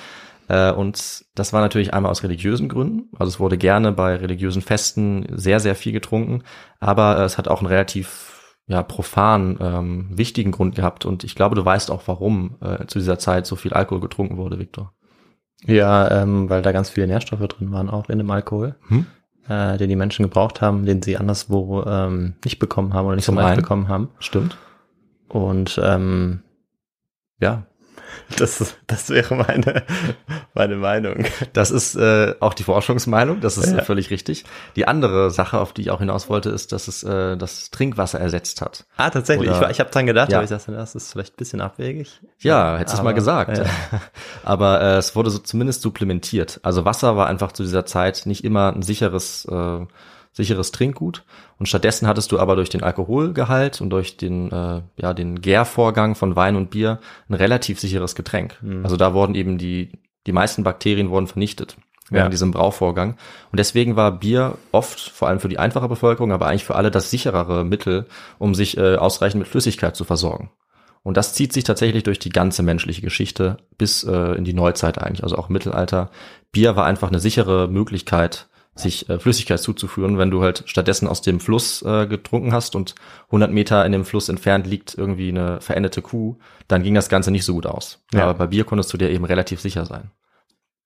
Äh, 0.47 0.71
und 0.71 1.25
das 1.35 1.53
war 1.53 1.61
natürlich 1.61 1.93
einmal 1.93 2.11
aus 2.11 2.23
religiösen 2.23 2.69
Gründen. 2.69 3.09
Also 3.17 3.29
es 3.29 3.39
wurde 3.39 3.57
gerne 3.57 3.91
bei 3.91 4.15
religiösen 4.15 4.61
Festen 4.61 5.25
sehr, 5.31 5.59
sehr 5.59 5.75
viel 5.75 5.91
getrunken. 5.91 6.43
Aber 6.79 7.19
es 7.19 7.37
hat 7.37 7.47
auch 7.47 7.59
einen 7.59 7.67
relativ 7.67 8.57
ja, 8.67 8.81
profan 8.81 9.57
ähm, 9.59 10.07
wichtigen 10.11 10.51
Grund 10.51 10.75
gehabt. 10.75 11.05
Und 11.05 11.23
ich 11.23 11.35
glaube, 11.35 11.55
du 11.55 11.63
weißt 11.63 11.91
auch, 11.91 12.03
warum 12.07 12.57
äh, 12.61 12.85
zu 12.87 12.99
dieser 12.99 13.19
Zeit 13.19 13.45
so 13.45 13.55
viel 13.55 13.73
Alkohol 13.73 14.01
getrunken 14.01 14.37
wurde, 14.37 14.59
Viktor. 14.59 14.93
Ja, 15.65 16.09
ähm, 16.21 16.49
weil 16.49 16.61
da 16.61 16.71
ganz 16.71 16.89
viele 16.89 17.07
Nährstoffe 17.07 17.47
drin 17.47 17.71
waren, 17.71 17.89
auch 17.89 18.09
in 18.09 18.17
dem 18.17 18.29
Alkohol, 18.29 18.75
hm? 18.87 19.05
äh, 19.47 19.77
den 19.77 19.89
die 19.89 19.95
Menschen 19.95 20.23
gebraucht 20.23 20.61
haben, 20.61 20.85
den 20.85 21.01
sie 21.01 21.17
anderswo 21.17 21.83
ähm, 21.83 22.35
nicht 22.43 22.59
bekommen 22.59 22.93
haben 22.93 23.07
oder 23.07 23.15
nicht 23.15 23.25
Zum 23.25 23.35
so 23.35 23.41
leicht 23.41 23.57
bekommen 23.57 23.87
haben. 23.87 24.09
Stimmt. 24.19 24.57
Und 25.27 25.79
ähm, 25.83 26.41
ja, 27.39 27.65
das, 28.37 28.75
das 28.87 29.09
wäre 29.09 29.35
meine, 29.35 29.83
meine 30.53 30.75
Meinung. 30.75 31.25
Das 31.53 31.71
ist 31.71 31.95
äh, 31.95 32.35
auch 32.39 32.53
die 32.53 32.63
Forschungsmeinung, 32.63 33.41
das 33.41 33.57
ist 33.57 33.73
ja. 33.73 33.83
völlig 33.83 34.09
richtig. 34.09 34.45
Die 34.75 34.87
andere 34.87 35.31
Sache, 35.31 35.59
auf 35.59 35.73
die 35.73 35.81
ich 35.83 35.91
auch 35.91 35.99
hinaus 35.99 36.29
wollte, 36.29 36.49
ist, 36.49 36.71
dass 36.71 36.87
es 36.87 37.03
äh, 37.03 37.37
das 37.37 37.71
Trinkwasser 37.71 38.19
ersetzt 38.19 38.61
hat. 38.61 38.85
Ah, 38.97 39.09
tatsächlich. 39.09 39.49
Oder, 39.49 39.65
ich, 39.65 39.71
ich 39.71 39.79
habe 39.79 39.89
dran 39.89 40.05
gedacht, 40.05 40.31
ja. 40.31 40.37
aber 40.37 40.43
ich 40.43 40.49
dachte, 40.49 40.71
das 40.71 40.95
ist 40.95 41.11
vielleicht 41.11 41.33
ein 41.33 41.37
bisschen 41.37 41.61
abwegig. 41.61 42.21
Ja, 42.39 42.77
hättest 42.77 42.99
du 42.99 43.03
mal 43.03 43.13
gesagt. 43.13 43.57
Ja. 43.57 43.65
Aber 44.43 44.81
äh, 44.81 44.97
es 44.97 45.15
wurde 45.15 45.29
so 45.29 45.39
zumindest 45.39 45.81
supplementiert. 45.81 46.59
Also 46.63 46.85
Wasser 46.85 47.17
war 47.17 47.27
einfach 47.27 47.51
zu 47.51 47.63
dieser 47.63 47.85
Zeit 47.85 48.23
nicht 48.25 48.43
immer 48.43 48.73
ein 48.73 48.81
sicheres 48.81 49.45
äh, 49.45 49.85
sicheres 50.35 50.71
Trinkgut. 50.71 51.23
Und 51.57 51.67
stattdessen 51.67 52.07
hattest 52.07 52.31
du 52.31 52.39
aber 52.39 52.55
durch 52.55 52.69
den 52.69 52.83
Alkoholgehalt 52.83 53.79
und 53.79 53.89
durch 53.89 54.17
den, 54.17 54.51
äh, 54.51 54.81
ja, 54.97 55.13
den 55.13 55.39
Gärvorgang 55.41 56.15
von 56.15 56.35
Wein 56.35 56.55
und 56.55 56.69
Bier 56.69 56.99
ein 57.29 57.35
relativ 57.35 57.79
sicheres 57.79 58.15
Getränk. 58.15 58.61
Mhm. 58.61 58.83
Also 58.83 58.97
da 58.97 59.13
wurden 59.13 59.33
eben 59.33 59.57
die, 59.57 59.93
die 60.27 60.33
meisten 60.33 60.63
Bakterien 60.63 61.09
wurden 61.09 61.27
vernichtet 61.27 61.77
während 62.09 62.27
ja. 62.27 62.29
diesem 62.29 62.51
Brauvorgang. 62.51 63.17
Und 63.51 63.59
deswegen 63.59 63.95
war 63.95 64.11
Bier 64.11 64.57
oft, 64.71 64.99
vor 64.99 65.27
allem 65.27 65.39
für 65.39 65.49
die 65.49 65.57
einfache 65.57 65.87
Bevölkerung, 65.87 66.31
aber 66.31 66.47
eigentlich 66.47 66.65
für 66.65 66.75
alle 66.75 66.91
das 66.91 67.09
sicherere 67.09 67.63
Mittel, 67.63 68.05
um 68.37 68.53
sich 68.53 68.77
äh, 68.77 68.97
ausreichend 68.97 69.39
mit 69.39 69.47
Flüssigkeit 69.47 69.95
zu 69.95 70.03
versorgen. 70.03 70.51
Und 71.01 71.17
das 71.17 71.33
zieht 71.33 71.53
sich 71.53 71.63
tatsächlich 71.63 72.03
durch 72.03 72.19
die 72.19 72.29
ganze 72.29 72.61
menschliche 72.61 73.01
Geschichte 73.01 73.57
bis 73.77 74.03
äh, 74.03 74.35
in 74.35 74.43
die 74.43 74.53
Neuzeit 74.53 74.99
eigentlich, 74.99 75.23
also 75.23 75.37
auch 75.37 75.49
Mittelalter. 75.49 76.11
Bier 76.51 76.75
war 76.75 76.85
einfach 76.85 77.07
eine 77.07 77.19
sichere 77.19 77.67
Möglichkeit, 77.67 78.47
sich 78.75 79.09
äh, 79.09 79.19
Flüssigkeit 79.19 79.59
zuzuführen, 79.59 80.17
wenn 80.17 80.31
du 80.31 80.43
halt 80.43 80.63
stattdessen 80.65 81.07
aus 81.07 81.21
dem 81.21 81.39
Fluss 81.39 81.81
äh, 81.81 82.07
getrunken 82.07 82.53
hast 82.53 82.75
und 82.75 82.93
100 83.27 83.51
Meter 83.51 83.85
in 83.85 83.93
dem 83.93 84.05
Fluss 84.05 84.29
entfernt 84.29 84.67
liegt 84.67 84.95
irgendwie 84.97 85.29
eine 85.29 85.61
verendete 85.61 86.01
Kuh, 86.01 86.37
dann 86.67 86.83
ging 86.83 86.93
das 86.93 87.09
Ganze 87.09 87.31
nicht 87.31 87.45
so 87.45 87.53
gut 87.53 87.65
aus. 87.65 88.03
Ja. 88.13 88.23
Aber 88.23 88.33
bei 88.33 88.47
Bier 88.47 88.65
konntest 88.65 88.91
du 88.91 88.97
dir 88.97 89.09
eben 89.09 89.25
relativ 89.25 89.61
sicher 89.61 89.85
sein. 89.85 90.11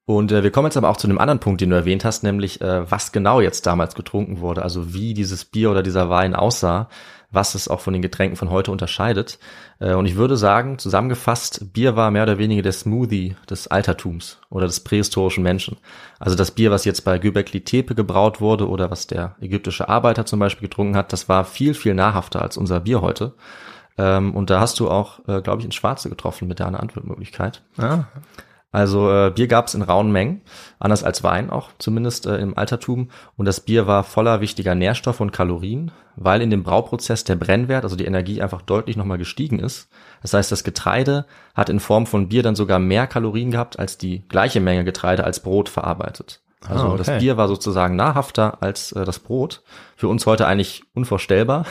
Und 0.06 0.32
äh, 0.32 0.44
wir 0.44 0.52
kommen 0.52 0.66
jetzt 0.66 0.78
aber 0.78 0.90
auch 0.90 0.98
zu 0.98 1.08
einem 1.08 1.20
anderen 1.20 1.40
Punkt, 1.40 1.62
den 1.62 1.70
du 1.70 1.76
erwähnt 1.76 2.04
hast, 2.06 2.24
nämlich 2.24 2.62
äh, 2.62 2.90
was 2.90 3.12
genau 3.12 3.42
jetzt 3.42 3.66
damals 3.66 3.96
getrunken 3.96 4.40
wurde, 4.40 4.64
also 4.64 4.94
wie 4.94 5.14
dieses 5.14 5.46
Bier 5.46 5.70
oder 5.70 5.84
dieser 5.84 6.10
Wein 6.10 6.36
aussah 6.36 6.90
was 7.32 7.56
es 7.56 7.68
auch 7.68 7.80
von 7.80 7.94
den 7.94 8.02
Getränken 8.02 8.36
von 8.36 8.50
heute 8.50 8.72
unterscheidet. 8.72 9.40
Äh, 9.80 9.94
und 9.94 10.06
ich 10.06 10.16
würde 10.16 10.38
sagen, 10.38 10.80
zusammengefasst, 10.80 11.74
Bier 11.74 11.96
war 11.96 12.12
mehr 12.12 12.24
oder 12.24 12.38
weniger 12.38 12.62
der 12.62 12.72
Smoothie 12.72 13.36
des 13.50 13.68
Altertums 13.68 14.40
oder 14.50 14.66
des 14.66 14.80
prähistorischen 14.80 15.44
Menschen. 15.44 15.78
Also 16.20 16.36
das 16.36 16.52
Bier, 16.52 16.72
was 16.72 16.86
jetzt 16.86 17.02
bei 17.02 17.20
Göbekli 17.20 17.62
Tepe 17.62 17.96
gebraut 17.96 18.42
wurde 18.42 18.68
oder 18.68 18.90
was 18.92 19.08
der 19.08 19.36
ägyptische 19.42 19.90
Arbeiter 19.90 20.26
zum 20.26 20.40
Beispiel 20.40 20.68
getrunken 20.68 20.96
hat, 20.96 21.14
das 21.14 21.30
war 21.30 21.46
viel, 21.46 21.74
viel 21.74 21.94
nahrhafter 21.94 22.42
als 22.42 22.58
unser 22.58 22.80
Bier 22.80 23.02
heute. 23.02 23.34
Ähm, 23.98 24.34
und 24.34 24.50
da 24.50 24.60
hast 24.60 24.80
du 24.80 24.90
auch, 24.90 25.20
äh, 25.28 25.42
glaube 25.42 25.60
ich, 25.60 25.66
ins 25.66 25.76
Schwarze 25.76 26.10
getroffen 26.10 26.48
mit 26.48 26.60
deiner 26.60 26.80
Antwortmöglichkeit. 26.80 27.62
Ah. 27.78 28.06
Also 28.72 29.12
äh, 29.12 29.32
Bier 29.32 29.48
gab 29.48 29.68
es 29.68 29.74
in 29.74 29.82
rauen 29.82 30.12
Mengen, 30.12 30.42
anders 30.78 31.04
als 31.04 31.24
Wein 31.24 31.50
auch, 31.50 31.70
zumindest 31.80 32.28
äh, 32.28 32.38
im 32.38 32.56
Altertum. 32.56 33.10
Und 33.36 33.46
das 33.46 33.62
Bier 33.62 33.88
war 33.88 34.04
voller 34.04 34.42
wichtiger 34.42 34.76
Nährstoffe 34.76 35.22
und 35.22 35.32
Kalorien, 35.32 35.92
weil 36.16 36.42
in 36.42 36.52
dem 36.52 36.62
Brauprozess 36.62 37.24
der 37.24 37.36
Brennwert, 37.36 37.84
also 37.84 37.96
die 37.96 38.06
Energie, 38.06 38.44
einfach 38.44 38.62
deutlich 38.62 38.96
nochmal 38.96 39.18
gestiegen 39.18 39.58
ist. 39.58 39.90
Das 40.22 40.34
heißt, 40.34 40.52
das 40.52 40.64
Getreide 40.64 41.26
hat 41.56 41.70
in 41.70 41.80
Form 41.80 42.06
von 42.06 42.30
Bier 42.30 42.44
dann 42.44 42.56
sogar 42.56 42.78
mehr 42.78 43.08
Kalorien 43.08 43.50
gehabt, 43.50 43.80
als 43.80 43.98
die 43.98 44.28
gleiche 44.28 44.60
Menge 44.60 44.84
Getreide 44.84 45.24
als 45.24 45.40
Brot 45.40 45.68
verarbeitet. 45.68 46.42
Also 46.68 46.84
ah, 46.84 46.88
okay. 46.90 46.98
das 46.98 47.20
Bier 47.20 47.38
war 47.38 47.48
sozusagen 47.48 47.96
nahrhafter 47.96 48.62
als 48.62 48.92
äh, 48.92 49.04
das 49.04 49.20
Brot. 49.20 49.64
Für 49.96 50.10
uns 50.10 50.28
heute 50.28 50.46
eigentlich 50.46 50.84
unvorstellbar. 50.94 51.66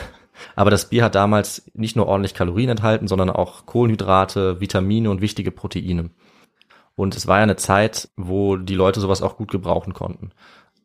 Aber 0.55 0.71
das 0.71 0.89
Bier 0.89 1.03
hat 1.03 1.15
damals 1.15 1.69
nicht 1.73 1.95
nur 1.95 2.07
ordentlich 2.07 2.33
Kalorien 2.33 2.69
enthalten, 2.69 3.07
sondern 3.07 3.29
auch 3.29 3.65
Kohlenhydrate, 3.65 4.59
Vitamine 4.59 5.09
und 5.09 5.21
wichtige 5.21 5.51
Proteine. 5.51 6.09
Und 6.99 7.15
es 7.15 7.27
war 7.27 7.37
ja 7.37 7.43
eine 7.43 7.55
Zeit, 7.55 8.09
wo 8.17 8.57
die 8.57 8.75
Leute 8.75 8.99
sowas 8.99 9.21
auch 9.21 9.37
gut 9.37 9.51
gebrauchen 9.51 9.93
konnten. 9.93 10.31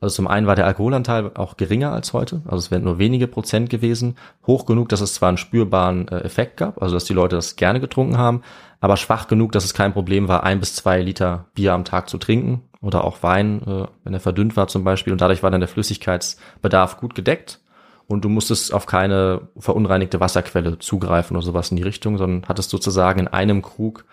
Also 0.01 0.15
zum 0.15 0.29
einen 0.29 0.47
war 0.47 0.55
der 0.55 0.67
Alkoholanteil 0.67 1.33
auch 1.35 1.57
geringer 1.57 1.93
als 1.93 2.13
heute, 2.13 2.41
also 2.45 2.59
es 2.59 2.71
wären 2.71 2.85
nur 2.85 3.01
wenige 3.01 3.27
Prozent 3.27 3.69
gewesen, 3.69 4.15
hoch 4.47 4.65
genug, 4.65 4.89
dass 4.91 5.01
es 5.01 5.15
zwar 5.15 5.31
einen 5.31 5.39
spürbaren 5.39 6.07
äh, 6.07 6.19
Effekt 6.21 6.57
gab, 6.59 6.81
also 6.81 6.95
dass 6.95 7.03
die 7.03 7.15
Leute 7.15 7.35
das 7.35 7.57
gerne 7.57 7.81
getrunken 7.81 8.17
haben, 8.17 8.43
aber 8.81 8.97
schwach 8.97 9.27
genug, 9.27 9.51
dass 9.51 9.65
es 9.65 9.75
kein 9.75 9.93
Problem 9.93 10.29
war, 10.29 10.45
ein 10.45 10.61
bis 10.61 10.77
zwei 10.77 11.03
Liter 11.03 11.47
Bier 11.55 11.73
am 11.73 11.85
Tag 11.85 12.09
zu 12.09 12.19
trinken 12.19 12.63
oder 12.81 13.03
auch 13.03 13.25
Wein, 13.25 13.63
äh, 13.67 13.89
wenn 14.05 14.15
er 14.15 14.21
verdünnt 14.21 14.57
war 14.57 14.69
zum 14.69 14.85
Beispiel. 14.85 15.13
Und 15.13 15.21
dadurch 15.21 15.43
war 15.43 15.51
dann 15.51 15.63
der 15.63 15.69
Flüssigkeitsbedarf 15.69 16.97
gut 16.99 17.17
gedeckt. 17.17 17.61
Und 18.07 18.25
du 18.25 18.29
musstest 18.29 18.73
auf 18.73 18.87
keine 18.87 19.49
verunreinigte 19.59 20.21
Wasserquelle 20.21 20.79
zugreifen 20.79 21.37
oder 21.37 21.45
sowas 21.45 21.73
in 21.73 21.77
die 21.77 21.83
Richtung, 21.83 22.19
sondern 22.19 22.47
hattest 22.47 22.71
sozusagen 22.71 23.19
in 23.19 23.29
einem 23.29 23.63
Krug 23.63 24.05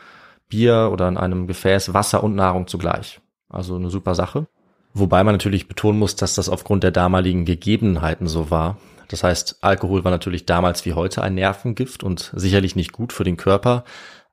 Bier 0.51 0.91
oder 0.93 1.07
in 1.07 1.17
einem 1.17 1.47
Gefäß 1.47 1.95
Wasser 1.95 2.23
und 2.23 2.35
Nahrung 2.35 2.67
zugleich. 2.67 3.19
Also 3.49 3.75
eine 3.75 3.89
super 3.89 4.13
Sache. 4.13 4.47
Wobei 4.93 5.23
man 5.23 5.33
natürlich 5.33 5.67
betonen 5.67 5.97
muss, 5.97 6.15
dass 6.15 6.35
das 6.35 6.49
aufgrund 6.49 6.83
der 6.83 6.91
damaligen 6.91 7.45
Gegebenheiten 7.45 8.27
so 8.27 8.51
war. 8.51 8.77
Das 9.07 9.23
heißt, 9.23 9.57
Alkohol 9.61 10.03
war 10.03 10.11
natürlich 10.11 10.45
damals 10.45 10.85
wie 10.85 10.93
heute 10.93 11.21
ein 11.21 11.33
Nervengift 11.33 12.03
und 12.03 12.31
sicherlich 12.35 12.75
nicht 12.75 12.91
gut 12.91 13.11
für 13.11 13.23
den 13.23 13.37
Körper. 13.37 13.83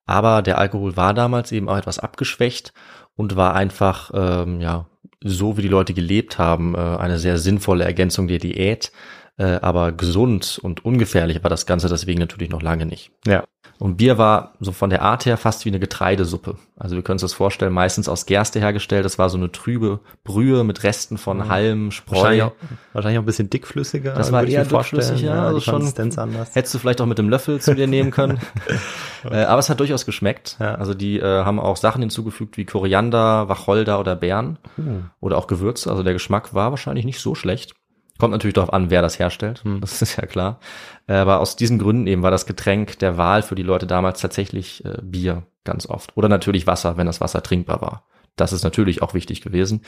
Aber 0.06 0.42
der 0.42 0.58
Alkohol 0.58 0.96
war 0.96 1.14
damals 1.14 1.52
eben 1.52 1.68
auch 1.68 1.76
etwas 1.76 1.98
abgeschwächt 1.98 2.72
und 3.16 3.36
war 3.36 3.54
einfach, 3.54 4.10
ähm, 4.14 4.60
ja, 4.60 4.86
so 5.22 5.56
wie 5.56 5.62
die 5.62 5.68
Leute 5.68 5.94
gelebt 5.94 6.38
haben, 6.38 6.74
äh, 6.74 6.78
eine 6.78 7.18
sehr 7.18 7.38
sinnvolle 7.38 7.84
Ergänzung 7.84 8.28
der 8.28 8.38
Diät. 8.38 8.92
Äh, 9.38 9.60
aber 9.62 9.92
gesund 9.92 10.58
und 10.60 10.84
ungefährlich 10.84 11.44
war 11.44 11.50
das 11.50 11.64
Ganze 11.64 11.88
deswegen 11.88 12.18
natürlich 12.18 12.50
noch 12.50 12.60
lange 12.60 12.86
nicht. 12.86 13.12
Ja. 13.24 13.44
Und 13.78 13.96
Bier 13.96 14.18
war 14.18 14.54
so 14.58 14.72
von 14.72 14.90
der 14.90 15.02
Art 15.02 15.24
her 15.26 15.36
fast 15.36 15.64
wie 15.64 15.68
eine 15.68 15.78
Getreidesuppe. 15.78 16.56
Also 16.76 16.96
wir 16.96 17.04
können 17.04 17.14
uns 17.14 17.22
das 17.22 17.34
vorstellen, 17.34 17.72
meistens 17.72 18.08
aus 18.08 18.26
Gerste 18.26 18.58
hergestellt. 18.58 19.04
Das 19.04 19.18
war 19.18 19.30
so 19.30 19.38
eine 19.38 19.52
trübe 19.52 20.00
Brühe 20.24 20.64
mit 20.64 20.82
Resten 20.82 21.18
von 21.18 21.38
mhm. 21.38 21.48
Halm, 21.48 21.90
Spreu. 21.92 22.16
Wahrscheinlich 22.16 22.42
auch, 22.42 22.52
wahrscheinlich 22.92 23.18
auch 23.18 23.22
ein 23.22 23.26
bisschen 23.26 23.50
dickflüssiger. 23.50 24.14
Das 24.14 24.32
war 24.32 24.44
eher 24.44 24.64
dickflüssig, 24.64 25.22
ja. 25.22 25.46
Also 25.46 25.60
schon. 25.60 25.82
Hättest 25.86 26.74
du 26.74 26.78
vielleicht 26.80 27.00
auch 27.00 27.06
mit 27.06 27.18
dem 27.18 27.28
Löffel 27.28 27.60
zu 27.60 27.76
dir 27.76 27.86
nehmen 27.86 28.10
können. 28.10 28.40
äh, 29.30 29.44
aber 29.44 29.60
es 29.60 29.70
hat 29.70 29.78
durchaus 29.78 30.04
geschmeckt. 30.04 30.56
Ja. 30.58 30.74
Also 30.74 30.94
die 30.94 31.20
äh, 31.20 31.44
haben 31.44 31.60
auch 31.60 31.76
Sachen 31.76 32.00
hinzugefügt 32.00 32.56
wie 32.56 32.64
Koriander, 32.64 33.48
Wacholder 33.48 34.00
oder 34.00 34.16
Beeren. 34.16 34.58
Mhm. 34.76 35.10
Oder 35.20 35.38
auch 35.38 35.46
Gewürze. 35.46 35.88
Also 35.88 36.02
der 36.02 36.14
Geschmack 36.14 36.52
war 36.52 36.70
wahrscheinlich 36.70 37.04
nicht 37.04 37.20
so 37.20 37.36
schlecht. 37.36 37.74
Kommt 38.18 38.32
natürlich 38.32 38.54
darauf 38.54 38.72
an, 38.72 38.90
wer 38.90 39.02
das 39.02 39.18
herstellt. 39.18 39.64
Hm. 39.64 39.80
Das 39.80 40.02
ist 40.02 40.16
ja 40.16 40.26
klar. 40.26 40.60
Aber 41.06 41.40
aus 41.40 41.56
diesen 41.56 41.78
Gründen 41.78 42.06
eben 42.06 42.22
war 42.22 42.30
das 42.30 42.46
Getränk 42.46 42.98
der 42.98 43.16
Wahl 43.16 43.42
für 43.42 43.54
die 43.54 43.62
Leute 43.62 43.86
damals 43.86 44.20
tatsächlich 44.20 44.84
äh, 44.84 44.98
Bier 45.02 45.44
ganz 45.64 45.88
oft. 45.88 46.16
Oder 46.16 46.28
natürlich 46.28 46.66
Wasser, 46.66 46.96
wenn 46.96 47.06
das 47.06 47.20
Wasser 47.20 47.42
trinkbar 47.42 47.80
war. 47.80 48.04
Das 48.38 48.52
ist 48.52 48.62
natürlich 48.64 49.02
auch 49.02 49.14
wichtig 49.14 49.42
gewesen. 49.42 49.82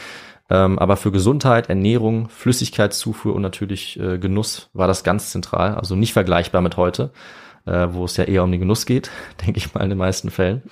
Ähm, 0.51 0.79
aber 0.79 0.97
für 0.97 1.13
Gesundheit, 1.13 1.69
Ernährung, 1.69 2.29
Flüssigkeitszufuhr 2.29 3.35
und 3.35 3.43
natürlich 3.43 3.99
äh, 3.99 4.19
Genuss 4.19 4.71
war 4.73 4.89
das 4.89 5.05
ganz 5.05 5.31
zentral. 5.31 5.75
Also 5.75 5.97
nicht 5.97 6.13
vergleichbar 6.13 6.61
mit 6.61 6.77
heute, 6.77 7.13
äh, 7.67 7.89
wo 7.91 8.05
es 8.05 8.17
ja 8.17 8.25
eher 8.25 8.45
um 8.45 8.51
den 8.51 8.61
Genuss 8.61 8.87
geht, 8.87 9.11
denke 9.47 9.59
ich 9.59 9.73
mal 9.75 9.83
in 9.83 9.91
den 9.91 9.99
meisten 9.99 10.31
Fällen. 10.31 10.63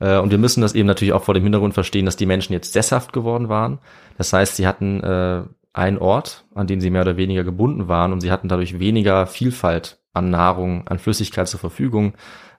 Äh, 0.00 0.18
und 0.18 0.30
wir 0.30 0.38
müssen 0.38 0.62
das 0.62 0.74
eben 0.74 0.86
natürlich 0.86 1.12
auch 1.12 1.22
vor 1.22 1.34
dem 1.34 1.42
Hintergrund 1.42 1.74
verstehen, 1.74 2.06
dass 2.06 2.16
die 2.16 2.26
Menschen 2.26 2.54
jetzt 2.54 2.72
sesshaft 2.72 3.12
geworden 3.12 3.48
waren. 3.48 3.78
Das 4.16 4.32
heißt, 4.32 4.56
sie 4.56 4.66
hatten 4.66 5.02
äh, 5.02 5.42
ein 5.72 5.98
Ort, 5.98 6.44
an 6.54 6.66
den 6.66 6.80
sie 6.80 6.90
mehr 6.90 7.02
oder 7.02 7.16
weniger 7.16 7.44
gebunden 7.44 7.88
waren 7.88 8.12
und 8.12 8.20
sie 8.20 8.30
hatten 8.30 8.48
dadurch 8.48 8.78
weniger 8.78 9.26
Vielfalt 9.26 10.00
an 10.12 10.30
Nahrung, 10.30 10.86
an 10.88 10.98
Flüssigkeit 10.98 11.48
zur 11.48 11.60
Verfügung 11.60 12.14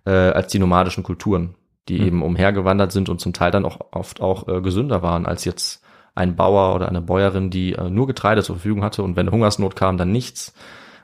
äh, 0.06 0.12
als 0.12 0.52
die 0.52 0.60
nomadischen 0.60 1.04
Kulturen, 1.04 1.56
die 1.88 2.00
mhm. 2.00 2.08
eben 2.08 2.24
umhergewandert 2.24 2.92
sind 2.92 3.10
und 3.10 3.22
zum 3.22 3.34
Teil 3.34 3.52
dann 3.52 3.66
auch 3.66 3.80
oft 3.92 4.22
auch 4.22 4.48
äh, 4.48 4.62
gesünder 4.62 5.02
waren 5.02 5.26
als 5.26 5.46
jetzt 5.46 5.84
ein 6.16 6.36
Bauer 6.36 6.76
oder 6.76 6.90
eine 6.90 7.02
Bäuerin, 7.02 7.50
die 7.50 7.74
äh, 7.74 7.90
nur 7.90 8.08
Getreide 8.08 8.44
zur 8.44 8.56
Verfügung 8.56 8.84
hatte 8.84 9.04
und 9.04 9.16
wenn 9.16 9.32
Hungersnot 9.32 9.76
kam, 9.76 9.98
dann 9.98 10.12
nichts. 10.12 10.54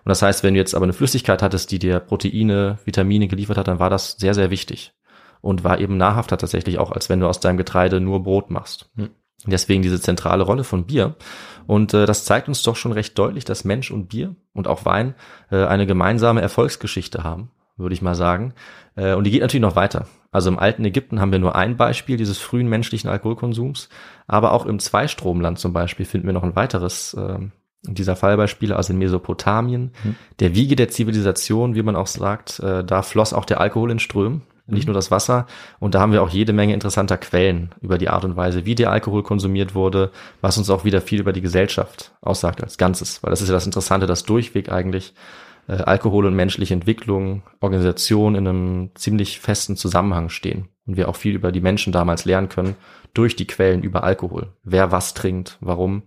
Und 0.04 0.10
das 0.10 0.22
heißt, 0.22 0.44
wenn 0.44 0.54
du 0.54 0.60
jetzt 0.60 0.76
aber 0.76 0.84
eine 0.84 0.94
Flüssigkeit 0.94 1.42
hattest, 1.42 1.72
die 1.72 1.80
dir 1.80 2.00
Proteine, 2.00 2.80
Vitamine 2.86 3.28
geliefert 3.28 3.58
hat, 3.58 3.68
dann 3.68 3.80
war 3.80 3.90
das 3.90 4.14
sehr, 4.14 4.34
sehr 4.34 4.50
wichtig 4.50 4.94
und 5.42 5.64
war 5.64 5.80
eben 5.80 5.98
nahrhafter 5.98 6.38
tatsächlich 6.38 6.80
auch, 6.80 6.92
als 6.92 7.10
wenn 7.10 7.20
du 7.20 7.28
aus 7.28 7.40
deinem 7.40 7.58
Getreide 7.58 8.00
nur 8.00 8.24
Brot 8.24 8.50
machst. 8.50 8.90
Hm. 8.96 9.10
Deswegen 9.46 9.82
diese 9.82 10.02
zentrale 10.02 10.44
Rolle 10.44 10.64
von 10.64 10.86
Bier. 10.86 11.16
Und 11.70 11.94
äh, 11.94 12.08
das 12.08 12.26
zeigt 12.26 12.48
uns 12.48 12.64
doch 12.64 12.76
schon 12.76 12.94
recht 12.94 13.16
deutlich, 13.20 13.46
dass 13.46 13.64
Mensch 13.64 13.92
und 13.92 14.08
Bier 14.08 14.36
und 14.54 14.68
auch 14.68 14.86
Wein 14.86 15.14
äh, 15.52 15.66
eine 15.66 15.86
gemeinsame 15.86 16.42
Erfolgsgeschichte 16.42 17.24
haben, 17.24 17.52
würde 17.78 17.94
ich 17.94 18.02
mal 18.02 18.16
sagen. 18.16 18.56
Äh, 18.96 19.14
und 19.14 19.26
die 19.26 19.30
geht 19.30 19.42
natürlich 19.42 19.62
noch 19.62 19.76
weiter. 19.76 20.08
Also 20.32 20.50
im 20.50 20.58
alten 20.58 20.84
Ägypten 20.84 21.22
haben 21.22 21.32
wir 21.32 21.38
nur 21.38 21.56
ein 21.56 21.78
Beispiel 21.78 22.18
dieses 22.18 22.40
frühen 22.40 22.70
menschlichen 22.70 23.08
Alkoholkonsums, 23.08 23.88
aber 24.26 24.54
auch 24.54 24.66
im 24.66 24.80
Zweistromland 24.80 25.60
zum 25.60 25.72
Beispiel 25.72 26.08
finden 26.08 26.26
wir 26.26 26.34
noch 26.34 26.42
ein 26.42 26.56
weiteres 26.56 27.14
äh, 27.14 27.38
dieser 27.84 28.16
Fallbeispiele, 28.16 28.76
also 28.76 28.92
in 28.92 28.98
Mesopotamien, 28.98 29.92
mhm. 30.04 30.16
der 30.40 30.56
Wiege 30.56 30.76
der 30.76 30.90
Zivilisation, 30.90 31.76
wie 31.76 31.84
man 31.84 31.96
auch 31.96 32.08
sagt, 32.08 32.60
äh, 32.62 32.84
da 32.84 33.04
floss 33.04 33.32
auch 33.32 33.46
der 33.46 33.62
Alkohol 33.62 33.92
in 33.92 34.00
Strömen 34.00 34.42
nicht 34.72 34.88
nur 34.88 34.94
das 34.94 35.12
Wasser. 35.12 35.46
Und 35.80 35.96
da 35.96 36.00
haben 36.00 36.12
wir 36.12 36.22
auch 36.22 36.30
jede 36.30 36.54
Menge 36.54 36.74
interessanter 36.74 37.18
Quellen 37.18 37.70
über 37.82 37.98
die 37.98 38.10
Art 38.10 38.26
und 38.26 38.36
Weise, 38.36 38.66
wie 38.66 38.76
der 38.76 38.92
Alkohol 38.92 39.24
konsumiert 39.24 39.76
wurde, 39.76 40.12
was 40.42 40.58
uns 40.58 40.70
auch 40.70 40.86
wieder 40.86 41.02
viel 41.02 41.20
über 41.20 41.34
die 41.34 41.42
Gesellschaft 41.42 42.12
aussagt 42.22 42.64
als 42.64 42.78
Ganzes. 42.78 43.24
Weil 43.24 43.32
das 43.32 43.42
ist 43.42 43.50
ja 43.50 43.54
das 43.54 43.66
Interessante, 43.66 44.08
dass 44.08 44.24
durchweg 44.24 44.72
eigentlich 44.72 45.14
äh, 45.68 45.74
Alkohol 45.74 46.26
und 46.26 46.36
menschliche 46.36 46.74
Entwicklung, 46.74 47.44
Organisation 47.62 48.36
in 48.36 48.48
einem 48.48 48.92
ziemlich 48.96 49.40
festen 49.40 49.76
Zusammenhang 49.76 50.30
stehen. 50.30 50.68
Und 50.86 50.98
wir 50.98 51.08
auch 51.08 51.16
viel 51.16 51.36
über 51.36 51.52
die 51.52 51.62
Menschen 51.62 51.94
damals 51.94 52.26
lernen 52.26 52.50
können 52.50 52.76
durch 53.14 53.36
die 53.36 53.48
Quellen 53.48 53.84
über 53.84 54.04
Alkohol. 54.04 54.54
Wer 54.64 54.92
was 54.92 55.14
trinkt, 55.14 55.58
warum. 55.62 56.04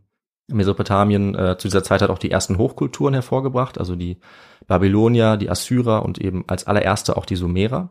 Mesopotamien 0.48 1.34
äh, 1.34 1.56
zu 1.56 1.68
dieser 1.68 1.84
Zeit 1.84 2.02
hat 2.02 2.10
auch 2.10 2.18
die 2.18 2.30
ersten 2.30 2.58
Hochkulturen 2.58 3.14
hervorgebracht, 3.14 3.78
also 3.78 3.96
die 3.96 4.18
Babylonier, 4.66 5.36
die 5.36 5.48
Assyrer 5.48 6.04
und 6.04 6.18
eben 6.18 6.44
als 6.48 6.66
allererste 6.66 7.16
auch 7.16 7.24
die 7.24 7.36
Sumerer. 7.36 7.90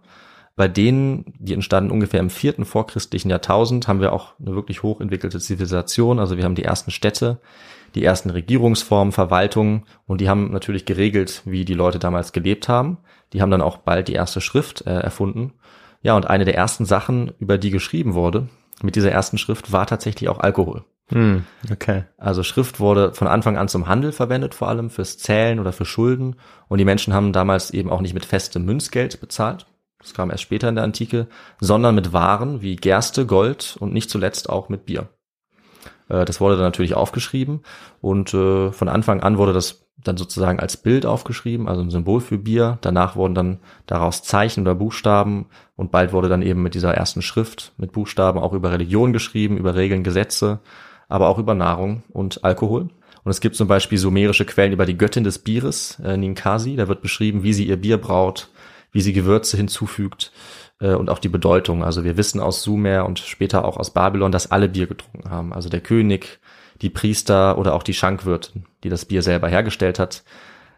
Bei 0.56 0.68
denen, 0.68 1.34
die 1.40 1.54
entstanden 1.54 1.92
ungefähr 1.92 2.20
im 2.20 2.30
vierten 2.30 2.66
vorchristlichen 2.66 3.32
Jahrtausend, 3.32 3.88
haben 3.88 4.02
wir 4.02 4.14
auch 4.14 4.34
eine 4.40 4.54
wirklich 4.54 4.84
hochentwickelte 4.84 5.40
Zivilisation. 5.40 6.20
Also 6.20 6.38
wir 6.38 6.44
haben 6.44 6.56
die 6.56 6.64
ersten 6.64 6.92
Städte, 6.92 7.40
die 7.96 8.04
ersten 8.04 8.30
Regierungsformen, 8.30 9.12
Verwaltungen 9.12 9.84
und 10.08 10.22
die 10.22 10.30
haben 10.30 10.52
natürlich 10.52 10.86
geregelt, 10.86 11.42
wie 11.46 11.66
die 11.66 11.74
Leute 11.74 12.00
damals 12.00 12.34
gelebt 12.34 12.68
haben. 12.68 12.98
Die 13.34 13.42
haben 13.42 13.52
dann 13.52 13.62
auch 13.62 13.78
bald 13.78 14.08
die 14.08 14.14
erste 14.14 14.42
Schrift 14.42 14.86
äh, 14.86 15.00
erfunden. 15.00 15.54
Ja, 16.02 16.16
und 16.16 16.28
eine 16.28 16.46
der 16.46 16.56
ersten 16.56 16.86
Sachen, 16.86 17.32
über 17.40 17.58
die 17.58 17.70
geschrieben 17.70 18.14
wurde, 18.14 18.50
mit 18.82 18.96
dieser 18.96 19.12
ersten 19.12 19.38
Schrift, 19.38 19.72
war 19.72 19.88
tatsächlich 19.88 20.30
auch 20.30 20.40
Alkohol. 20.40 20.84
Hm, 21.10 21.44
okay. 21.72 22.06
Also 22.18 22.42
Schrift 22.42 22.80
wurde 22.80 23.14
von 23.14 23.28
Anfang 23.28 23.58
an 23.58 23.68
zum 23.68 23.88
Handel 23.88 24.12
verwendet, 24.12 24.56
vor 24.56 24.70
allem 24.70 24.90
fürs 24.90 25.18
Zählen 25.18 25.60
oder 25.60 25.74
für 25.74 25.86
Schulden. 25.86 26.38
Und 26.68 26.78
die 26.78 26.86
Menschen 26.86 27.14
haben 27.14 27.34
damals 27.34 27.72
eben 27.72 27.90
auch 27.90 28.02
nicht 28.02 28.14
mit 28.14 28.26
festem 28.26 28.64
Münzgeld 28.66 29.20
bezahlt, 29.20 29.68
das 30.02 30.14
kam 30.14 30.32
erst 30.32 30.44
später 30.44 30.70
in 30.70 30.76
der 30.76 30.84
Antike, 30.84 31.28
sondern 31.60 31.96
mit 31.96 32.14
Waren 32.14 32.62
wie 32.62 32.76
Gerste, 32.76 33.26
Gold 33.26 33.78
und 33.80 33.94
nicht 33.94 34.10
zuletzt 34.10 34.50
auch 34.50 34.70
mit 34.70 34.86
Bier. 34.86 35.10
Äh, 36.10 36.26
das 36.26 36.42
wurde 36.42 36.56
dann 36.56 36.66
natürlich 36.66 36.94
aufgeschrieben 36.94 37.62
und 38.02 38.34
äh, 38.34 38.72
von 38.72 38.90
Anfang 38.90 39.22
an 39.22 39.38
wurde 39.38 39.54
das 39.54 39.88
dann 40.04 40.18
sozusagen 40.18 40.60
als 40.60 40.78
Bild 40.78 41.06
aufgeschrieben, 41.06 41.68
also 41.68 41.82
ein 41.82 41.92
Symbol 41.92 42.22
für 42.22 42.38
Bier. 42.38 42.80
Danach 42.82 43.16
wurden 43.16 43.36
dann 43.36 43.60
daraus 43.86 44.24
Zeichen 44.24 44.62
oder 44.62 44.74
Buchstaben 44.74 45.46
und 45.76 45.92
bald 45.92 46.12
wurde 46.12 46.30
dann 46.30 46.42
eben 46.42 46.64
mit 46.64 46.74
dieser 46.74 46.94
ersten 46.94 47.22
Schrift 47.22 47.74
mit 47.78 47.92
Buchstaben 47.92 48.40
auch 48.40 48.54
über 48.54 48.72
Religion 48.72 49.14
geschrieben, 49.14 49.58
über 49.58 49.76
Regeln, 49.76 50.04
Gesetze, 50.04 50.60
aber 51.08 51.28
auch 51.28 51.38
über 51.38 51.54
Nahrung 51.54 52.04
und 52.10 52.44
Alkohol. 52.44 52.90
Und 53.24 53.30
es 53.30 53.42
gibt 53.42 53.56
zum 53.56 53.68
Beispiel 53.68 54.00
sumerische 54.00 54.46
Quellen 54.46 54.74
über 54.74 54.88
die 54.88 54.98
Göttin 54.98 55.24
des 55.24 55.40
Bieres, 55.40 56.00
äh, 56.04 56.18
Ninkasi. 56.18 56.76
Da 56.76 56.88
wird 56.88 57.02
beschrieben, 57.02 57.44
wie 57.44 57.54
sie 57.54 57.68
ihr 57.68 57.78
Bier 57.78 58.00
braut, 58.00 58.50
wie 58.92 59.02
sie 59.02 59.14
Gewürze 59.14 59.58
hinzufügt 59.58 60.32
äh, 60.80 60.94
und 60.94 61.10
auch 61.10 61.20
die 61.20 61.30
Bedeutung. 61.30 61.84
Also 61.84 62.04
wir 62.04 62.18
wissen 62.18 62.40
aus 62.40 62.64
Sumer 62.64 63.06
und 63.06 63.20
später 63.20 63.66
auch 63.66 63.78
aus 63.78 63.92
Babylon, 63.92 64.32
dass 64.32 64.52
alle 64.52 64.70
Bier 64.70 64.88
getrunken 64.88 65.30
haben. 65.30 65.54
Also 65.54 65.70
der 65.70 65.82
König, 65.82 66.40
die 66.82 66.90
Priester 66.90 67.58
oder 67.58 67.74
auch 67.74 67.84
die 67.84 67.94
Schankwirtin, 67.94 68.66
die 68.84 68.90
das 68.90 69.06
Bier 69.06 69.22
selber 69.22 69.48
hergestellt 69.48 70.00
hat. 70.00 70.24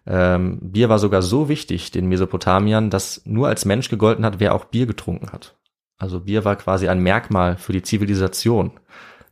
Ähm, 0.06 0.60
Bier 0.62 0.90
war 0.90 1.00
sogar 1.00 1.22
so 1.22 1.48
wichtig 1.48 1.92
den 1.92 2.08
Mesopotamiern, 2.08 2.90
dass 2.90 3.22
nur 3.26 3.48
als 3.48 3.66
Mensch 3.66 3.90
gegolten 3.90 4.26
hat, 4.26 4.40
wer 4.40 4.54
auch 4.54 4.66
Bier 4.66 4.86
getrunken 4.86 5.32
hat. 5.32 5.56
Also 5.98 6.20
Bier 6.20 6.44
war 6.44 6.58
quasi 6.58 6.90
ein 6.90 7.00
Merkmal 7.00 7.56
für 7.56 7.72
die 7.72 7.82
Zivilisation. 7.82 8.72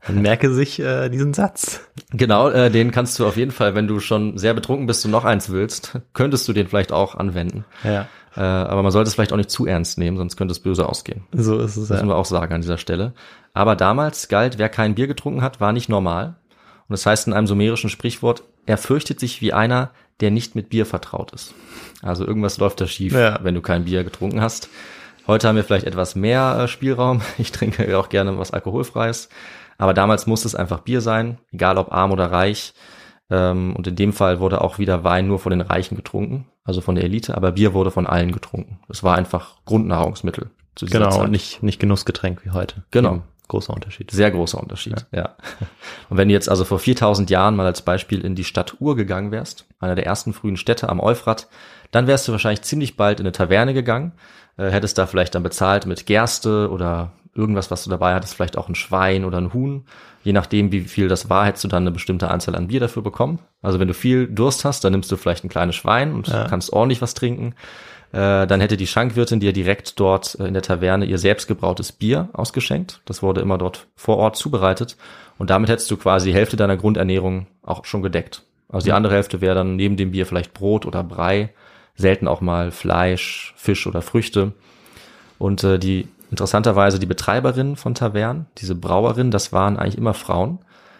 Dann 0.07 0.21
merke 0.21 0.51
sich 0.51 0.79
äh, 0.79 1.09
diesen 1.09 1.33
Satz. 1.33 1.81
Genau, 2.11 2.49
äh, 2.49 2.71
den 2.71 2.91
kannst 2.91 3.19
du 3.19 3.27
auf 3.27 3.37
jeden 3.37 3.51
Fall, 3.51 3.75
wenn 3.75 3.87
du 3.87 3.99
schon 3.99 4.37
sehr 4.37 4.53
betrunken 4.53 4.87
bist 4.87 5.05
und 5.05 5.11
noch 5.11 5.25
eins 5.25 5.51
willst, 5.51 5.99
könntest 6.13 6.47
du 6.47 6.53
den 6.53 6.67
vielleicht 6.67 6.91
auch 6.91 7.15
anwenden. 7.15 7.65
Ja. 7.83 8.07
Äh, 8.35 8.41
aber 8.41 8.83
man 8.83 8.91
sollte 8.91 9.09
es 9.09 9.15
vielleicht 9.15 9.33
auch 9.33 9.37
nicht 9.37 9.51
zu 9.51 9.65
ernst 9.65 9.97
nehmen, 9.97 10.17
sonst 10.17 10.37
könnte 10.37 10.51
es 10.51 10.59
böse 10.59 10.87
ausgehen. 10.87 11.23
So 11.33 11.59
ist 11.59 11.75
es. 11.75 11.89
Das 11.89 11.97
müssen 11.97 12.09
wir 12.09 12.15
auch 12.15 12.25
sagen 12.25 12.53
an 12.53 12.61
dieser 12.61 12.77
Stelle. 12.77 13.13
Aber 13.53 13.75
damals 13.75 14.29
galt, 14.29 14.57
wer 14.57 14.69
kein 14.69 14.95
Bier 14.95 15.07
getrunken 15.07 15.41
hat, 15.41 15.59
war 15.59 15.73
nicht 15.73 15.89
normal. 15.89 16.35
Und 16.87 16.93
das 16.93 17.05
heißt 17.05 17.27
in 17.27 17.33
einem 17.33 17.47
sumerischen 17.47 17.89
Sprichwort, 17.89 18.43
er 18.65 18.77
fürchtet 18.77 19.19
sich 19.19 19.41
wie 19.41 19.53
einer, 19.53 19.91
der 20.21 20.31
nicht 20.31 20.55
mit 20.55 20.69
Bier 20.69 20.85
vertraut 20.85 21.31
ist. 21.31 21.53
Also 22.01 22.25
irgendwas 22.25 22.57
läuft 22.57 22.79
da 22.79 22.87
schief, 22.87 23.13
ja. 23.13 23.39
wenn 23.43 23.55
du 23.55 23.61
kein 23.61 23.85
Bier 23.85 24.03
getrunken 24.03 24.41
hast. 24.41 24.69
Heute 25.27 25.47
haben 25.47 25.55
wir 25.55 25.63
vielleicht 25.63 25.85
etwas 25.85 26.15
mehr 26.15 26.61
äh, 26.61 26.67
Spielraum. 26.67 27.21
Ich 27.37 27.51
trinke 27.51 27.97
auch 27.97 28.09
gerne 28.09 28.37
was 28.37 28.51
Alkoholfreies. 28.51 29.29
Aber 29.77 29.93
damals 29.93 30.27
musste 30.27 30.47
es 30.47 30.55
einfach 30.55 30.81
Bier 30.81 31.01
sein, 31.01 31.37
egal 31.51 31.77
ob 31.77 31.91
arm 31.91 32.11
oder 32.11 32.31
reich. 32.31 32.73
Ähm, 33.31 33.75
und 33.75 33.87
in 33.87 33.95
dem 33.95 34.13
Fall 34.13 34.39
wurde 34.39 34.61
auch 34.61 34.77
wieder 34.77 35.03
Wein 35.03 35.27
nur 35.27 35.39
von 35.39 35.51
den 35.51 35.61
Reichen 35.61 35.95
getrunken, 35.95 36.47
also 36.65 36.81
von 36.81 36.95
der 36.95 37.05
Elite, 37.05 37.35
aber 37.35 37.53
Bier 37.53 37.73
wurde 37.73 37.89
von 37.89 38.05
allen 38.05 38.33
getrunken. 38.33 38.79
Es 38.89 39.03
war 39.03 39.15
einfach 39.15 39.55
Grundnahrungsmittel. 39.65 40.51
Zu 40.75 40.85
dieser 40.85 40.99
genau, 40.99 41.11
Zeit. 41.11 41.25
und 41.25 41.31
nicht, 41.31 41.63
nicht 41.63 41.79
Genussgetränk 41.79 42.45
wie 42.45 42.51
heute. 42.51 42.83
Genau. 42.91 43.15
Eben. 43.15 43.23
Großer 43.47 43.73
Unterschied. 43.73 44.09
Sehr 44.11 44.31
großer 44.31 44.61
Unterschied, 44.61 45.05
ja. 45.11 45.19
ja. 45.23 45.35
Und 46.09 46.15
wenn 46.15 46.29
du 46.29 46.33
jetzt 46.33 46.47
also 46.47 46.63
vor 46.63 46.79
4000 46.79 47.29
Jahren 47.29 47.57
mal 47.57 47.65
als 47.65 47.81
Beispiel 47.81 48.21
in 48.21 48.33
die 48.33 48.45
Stadt 48.45 48.77
Ur 48.79 48.95
gegangen 48.95 49.31
wärst, 49.31 49.65
einer 49.81 49.95
der 49.95 50.05
ersten 50.05 50.31
frühen 50.31 50.55
Städte 50.55 50.87
am 50.87 51.01
Euphrat, 51.01 51.49
dann 51.91 52.07
wärst 52.07 52.29
du 52.29 52.31
wahrscheinlich 52.31 52.61
ziemlich 52.61 52.95
bald 52.95 53.19
in 53.19 53.25
eine 53.25 53.33
Taverne 53.33 53.73
gegangen, 53.73 54.13
äh, 54.55 54.69
hättest 54.69 54.97
da 54.97 55.05
vielleicht 55.05 55.35
dann 55.35 55.43
bezahlt 55.43 55.85
mit 55.85 56.05
Gerste 56.05 56.69
oder 56.71 57.11
irgendwas, 57.33 57.71
was 57.71 57.83
du 57.83 57.89
dabei 57.89 58.13
hattest, 58.13 58.35
vielleicht 58.35 58.57
auch 58.57 58.67
ein 58.67 58.75
Schwein 58.75 59.25
oder 59.25 59.37
ein 59.37 59.53
Huhn. 59.53 59.85
Je 60.23 60.33
nachdem, 60.33 60.71
wie 60.71 60.81
viel 60.81 61.07
das 61.07 61.29
war, 61.29 61.45
hättest 61.45 61.63
du 61.63 61.67
dann 61.67 61.83
eine 61.83 61.91
bestimmte 61.91 62.29
Anzahl 62.29 62.55
an 62.55 62.67
Bier 62.67 62.79
dafür 62.79 63.01
bekommen. 63.01 63.39
Also 63.61 63.79
wenn 63.79 63.87
du 63.87 63.93
viel 63.93 64.27
Durst 64.27 64.65
hast, 64.65 64.83
dann 64.83 64.91
nimmst 64.91 65.11
du 65.11 65.17
vielleicht 65.17 65.43
ein 65.43 65.49
kleines 65.49 65.75
Schwein 65.75 66.13
und 66.13 66.27
ja. 66.27 66.47
kannst 66.47 66.73
ordentlich 66.73 67.01
was 67.01 67.13
trinken. 67.13 67.55
Äh, 68.11 68.45
dann 68.45 68.59
hätte 68.59 68.75
die 68.75 68.87
Schankwirtin 68.87 69.39
dir 69.39 69.53
direkt 69.53 69.99
dort 69.99 70.37
äh, 70.39 70.45
in 70.45 70.53
der 70.53 70.63
Taverne 70.63 71.05
ihr 71.05 71.17
selbstgebrautes 71.17 71.93
Bier 71.93 72.29
ausgeschenkt. 72.33 73.01
Das 73.05 73.23
wurde 73.23 73.41
immer 73.41 73.57
dort 73.57 73.87
vor 73.95 74.17
Ort 74.17 74.35
zubereitet. 74.35 74.97
Und 75.37 75.49
damit 75.49 75.69
hättest 75.69 75.89
du 75.89 75.97
quasi 75.97 76.29
die 76.29 76.35
Hälfte 76.35 76.57
deiner 76.57 76.77
Grundernährung 76.77 77.47
auch 77.63 77.85
schon 77.85 78.01
gedeckt. 78.01 78.43
Also 78.69 78.85
die 78.85 78.93
andere 78.93 79.13
Hälfte 79.15 79.41
wäre 79.41 79.55
dann 79.55 79.75
neben 79.75 79.97
dem 79.97 80.11
Bier 80.11 80.25
vielleicht 80.25 80.53
Brot 80.53 80.85
oder 80.85 81.03
Brei, 81.03 81.53
selten 81.95 82.27
auch 82.27 82.41
mal 82.41 82.71
Fleisch, 82.71 83.53
Fisch 83.57 83.87
oder 83.87 84.01
Früchte. 84.01 84.53
Und 85.37 85.63
äh, 85.63 85.79
die 85.79 86.07
Interessanterweise 86.31 86.97
die 86.97 87.05
Betreiberinnen 87.05 87.75
von 87.75 87.93
Tavernen, 87.93 88.47
diese 88.57 88.73
Brauerinnen, 88.73 89.31
das 89.31 89.51
waren 89.51 89.77
eigentlich 89.77 89.97
immer 89.97 90.13
Frauen. 90.13 90.59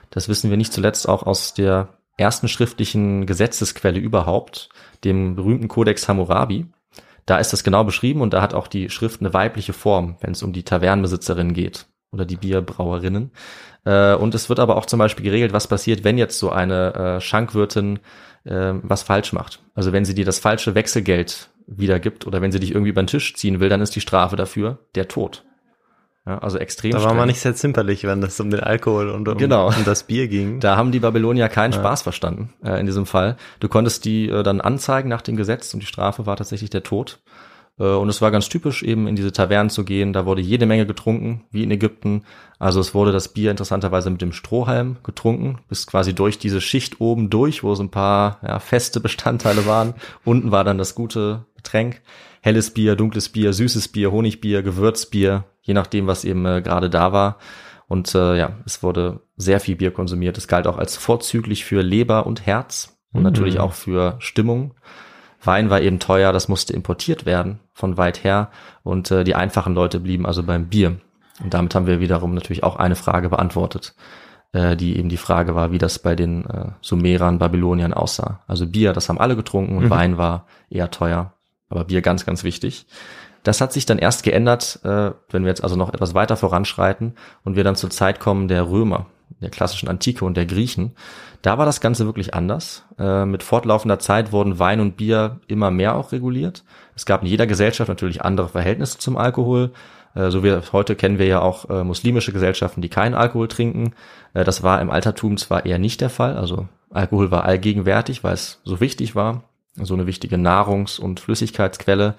Das 0.10 0.28
wissen 0.28 0.50
wir 0.50 0.58
nicht 0.58 0.74
zuletzt 0.74 1.08
auch 1.08 1.24
aus 1.24 1.54
der 1.54 1.88
ersten 2.18 2.50
schriftlichen 2.50 3.26
Gesetzesquelle 3.26 3.98
überhaupt, 3.98 4.70
dem 5.06 5.36
berühmten 5.36 5.70
Codex 5.70 6.10
Hammurabi. 6.10 6.68
Da 7.26 7.38
ist 7.38 7.54
das 7.54 7.64
genau 7.64 7.86
beschrieben 7.86 8.20
und 8.20 8.34
da 8.34 8.42
hat 8.42 8.54
auch 8.54 8.68
die 8.68 8.90
Schrift 8.90 9.22
eine 9.22 9.34
weibliche 9.34 9.72
Form, 9.72 10.18
wenn 10.20 10.34
es 10.34 10.44
um 10.44 10.52
die 10.52 10.64
Tavernenbesitzerinnen 10.64 11.54
geht 11.54 11.86
oder 12.12 12.26
die 12.26 12.36
Bierbrauerinnen. 12.36 13.32
Äh, 13.86 14.16
und 14.16 14.36
es 14.36 14.50
wird 14.50 14.60
aber 14.60 14.76
auch 14.76 14.86
zum 14.86 15.00
Beispiel 15.00 15.24
geregelt, 15.24 15.54
was 15.54 15.68
passiert, 15.68 16.04
wenn 16.04 16.18
jetzt 16.18 16.40
so 16.40 16.50
eine 16.50 16.94
äh, 16.94 17.22
Schankwirtin 17.22 18.00
äh, 18.44 18.74
was 18.82 19.04
falsch 19.04 19.32
macht. 19.32 19.62
Also 19.76 19.94
wenn 19.94 20.04
sie 20.04 20.16
dir 20.16 20.26
das 20.26 20.40
falsche 20.40 20.76
Wechselgeld 20.76 21.50
wiedergibt 21.78 22.28
oder 22.28 22.42
wenn 22.42 22.52
sie 22.52 22.60
dich 22.60 22.72
irgendwie 22.72 22.90
über 22.90 23.02
den 23.02 23.08
Tisch 23.08 23.34
ziehen 23.36 23.60
will, 23.60 23.70
dann 23.70 23.82
ist 23.82 23.96
die 23.96 24.02
Strafe 24.02 24.36
dafür 24.36 24.80
der 24.96 25.08
Tod. 25.08 25.44
Ja, 26.26 26.38
also 26.38 26.60
extrem. 26.60 26.92
Da 26.92 26.98
war 26.98 27.04
streng. 27.04 27.18
man 27.18 27.28
nicht 27.28 27.40
sehr 27.40 27.56
zimperlich, 27.56 28.04
wenn 28.04 28.22
es 28.22 28.40
um 28.40 28.52
den 28.52 28.60
Alkohol 28.60 29.10
und 29.10 29.28
um, 29.28 29.38
genau. 29.38 29.70
um 29.70 29.86
das 29.86 30.04
Bier 30.04 30.28
ging. 30.28 30.60
Da 30.60 30.78
haben 30.78 30.92
die 30.92 31.00
Babylonier 31.00 31.50
keinen 31.50 31.72
ja. 31.72 31.80
Spaß 31.80 32.04
verstanden 32.04 32.54
äh, 32.64 32.80
in 32.80 32.86
diesem 32.86 33.08
Fall. 33.08 33.38
Du 33.60 33.68
konntest 33.68 34.06
die 34.06 34.30
äh, 34.30 34.44
dann 34.44 34.62
anzeigen 34.62 35.10
nach 35.10 35.24
dem 35.24 35.36
Gesetz 35.36 35.74
und 35.74 35.80
die 35.80 35.88
Strafe 35.88 36.28
war 36.28 36.36
tatsächlich 36.36 36.70
der 36.70 36.84
Tod. 36.84 37.20
Äh, 37.80 37.84
und 37.84 38.10
es 38.10 38.22
war 38.22 38.32
ganz 38.32 38.50
typisch, 38.50 38.84
eben 38.84 39.08
in 39.08 39.16
diese 39.16 39.32
Tavernen 39.32 39.70
zu 39.70 39.84
gehen. 39.84 40.14
Da 40.14 40.26
wurde 40.26 40.42
jede 40.42 40.66
Menge 40.66 40.86
getrunken, 40.86 41.46
wie 41.52 41.64
in 41.64 41.72
Ägypten. 41.72 42.24
Also 42.60 42.80
es 42.80 42.94
wurde 42.94 43.12
das 43.12 43.30
Bier 43.30 43.52
interessanterweise 43.52 44.10
mit 44.10 44.22
dem 44.22 44.34
Strohhalm 44.34 44.98
getrunken, 45.04 45.60
bis 45.68 45.88
quasi 45.88 46.14
durch 46.14 46.38
diese 46.38 46.62
Schicht 46.62 47.02
oben 47.02 47.30
durch, 47.30 47.64
wo 47.64 47.74
so 47.76 47.84
ein 47.84 47.92
paar 47.92 48.40
ja, 48.46 48.60
feste 48.60 49.00
Bestandteile 49.00 49.66
waren. 49.66 49.94
Unten 50.26 50.52
war 50.52 50.64
dann 50.64 50.78
das 50.78 50.96
gute 50.96 51.46
Getränk. 51.56 52.02
Helles 52.42 52.72
Bier, 52.72 52.96
dunkles 52.96 53.30
Bier, 53.30 53.54
süßes 53.54 53.90
Bier, 53.90 54.12
Honigbier, 54.12 54.64
Gewürzbier, 54.64 55.44
je 55.62 55.74
nachdem, 55.74 56.08
was 56.08 56.26
eben 56.26 56.46
äh, 56.46 56.62
gerade 56.62 56.90
da 56.90 57.14
war. 57.14 57.38
Und 57.88 58.16
äh, 58.16 58.38
ja, 58.38 58.54
es 58.66 58.82
wurde 58.84 59.22
sehr 59.36 59.60
viel 59.60 59.76
Bier 59.76 59.92
konsumiert. 59.92 60.38
Es 60.38 60.48
galt 60.48 60.66
auch 60.66 60.78
als 60.78 60.96
vorzüglich 60.98 61.66
für 61.66 61.82
Leber 61.82 62.26
und 62.26 62.46
Herz 62.46 62.98
und 63.12 63.20
Mhm. 63.20 63.24
natürlich 63.26 63.60
auch 63.60 63.74
für 63.74 64.16
Stimmung. 64.20 64.74
Wein 65.44 65.70
war 65.70 65.82
eben 65.82 66.00
teuer, 66.00 66.32
das 66.34 66.48
musste 66.48 66.74
importiert 66.74 67.26
werden 67.26 67.60
von 67.74 67.98
weit 67.98 68.24
her 68.24 68.50
und 68.84 69.12
äh, 69.12 69.24
die 69.24 69.36
einfachen 69.36 69.74
Leute 69.74 70.00
blieben 70.00 70.26
also 70.26 70.44
beim 70.44 70.68
Bier. 70.68 70.98
Und 71.44 71.54
damit 71.54 71.74
haben 71.74 71.88
wir 71.88 72.00
wiederum 72.00 72.34
natürlich 72.34 72.64
auch 72.64 72.76
eine 72.76 72.96
Frage 72.96 73.30
beantwortet, 73.30 73.96
äh, 74.54 74.76
die 74.76 74.98
eben 74.98 75.10
die 75.10 75.18
Frage 75.18 75.56
war, 75.56 75.72
wie 75.72 75.80
das 75.80 76.00
bei 76.00 76.16
den 76.16 76.46
äh, 76.46 76.72
Sumerern, 76.82 77.40
Babyloniern 77.40 77.94
aussah. 77.94 78.42
Also 78.48 78.68
Bier, 78.68 78.94
das 78.94 79.10
haben 79.10 79.20
alle 79.20 79.36
getrunken 79.36 79.78
und 79.78 79.90
Wein 79.90 80.18
war 80.18 80.46
eher 80.70 80.92
teuer, 80.92 81.34
aber 81.70 81.86
Bier 81.86 82.02
ganz, 82.02 82.26
ganz 82.26 82.44
wichtig. 82.44 82.86
Das 83.44 83.60
hat 83.60 83.74
sich 83.74 83.88
dann 83.88 83.98
erst 83.98 84.24
geändert, 84.24 84.80
äh, 84.84 85.12
wenn 85.30 85.44
wir 85.44 85.50
jetzt 85.50 85.64
also 85.64 85.76
noch 85.76 85.92
etwas 85.94 86.14
weiter 86.14 86.38
voranschreiten 86.38 87.16
und 87.44 87.56
wir 87.56 87.64
dann 87.64 87.76
zur 87.76 87.90
Zeit 87.90 88.20
kommen 88.20 88.48
der 88.48 88.70
Römer, 88.70 89.08
der 89.40 89.50
klassischen 89.50 89.90
Antike 89.90 90.26
und 90.26 90.36
der 90.36 90.46
Griechen. 90.46 90.92
Da 91.42 91.58
war 91.58 91.66
das 91.66 91.82
Ganze 91.82 92.06
wirklich 92.06 92.34
anders. 92.34 92.84
Äh, 93.00 93.26
mit 93.26 93.44
fortlaufender 93.44 94.00
Zeit 94.00 94.32
wurden 94.32 94.60
Wein 94.60 94.80
und 94.80 94.98
Bier 94.98 95.40
immer 95.48 95.72
mehr 95.72 95.96
auch 95.96 96.12
reguliert. 96.12 96.64
Es 96.96 97.06
gab 97.06 97.22
in 97.22 97.28
jeder 97.28 97.48
Gesellschaft 97.48 97.90
natürlich 97.90 98.22
andere 98.22 98.50
Verhältnisse 98.50 98.98
zum 99.00 99.18
Alkohol. 99.18 99.72
Äh, 100.14 100.30
so 100.30 100.44
wie 100.44 100.56
heute 100.72 100.96
kennen 100.96 101.18
wir 101.18 101.26
ja 101.26 101.42
auch 101.42 101.70
äh, 101.70 101.84
muslimische 101.84 102.34
Gesellschaften, 102.34 102.82
die 102.82 102.90
keinen 102.90 103.16
Alkohol 103.16 103.48
trinken. 103.48 103.94
Äh, 104.34 104.44
das 104.44 104.64
war 104.64 104.82
im 104.82 104.90
Altertum 104.90 105.38
zwar 105.38 105.66
eher 105.66 105.80
nicht 105.80 106.02
der 106.02 106.10
Fall. 106.10 106.38
Also 106.38 106.68
Alkohol 106.92 107.32
war 107.32 107.46
allgegenwärtig, 107.46 108.24
weil 108.24 108.34
es 108.34 108.62
so 108.64 108.80
wichtig 108.80 109.16
war. 109.16 109.44
So 109.76 109.94
eine 109.94 110.06
wichtige 110.06 110.38
Nahrungs- 110.38 111.00
und 111.00 111.22
Flüssigkeitsquelle. 111.22 112.16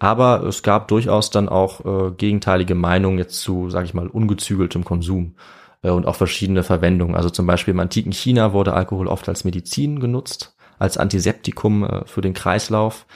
Aber 0.00 0.44
es 0.44 0.62
gab 0.62 0.88
durchaus 0.88 1.30
dann 1.30 1.48
auch 1.48 1.84
äh, 1.84 2.10
gegenteilige 2.12 2.74
Meinungen 2.74 3.18
jetzt 3.18 3.40
zu, 3.40 3.70
sage 3.70 3.86
ich 3.86 3.94
mal, 3.94 4.06
ungezügeltem 4.08 4.84
Konsum 4.84 5.34
und 5.82 6.06
auch 6.06 6.16
verschiedene 6.16 6.62
Verwendungen. 6.62 7.14
Also 7.14 7.30
zum 7.30 7.46
Beispiel 7.46 7.72
im 7.72 7.80
antiken 7.80 8.12
China 8.12 8.52
wurde 8.52 8.74
Alkohol 8.74 9.06
oft 9.06 9.28
als 9.28 9.44
Medizin 9.44 10.00
genutzt, 10.00 10.56
als 10.78 10.98
Antiseptikum 10.98 11.84
äh, 11.84 12.04
für 12.06 12.20
den 12.20 12.34
Kreislauf. 12.34 13.06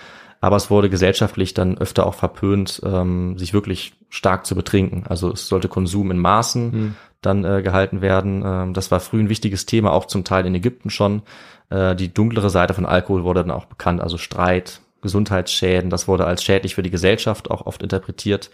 Aber 0.41 0.57
es 0.57 0.71
wurde 0.71 0.91
gesellschaftlich 0.91 1.55
dann 1.55 1.79
öfter 1.79 2.07
auch 2.07 2.15
verpönt, 2.15 2.81
ähm, 2.85 3.39
sich 3.39 3.55
wirklich 3.55 3.95
stark 4.09 4.45
zu 4.45 4.57
betrinken. 4.57 5.05
Also 5.09 5.33
es 5.33 5.47
sollte 5.47 5.69
Konsum 5.69 6.11
in 6.11 6.19
Maßen 6.19 6.97
dann 7.23 7.45
äh, 7.45 7.63
gehalten 7.63 8.03
werden. 8.03 8.43
Ähm, 8.45 8.75
das 8.75 8.91
war 8.91 9.01
früh 9.01 9.21
ein 9.21 9.29
wichtiges 9.29 9.65
Thema, 9.65 9.93
auch 9.93 10.07
zum 10.07 10.25
Teil 10.25 10.45
in 10.45 10.55
Ägypten 10.55 10.91
schon. 10.91 11.23
Äh, 11.71 11.97
die 11.97 12.13
dunklere 12.13 12.51
Seite 12.51 12.75
von 12.75 12.85
Alkohol 12.85 13.25
wurde 13.25 13.43
dann 13.43 13.51
auch 13.51 13.67
bekannt, 13.67 14.01
also 14.01 14.19
Streit, 14.19 14.81
Gesundheitsschäden. 15.01 15.91
Das 15.91 16.09
wurde 16.09 16.27
als 16.27 16.45
schädlich 16.45 16.75
für 16.75 16.83
die 16.83 16.91
Gesellschaft 16.91 17.51
auch 17.51 17.67
oft 17.67 17.83
interpretiert, 17.83 18.51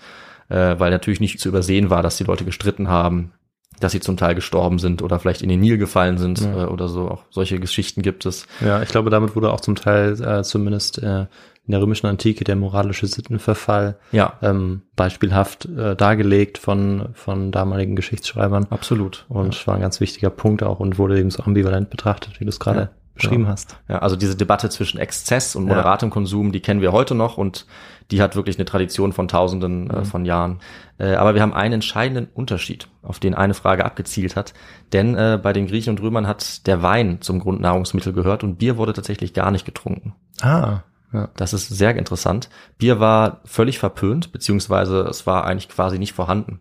äh, 0.48 0.78
weil 0.78 0.90
natürlich 0.90 1.20
nicht 1.20 1.40
zu 1.40 1.48
übersehen 1.48 1.90
war, 1.90 2.02
dass 2.02 2.18
die 2.18 2.24
Leute 2.24 2.44
gestritten 2.44 2.88
haben, 2.88 3.32
dass 3.80 3.92
sie 3.92 4.00
zum 4.00 4.16
Teil 4.16 4.34
gestorben 4.34 4.78
sind 4.78 5.02
oder 5.02 5.18
vielleicht 5.18 5.42
in 5.42 5.48
den 5.48 5.60
Nil 5.60 5.78
gefallen 5.78 6.18
sind 6.18 6.42
äh, 6.42 6.64
oder 6.64 6.88
so. 6.88 7.08
Auch 7.08 7.24
solche 7.30 7.60
Geschichten 7.60 8.02
gibt 8.02 8.26
es. 8.26 8.46
Ja, 8.60 8.82
ich 8.82 8.88
glaube, 8.88 9.10
damit 9.10 9.36
wurde 9.36 9.52
auch 9.52 9.60
zum 9.60 9.76
Teil 9.76 10.20
äh, 10.20 10.42
zumindest 10.42 10.98
äh, 11.02 11.26
in 11.66 11.72
der 11.72 11.82
römischen 11.82 12.06
Antike 12.06 12.44
der 12.44 12.56
moralische 12.56 13.06
Sittenverfall 13.06 13.96
Ja, 14.10 14.34
ähm, 14.40 14.82
beispielhaft 14.96 15.66
äh, 15.66 15.94
dargelegt 15.96 16.56
von, 16.56 17.10
von 17.12 17.52
damaligen 17.52 17.94
Geschichtsschreibern. 17.94 18.66
absolut. 18.70 19.26
Und 19.28 19.66
war 19.66 19.74
ein 19.74 19.82
ganz 19.82 20.00
wichtiger 20.00 20.30
Punkt 20.30 20.62
auch 20.62 20.80
und 20.80 20.98
wurde 20.98 21.18
eben 21.20 21.30
so 21.30 21.42
ambivalent 21.42 21.90
betrachtet, 21.90 22.40
wie 22.40 22.44
du 22.44 22.48
es 22.48 22.58
gerade 22.58 22.80
Ja, 22.80 22.90
beschrieben 23.18 23.44
ja. 23.44 23.50
hast. 23.50 23.76
Ja, 23.88 23.98
also 23.98 24.16
diese 24.16 24.36
Debatte 24.36 24.70
zwischen 24.70 24.98
Exzess 24.98 25.54
und 25.54 25.66
Ja. 25.66 25.74
moderatem 25.74 26.10
Konsum, 26.10 26.52
die 26.52 26.60
kennen 26.60 26.80
wir 26.80 26.92
heute 26.92 27.14
noch 27.14 27.36
und 27.36 27.66
die 28.10 28.22
hat 28.22 28.36
wirklich 28.36 28.56
eine 28.56 28.64
Tradition 28.64 29.12
von 29.12 29.28
Tausenden 29.28 29.90
äh, 29.90 30.04
von 30.04 30.24
Jahren. 30.24 30.60
Äh, 30.98 31.14
aber 31.14 31.34
wir 31.34 31.42
haben 31.42 31.52
einen 31.52 31.74
entscheidenden 31.74 32.28
Unterschied, 32.32 32.88
auf 33.02 33.18
den 33.18 33.34
eine 33.34 33.54
Frage 33.54 33.84
abgezielt 33.84 34.34
hat. 34.34 34.54
Denn 34.92 35.14
äh, 35.14 35.38
bei 35.42 35.52
den 35.52 35.66
Griechen 35.66 35.90
und 35.90 36.02
Römern 36.02 36.26
hat 36.26 36.66
der 36.66 36.82
Wein 36.82 37.20
zum 37.20 37.40
Grundnahrungsmittel 37.40 38.12
gehört 38.12 38.42
und 38.44 38.56
Bier 38.56 38.76
wurde 38.78 38.94
tatsächlich 38.94 39.34
gar 39.34 39.50
nicht 39.50 39.66
getrunken. 39.66 40.14
Ah, 40.40 40.80
ja. 41.12 41.28
Das 41.36 41.52
ist 41.52 41.68
sehr 41.68 41.96
interessant. 41.96 42.48
Bier 42.78 43.00
war 43.00 43.40
völlig 43.44 43.78
verpönt, 43.78 44.32
beziehungsweise 44.32 45.00
es 45.02 45.26
war 45.26 45.44
eigentlich 45.44 45.68
quasi 45.68 45.98
nicht 45.98 46.12
vorhanden. 46.12 46.60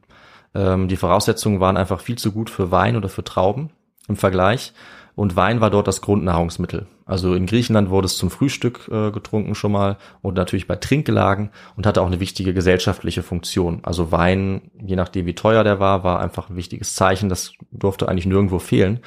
Ähm, 0.53 0.87
die 0.87 0.97
Voraussetzungen 0.97 1.59
waren 1.59 1.77
einfach 1.77 1.99
viel 2.01 2.17
zu 2.17 2.31
gut 2.31 2.49
für 2.49 2.71
Wein 2.71 2.95
oder 2.95 3.09
für 3.09 3.23
Trauben 3.23 3.71
im 4.07 4.15
Vergleich. 4.15 4.73
Und 5.17 5.35
Wein 5.35 5.61
war 5.61 5.71
dort 5.71 5.87
das 5.87 6.01
Grundnahrungsmittel. 6.01 6.85
Also 7.03 7.33
in 7.33 7.47
Griechenland 7.47 7.89
wurde 7.89 8.05
es 8.05 8.17
zum 8.17 8.29
Frühstück 8.29 8.87
äh, 8.91 9.09
getrunken 9.09 9.55
schon 9.55 9.71
mal 9.71 9.97
und 10.21 10.35
natürlich 10.35 10.67
bei 10.67 10.75
Trinkgelagen 10.75 11.49
und 11.75 11.87
hatte 11.87 12.03
auch 12.03 12.05
eine 12.05 12.19
wichtige 12.19 12.53
gesellschaftliche 12.53 13.23
Funktion. 13.23 13.79
Also 13.81 14.11
Wein, 14.11 14.69
je 14.79 14.95
nachdem 14.95 15.25
wie 15.25 15.33
teuer 15.33 15.63
der 15.63 15.79
war, 15.79 16.03
war 16.03 16.19
einfach 16.19 16.51
ein 16.51 16.55
wichtiges 16.55 16.93
Zeichen. 16.93 17.29
Das 17.29 17.53
durfte 17.71 18.07
eigentlich 18.07 18.27
nirgendwo 18.27 18.59
fehlen. 18.59 18.99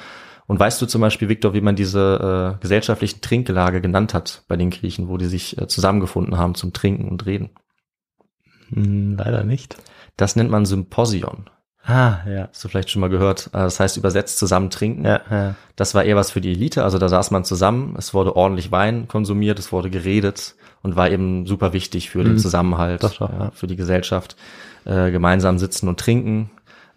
Und 0.47 0.59
weißt 0.59 0.81
du 0.81 0.85
zum 0.85 0.99
Beispiel, 0.99 1.29
Viktor, 1.29 1.53
wie 1.53 1.61
man 1.61 1.77
diese 1.77 2.57
äh, 2.57 2.61
gesellschaftlichen 2.61 3.21
Trinkgelage 3.21 3.79
genannt 3.79 4.13
hat 4.13 4.43
bei 4.49 4.57
den 4.57 4.69
Griechen, 4.69 5.07
wo 5.07 5.15
die 5.15 5.27
sich 5.27 5.57
äh, 5.61 5.67
zusammengefunden 5.67 6.37
haben 6.37 6.55
zum 6.55 6.73
Trinken 6.73 7.07
und 7.07 7.25
Reden? 7.25 7.51
Hm, 8.73 9.15
leider 9.17 9.45
nicht. 9.45 9.77
Das 10.17 10.35
nennt 10.35 10.51
man 10.51 10.65
Symposion. 10.65 11.45
Ah, 11.83 12.19
ja. 12.27 12.47
Hast 12.51 12.63
du 12.63 12.67
vielleicht 12.67 12.89
schon 12.91 12.99
mal 12.99 13.09
gehört? 13.09 13.47
Äh, 13.47 13.59
Das 13.59 13.79
heißt 13.79 13.97
übersetzt 13.97 14.37
zusammen 14.37 14.69
trinken. 14.69 15.05
Ja, 15.05 15.21
ja. 15.29 15.55
Das 15.75 15.95
war 15.95 16.03
eher 16.03 16.15
was 16.15 16.31
für 16.31 16.41
die 16.41 16.51
Elite, 16.51 16.83
also 16.83 16.99
da 16.99 17.09
saß 17.09 17.31
man 17.31 17.43
zusammen, 17.43 17.95
es 17.97 18.13
wurde 18.13 18.35
ordentlich 18.35 18.71
Wein 18.71 19.07
konsumiert, 19.07 19.57
es 19.57 19.71
wurde 19.71 19.89
geredet 19.89 20.55
und 20.83 20.95
war 20.95 21.09
eben 21.09 21.47
super 21.47 21.73
wichtig 21.73 22.09
für 22.11 22.23
den 22.23 22.33
Mhm. 22.33 22.37
Zusammenhalt, 22.37 23.03
Doch, 23.03 23.15
doch, 23.17 23.31
ja, 23.31 23.39
ja. 23.45 23.51
für 23.51 23.67
die 23.67 23.75
Gesellschaft. 23.75 24.35
Äh, 24.85 25.11
gemeinsam 25.11 25.59
sitzen 25.59 25.87
und 25.87 25.99
trinken. 25.99 26.49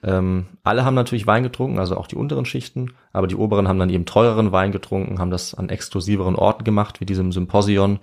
Ähm, 0.02 0.46
alle 0.62 0.84
haben 0.86 0.94
natürlich 0.94 1.26
Wein 1.26 1.42
getrunken, 1.42 1.78
also 1.78 1.96
auch 1.98 2.06
die 2.06 2.16
unteren 2.16 2.44
Schichten, 2.46 2.92
aber 3.12 3.26
die 3.26 3.36
oberen 3.36 3.68
haben 3.68 3.78
dann 3.78 3.90
eben 3.90 4.04
teureren 4.06 4.52
Wein 4.52 4.72
getrunken, 4.72 5.18
haben 5.18 5.30
das 5.30 5.54
an 5.54 5.68
exklusiveren 5.70 6.34
Orten 6.34 6.64
gemacht, 6.64 7.00
wie 7.00 7.06
diesem 7.06 7.30
Symposion. 7.32 7.98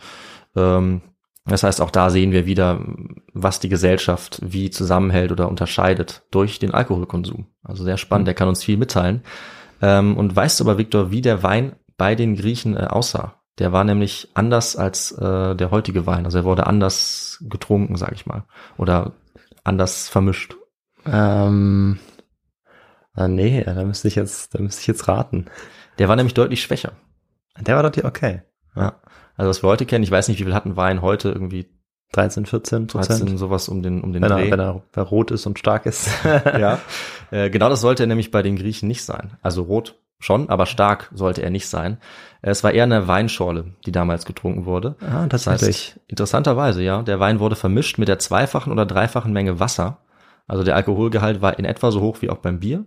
Ähm, 0.55 1.01
das 1.45 1.63
heißt, 1.63 1.81
auch 1.81 1.89
da 1.91 2.09
sehen 2.09 2.31
wir 2.31 2.45
wieder, 2.45 2.85
was 3.33 3.59
die 3.59 3.69
Gesellschaft 3.69 4.39
wie 4.43 4.69
zusammenhält 4.69 5.31
oder 5.31 5.49
unterscheidet 5.49 6.23
durch 6.31 6.59
den 6.59 6.73
Alkoholkonsum. 6.73 7.47
Also 7.63 7.83
sehr 7.83 7.97
spannend, 7.97 8.27
der 8.27 8.35
kann 8.35 8.47
uns 8.47 8.63
viel 8.63 8.77
mitteilen. 8.77 9.23
Ähm, 9.81 10.17
und 10.17 10.35
weißt 10.35 10.59
du 10.59 10.65
aber, 10.65 10.77
Viktor, 10.77 11.09
wie 11.11 11.21
der 11.21 11.41
Wein 11.41 11.75
bei 11.97 12.13
den 12.15 12.35
Griechen 12.35 12.77
äh, 12.77 12.81
aussah? 12.81 13.41
Der 13.57 13.71
war 13.71 13.83
nämlich 13.83 14.29
anders 14.33 14.75
als 14.75 15.11
äh, 15.13 15.55
der 15.55 15.71
heutige 15.71 16.05
Wein. 16.05 16.25
Also 16.25 16.39
er 16.39 16.43
wurde 16.45 16.67
anders 16.67 17.43
getrunken, 17.49 17.95
sag 17.95 18.13
ich 18.13 18.25
mal. 18.25 18.45
Oder 18.77 19.13
anders 19.63 20.09
vermischt. 20.09 20.55
Ähm, 21.05 21.99
ah, 23.13 23.27
nee, 23.27 23.63
da 23.63 23.83
müsste 23.83 24.07
ich 24.07 24.15
jetzt, 24.15 24.53
da 24.53 24.59
müsste 24.59 24.81
ich 24.81 24.87
jetzt 24.87 25.07
raten. 25.07 25.45
Der 25.97 26.07
war 26.07 26.15
nämlich 26.15 26.33
deutlich 26.33 26.61
schwächer. 26.61 26.93
Der 27.59 27.75
war 27.75 27.83
doch 27.83 27.91
die, 27.91 28.05
okay. 28.05 28.43
Ja. 28.75 29.01
Also 29.41 29.49
was 29.49 29.63
wir 29.63 29.69
heute 29.69 29.87
kennen, 29.87 30.03
ich 30.03 30.11
weiß 30.11 30.27
nicht, 30.27 30.39
wie 30.39 30.43
viel 30.43 30.53
hatten 30.53 30.75
Wein 30.77 31.01
heute, 31.01 31.29
irgendwie 31.29 31.67
13, 32.11 32.45
14 32.45 32.85
Prozent. 32.85 33.21
13, 33.21 33.37
sowas 33.39 33.69
um 33.69 33.81
den, 33.81 34.01
um 34.01 34.13
den 34.13 34.21
Wenn 34.21 34.29
Dreh. 34.29 34.45
er, 34.45 34.51
wenn 34.51 34.59
er, 34.59 34.75
wenn 34.93 35.03
er 35.03 35.07
rot 35.07 35.31
ist 35.31 35.47
und 35.47 35.57
stark 35.57 35.87
ist. 35.87 36.09
ja. 36.23 36.77
Äh, 37.31 37.49
genau 37.49 37.69
das 37.69 37.79
sollte 37.79 38.03
er 38.03 38.07
nämlich 38.07 38.29
bei 38.29 38.41
den 38.43 38.57
Griechen 38.57 38.87
nicht 38.89 39.03
sein. 39.05 39.31
Also 39.41 39.63
rot 39.63 39.95
schon, 40.19 40.49
aber 40.49 40.65
stark 40.65 41.09
sollte 41.13 41.41
er 41.41 41.49
nicht 41.49 41.65
sein. 41.67 41.97
Es 42.41 42.61
war 42.63 42.73
eher 42.73 42.83
eine 42.83 43.07
Weinschorle, 43.07 43.73
die 43.85 43.93
damals 43.93 44.25
getrunken 44.25 44.65
wurde. 44.65 44.95
Ah, 44.99 45.25
Das 45.27 45.45
tatsächlich. 45.45 45.93
heißt, 45.95 45.99
interessanterweise, 46.07 46.83
ja, 46.83 47.01
der 47.03 47.19
Wein 47.21 47.39
wurde 47.39 47.55
vermischt 47.55 47.97
mit 47.97 48.09
der 48.09 48.19
zweifachen 48.19 48.71
oder 48.73 48.85
dreifachen 48.85 49.31
Menge 49.33 49.59
Wasser. 49.61 49.99
Also 50.45 50.63
der 50.65 50.75
Alkoholgehalt 50.75 51.41
war 51.41 51.57
in 51.57 51.63
etwa 51.65 51.89
so 51.89 52.01
hoch 52.01 52.17
wie 52.21 52.29
auch 52.29 52.39
beim 52.39 52.59
Bier. 52.59 52.83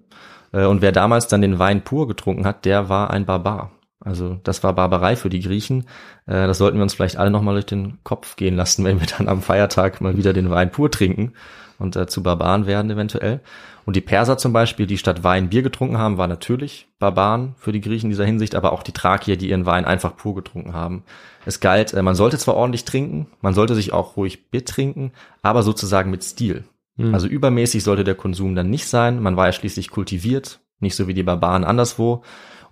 Äh, 0.52 0.66
Und 0.66 0.82
wer 0.82 0.92
damals 0.92 1.26
dann 1.26 1.40
den 1.40 1.58
Wein 1.58 1.82
pur 1.82 2.06
getrunken 2.06 2.44
hat, 2.46 2.66
der 2.66 2.90
war 2.90 3.10
ein 3.10 3.24
Barbar. 3.24 3.70
Also 4.00 4.38
das 4.42 4.62
war 4.62 4.74
Barbarei 4.74 5.16
für 5.16 5.30
die 5.30 5.40
Griechen. 5.40 5.84
Äh, 6.26 6.46
Das 6.46 6.58
sollten 6.58 6.76
wir 6.78 6.82
uns 6.82 6.94
vielleicht 6.94 7.16
alle 7.16 7.30
nochmal 7.30 7.54
durch 7.54 7.66
den 7.66 7.98
Kopf 8.04 8.36
gehen 8.36 8.56
lassen, 8.56 8.84
wenn 8.84 9.00
wir 9.00 9.06
dann 9.06 9.28
am 9.28 9.42
Feiertag 9.42 10.00
mal 10.00 10.16
wieder 10.16 10.32
den 10.32 10.50
Wein 10.50 10.70
pur 10.70 10.90
trinken 10.90 11.32
und 11.78 11.96
äh, 11.96 12.06
zu 12.06 12.22
Barbaren 12.22 12.66
werden 12.66 12.90
eventuell. 12.90 13.40
Und 13.86 13.96
die 13.96 14.00
Perser 14.00 14.38
zum 14.38 14.52
Beispiel, 14.52 14.86
die 14.86 14.96
statt 14.96 15.24
Wein 15.24 15.50
Bier 15.50 15.62
getrunken 15.62 15.98
haben, 15.98 16.16
waren 16.16 16.30
natürlich 16.30 16.88
Barbaren 16.98 17.54
für 17.58 17.72
die 17.72 17.82
Griechen 17.82 18.06
in 18.06 18.10
dieser 18.10 18.24
Hinsicht, 18.24 18.54
aber 18.54 18.72
auch 18.72 18.82
die 18.82 18.92
Thrakier, 18.92 19.36
die 19.36 19.50
ihren 19.50 19.66
Wein 19.66 19.84
einfach 19.84 20.16
pur 20.16 20.34
getrunken 20.34 20.72
haben. 20.72 21.04
Es 21.44 21.60
galt, 21.60 21.92
äh, 21.92 22.02
man 22.02 22.14
sollte 22.14 22.38
zwar 22.38 22.54
ordentlich 22.56 22.84
trinken, 22.84 23.26
man 23.40 23.54
sollte 23.54 23.74
sich 23.74 23.92
auch 23.92 24.16
ruhig 24.16 24.50
Bier 24.50 24.64
trinken, 24.64 25.12
aber 25.42 25.62
sozusagen 25.62 26.10
mit 26.10 26.24
Stil. 26.24 26.64
Also 27.12 27.26
übermäßig 27.26 27.82
sollte 27.82 28.04
der 28.04 28.14
Konsum 28.14 28.54
dann 28.54 28.70
nicht 28.70 28.86
sein. 28.86 29.20
Man 29.20 29.36
war 29.36 29.46
ja 29.46 29.52
schließlich 29.52 29.90
kultiviert, 29.90 30.60
nicht 30.78 30.94
so 30.94 31.08
wie 31.08 31.14
die 31.14 31.24
Barbaren 31.24 31.64
anderswo. 31.64 32.22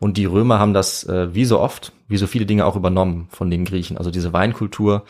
Und 0.03 0.16
die 0.16 0.24
Römer 0.24 0.59
haben 0.59 0.74
das 0.74 1.05
äh, 1.05 1.32
wie 1.32 1.44
so 1.44 1.61
oft, 1.61 1.92
wie 2.09 2.16
so 2.16 2.26
viele 2.26 2.44
Dinge 2.44 2.66
auch 2.66 2.74
übernommen 2.74 3.28
von 3.30 3.50
den 3.50 3.64
Griechen. 3.64 3.96
Also 3.96 4.11
diese 4.11 4.32
Weinkultur. 4.32 5.05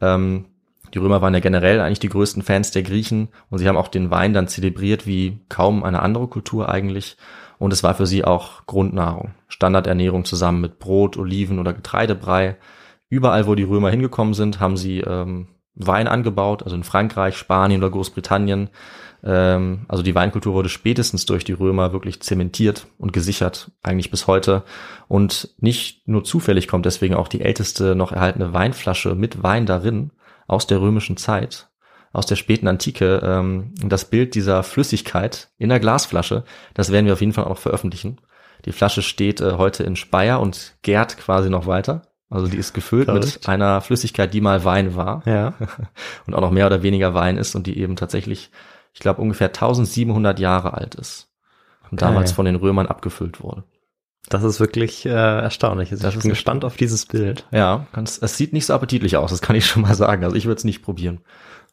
Ähm, 0.00 0.46
die 0.94 0.98
Römer 0.98 1.20
waren 1.20 1.34
ja 1.34 1.40
generell 1.40 1.82
eigentlich 1.82 1.98
die 1.98 2.08
größten 2.08 2.42
Fans 2.42 2.70
der 2.70 2.82
Griechen 2.82 3.28
und 3.50 3.58
sie 3.58 3.68
haben 3.68 3.76
auch 3.76 3.88
den 3.88 4.10
Wein 4.10 4.32
dann 4.32 4.48
zelebriert 4.48 5.06
wie 5.06 5.38
kaum 5.50 5.84
eine 5.84 6.00
andere 6.00 6.28
Kultur 6.28 6.70
eigentlich. 6.70 7.18
Und 7.58 7.74
es 7.74 7.82
war 7.82 7.94
für 7.94 8.06
sie 8.06 8.24
auch 8.24 8.64
Grundnahrung. 8.64 9.34
Standardernährung 9.48 10.24
zusammen 10.24 10.62
mit 10.62 10.78
Brot, 10.78 11.18
Oliven 11.18 11.58
oder 11.58 11.74
Getreidebrei. 11.74 12.56
Überall, 13.10 13.46
wo 13.46 13.54
die 13.54 13.64
Römer 13.64 13.90
hingekommen 13.90 14.32
sind, 14.32 14.60
haben 14.60 14.78
sie 14.78 15.00
ähm, 15.00 15.48
Wein 15.74 16.08
angebaut, 16.08 16.62
also 16.62 16.74
in 16.74 16.84
Frankreich, 16.84 17.36
Spanien 17.36 17.82
oder 17.82 17.90
Großbritannien. 17.90 18.70
Ähm, 19.22 19.86
also 19.88 20.02
die 20.02 20.14
Weinkultur 20.14 20.54
wurde 20.54 20.68
spätestens 20.68 21.26
durch 21.26 21.44
die 21.44 21.52
Römer 21.52 21.92
wirklich 21.92 22.20
zementiert 22.20 22.86
und 22.98 23.12
gesichert, 23.12 23.70
eigentlich 23.82 24.10
bis 24.10 24.26
heute. 24.26 24.62
Und 25.08 25.54
nicht 25.58 26.06
nur 26.06 26.24
zufällig 26.24 26.68
kommt 26.68 26.86
deswegen 26.86 27.14
auch 27.14 27.28
die 27.28 27.40
älteste 27.40 27.94
noch 27.94 28.12
erhaltene 28.12 28.52
Weinflasche 28.52 29.14
mit 29.14 29.42
Wein 29.42 29.66
darin 29.66 30.12
aus 30.46 30.66
der 30.66 30.80
römischen 30.80 31.16
Zeit, 31.16 31.68
aus 32.12 32.26
der 32.26 32.36
späten 32.36 32.68
Antike. 32.68 33.20
Ähm, 33.22 33.74
das 33.82 34.04
Bild 34.04 34.34
dieser 34.34 34.62
Flüssigkeit 34.62 35.50
in 35.58 35.68
der 35.68 35.80
Glasflasche, 35.80 36.44
das 36.74 36.92
werden 36.92 37.06
wir 37.06 37.12
auf 37.12 37.20
jeden 37.20 37.32
Fall 37.32 37.44
auch 37.44 37.58
veröffentlichen. 37.58 38.20
Die 38.64 38.72
Flasche 38.72 39.02
steht 39.02 39.40
äh, 39.40 39.52
heute 39.52 39.84
in 39.84 39.96
Speyer 39.96 40.40
und 40.40 40.76
gärt 40.82 41.16
quasi 41.16 41.50
noch 41.50 41.66
weiter. 41.66 42.02
Also 42.30 42.46
die 42.46 42.58
ist 42.58 42.74
gefüllt 42.74 43.08
mit 43.08 43.48
einer 43.48 43.80
Flüssigkeit, 43.80 44.34
die 44.34 44.42
mal 44.42 44.62
Wein 44.64 44.94
war 44.94 45.22
Ja. 45.24 45.54
und 46.26 46.34
auch 46.34 46.42
noch 46.42 46.50
mehr 46.50 46.66
oder 46.66 46.82
weniger 46.82 47.14
Wein 47.14 47.38
ist 47.38 47.54
und 47.54 47.66
die 47.66 47.78
eben 47.78 47.96
tatsächlich, 47.96 48.50
ich 48.94 49.00
glaube, 49.00 49.20
ungefähr 49.22 49.48
1700 49.48 50.38
Jahre 50.38 50.74
alt 50.74 50.94
ist 50.94 51.28
und 51.90 51.94
Okay. 52.02 52.06
damals 52.10 52.32
von 52.32 52.44
den 52.44 52.56
Römern 52.56 52.86
abgefüllt 52.86 53.42
wurde. 53.42 53.64
Das 54.28 54.42
ist 54.42 54.60
wirklich 54.60 55.06
äh, 55.06 55.10
erstaunlich. 55.10 55.90
Also 55.90 56.02
Das 56.02 56.12
ich 56.12 56.18
ist 56.18 56.22
bin 56.22 56.30
gespannt 56.30 56.64
auf 56.64 56.76
dieses 56.76 57.06
Bild. 57.06 57.46
Ja, 57.50 57.86
ganz, 57.92 58.18
es 58.20 58.36
sieht 58.36 58.52
nicht 58.52 58.66
so 58.66 58.74
appetitlich 58.74 59.16
aus, 59.16 59.30
das 59.30 59.40
kann 59.40 59.56
ich 59.56 59.66
schon 59.66 59.82
mal 59.82 59.94
sagen. 59.94 60.22
Also 60.24 60.36
ich 60.36 60.44
würde 60.46 60.58
es 60.58 60.64
nicht 60.64 60.82
probieren. 60.82 61.20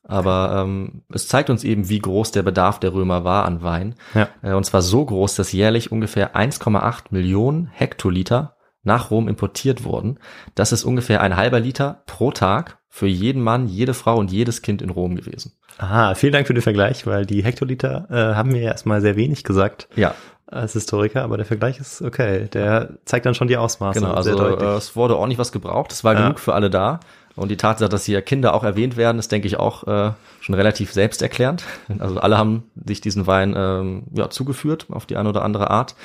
Aber 0.07 0.61
ähm, 0.63 1.01
es 1.11 1.27
zeigt 1.27 1.49
uns 1.49 1.63
eben, 1.63 1.89
wie 1.89 1.99
groß 1.99 2.31
der 2.31 2.43
Bedarf 2.43 2.79
der 2.79 2.93
Römer 2.93 3.23
war 3.23 3.43
an 3.45 3.63
Wein. 3.63 3.95
Ja. 4.13 4.29
Äh, 4.43 4.53
und 4.53 4.63
zwar 4.63 4.81
so 4.83 5.03
groß, 5.03 5.35
dass 5.35 5.51
jährlich 5.51 5.91
ungefähr 5.91 6.35
1,8 6.35 7.05
Millionen 7.09 7.65
Hektoliter 7.67 8.55
nach 8.83 9.09
Rom 9.09 9.27
importiert 9.27 9.83
wurden. 9.83 10.19
Das 10.53 10.71
ist 10.71 10.83
ungefähr 10.83 11.21
ein 11.21 11.35
halber 11.35 11.59
Liter 11.59 12.03
pro 12.05 12.31
Tag 12.31 12.77
für 12.95 13.07
jeden 13.07 13.41
Mann, 13.41 13.67
jede 13.67 13.93
Frau 13.93 14.15
und 14.15 14.31
jedes 14.31 14.61
Kind 14.61 14.81
in 14.81 14.89
Rom 14.89 15.17
gewesen. 15.17 15.51
Aha, 15.79 16.15
vielen 16.15 16.31
Dank 16.31 16.47
für 16.47 16.53
den 16.53 16.61
Vergleich, 16.61 17.05
weil 17.05 17.25
die 17.25 17.43
Hektoliter 17.43 18.07
äh, 18.09 18.35
haben 18.35 18.53
mir 18.53 18.61
erstmal 18.61 19.01
sehr 19.01 19.17
wenig 19.17 19.43
gesagt 19.43 19.89
Ja, 19.97 20.15
als 20.47 20.71
Historiker, 20.71 21.21
aber 21.23 21.35
der 21.35 21.45
Vergleich 21.45 21.77
ist 21.77 22.01
okay. 22.01 22.47
Der 22.53 22.91
zeigt 23.03 23.25
dann 23.25 23.35
schon 23.35 23.49
die 23.49 23.57
Ausmaße. 23.57 23.99
Genau, 23.99 24.21
sehr 24.21 24.37
also 24.39 24.57
äh, 24.57 24.77
es 24.77 24.95
wurde 24.95 25.17
ordentlich 25.17 25.39
was 25.39 25.51
gebraucht. 25.51 25.91
Es 25.91 26.05
war 26.05 26.13
Ja. 26.13 26.21
genug 26.21 26.39
für 26.39 26.53
alle 26.53 26.69
da. 26.69 27.01
Und 27.35 27.49
die 27.49 27.57
Tatsache, 27.57 27.89
dass 27.89 28.05
hier 28.05 28.21
Kinder 28.21 28.53
auch 28.53 28.63
erwähnt 28.63 28.95
werden, 28.95 29.19
ist, 29.19 29.29
denke 29.29 29.47
ich, 29.47 29.59
auch 29.59 29.85
äh, 29.87 30.11
schon 30.39 30.55
relativ 30.55 30.93
selbsterklärend. 30.93 31.65
Also 31.99 32.21
alle 32.21 32.37
haben 32.37 32.63
sich 32.85 33.01
diesen 33.01 33.27
Wein 33.27 33.53
ähm, 33.57 34.03
ja, 34.13 34.29
zugeführt 34.29 34.85
auf 34.89 35.05
die 35.05 35.17
eine 35.17 35.27
oder 35.27 35.43
andere 35.43 35.69
Art. 35.69 35.95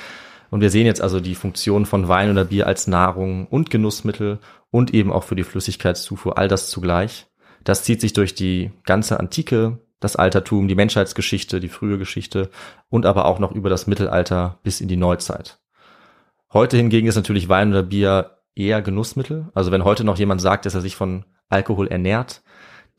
Und 0.51 0.61
wir 0.61 0.69
sehen 0.69 0.85
jetzt 0.85 1.01
also 1.01 1.19
die 1.19 1.33
Funktion 1.33 1.85
von 1.85 2.07
Wein 2.09 2.29
oder 2.29 2.43
Bier 2.43 2.67
als 2.67 2.85
Nahrung 2.85 3.47
und 3.47 3.69
Genussmittel 3.71 4.39
und 4.69 4.93
eben 4.93 5.11
auch 5.11 5.23
für 5.23 5.35
die 5.35 5.43
Flüssigkeitszufuhr, 5.43 6.37
all 6.37 6.49
das 6.49 6.69
zugleich. 6.69 7.27
Das 7.63 7.83
zieht 7.83 8.01
sich 8.01 8.13
durch 8.13 8.35
die 8.35 8.71
ganze 8.83 9.19
Antike, 9.19 9.79
das 10.01 10.17
Altertum, 10.17 10.67
die 10.67 10.75
Menschheitsgeschichte, 10.75 11.61
die 11.61 11.69
frühe 11.69 11.97
Geschichte 11.97 12.49
und 12.89 13.05
aber 13.05 13.25
auch 13.25 13.39
noch 13.39 13.53
über 13.53 13.69
das 13.69 13.87
Mittelalter 13.87 14.59
bis 14.61 14.81
in 14.81 14.89
die 14.89 14.97
Neuzeit. 14.97 15.59
Heute 16.51 16.75
hingegen 16.75 17.07
ist 17.07 17.15
natürlich 17.15 17.47
Wein 17.47 17.69
oder 17.69 17.83
Bier 17.83 18.37
eher 18.53 18.81
Genussmittel. 18.81 19.47
Also 19.53 19.71
wenn 19.71 19.85
heute 19.85 20.03
noch 20.03 20.17
jemand 20.17 20.41
sagt, 20.41 20.65
dass 20.65 20.75
er 20.75 20.81
sich 20.81 20.97
von 20.97 21.23
Alkohol 21.47 21.87
ernährt, 21.87 22.41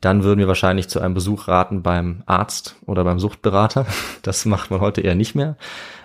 dann 0.01 0.23
würden 0.23 0.39
wir 0.39 0.47
wahrscheinlich 0.47 0.89
zu 0.89 0.99
einem 0.99 1.13
Besuch 1.13 1.47
raten 1.47 1.83
beim 1.83 2.23
Arzt 2.25 2.77
oder 2.85 3.03
beim 3.03 3.19
Suchtberater. 3.19 3.85
Das 4.23 4.45
macht 4.45 4.71
man 4.71 4.79
heute 4.79 5.01
eher 5.01 5.15
nicht 5.15 5.35
mehr. 5.35 5.55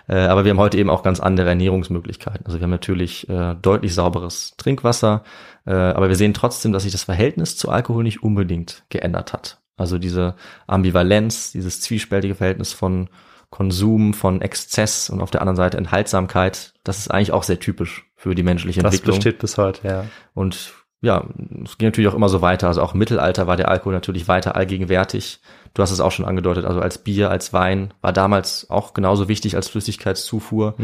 Äh, 0.09 0.17
Aber 0.17 0.45
wir 0.45 0.51
haben 0.51 0.59
heute 0.59 0.79
eben 0.79 0.91
auch 0.91 1.03
ganz 1.03 1.21
andere 1.21 1.51
Ernährungsmöglichkeiten. 1.51 2.47
Also 2.47 2.59
wir 2.59 2.65
haben 2.65 2.71
natürlich 2.71 3.29
äh, 3.29 3.55
deutlich 3.61 3.95
sauberes 3.95 4.55
Trinkwasser, 4.57 5.23
äh, 5.67 5.73
aber 5.73 6.09
wir 6.09 6.17
sehen 6.17 6.35
trotzdem, 6.35 6.73
dass 6.73 6.85
sich 6.85 6.93
das 6.93 7.05
Verhältnis 7.05 7.57
zu 7.57 7.69
Alkohol 7.69 8.03
nicht 8.03 8.23
unbedingt 8.23 8.85
geändert 8.89 9.33
hat. 9.33 9.61
Also 9.77 9.99
diese 9.99 10.35
Ambivalenz, 10.67 11.53
dieses 11.53 11.81
zwiespältige 11.81 12.35
Verhältnis 12.35 12.73
von 12.73 13.09
Konsum, 13.51 14.13
von 14.13 14.43
Exzess 14.43 15.09
und 15.09 15.21
auf 15.21 15.31
der 15.31 15.41
anderen 15.41 15.57
Seite 15.57 15.79
Enthaltsamkeit, 15.79 16.75
das 16.85 16.99
ist 16.99 17.11
eigentlich 17.11 17.33
auch 17.33 17.45
sehr 17.45 17.61
typisch 17.61 18.07
für 18.17 18.35
die 18.35 18.43
menschliche 18.43 18.83
das 18.83 18.95
Entwicklung. 18.95 19.17
besteht 19.17 19.39
bis 19.39 19.57
heute, 19.57 19.87
ja. 19.87 20.05
Und 20.35 20.75
ja, 21.01 21.24
es 21.64 21.78
ging 21.78 21.86
natürlich 21.86 22.11
auch 22.11 22.14
immer 22.14 22.28
so 22.28 22.42
weiter. 22.42 22.66
Also 22.66 22.82
auch 22.82 22.92
im 22.92 22.99
Mittelalter 22.99 23.46
war 23.46 23.57
der 23.57 23.68
Alkohol 23.68 23.92
natürlich 23.92 24.26
weiter 24.26 24.57
allgegenwärtig. 24.57 25.40
Du 25.74 25.82
hast 25.82 25.92
es 25.92 26.01
auch 26.01 26.11
schon 26.11 26.24
angedeutet, 26.24 26.64
also 26.64 26.80
als 26.80 26.99
Bier, 26.99 27.30
als 27.30 27.53
Wein 27.53 27.94
war 28.01 28.12
damals 28.12 28.68
auch 28.68 28.94
genauso 28.94 29.28
wichtig 29.28 29.55
als 29.55 29.68
Flüssigkeitszufuhr, 29.68 30.74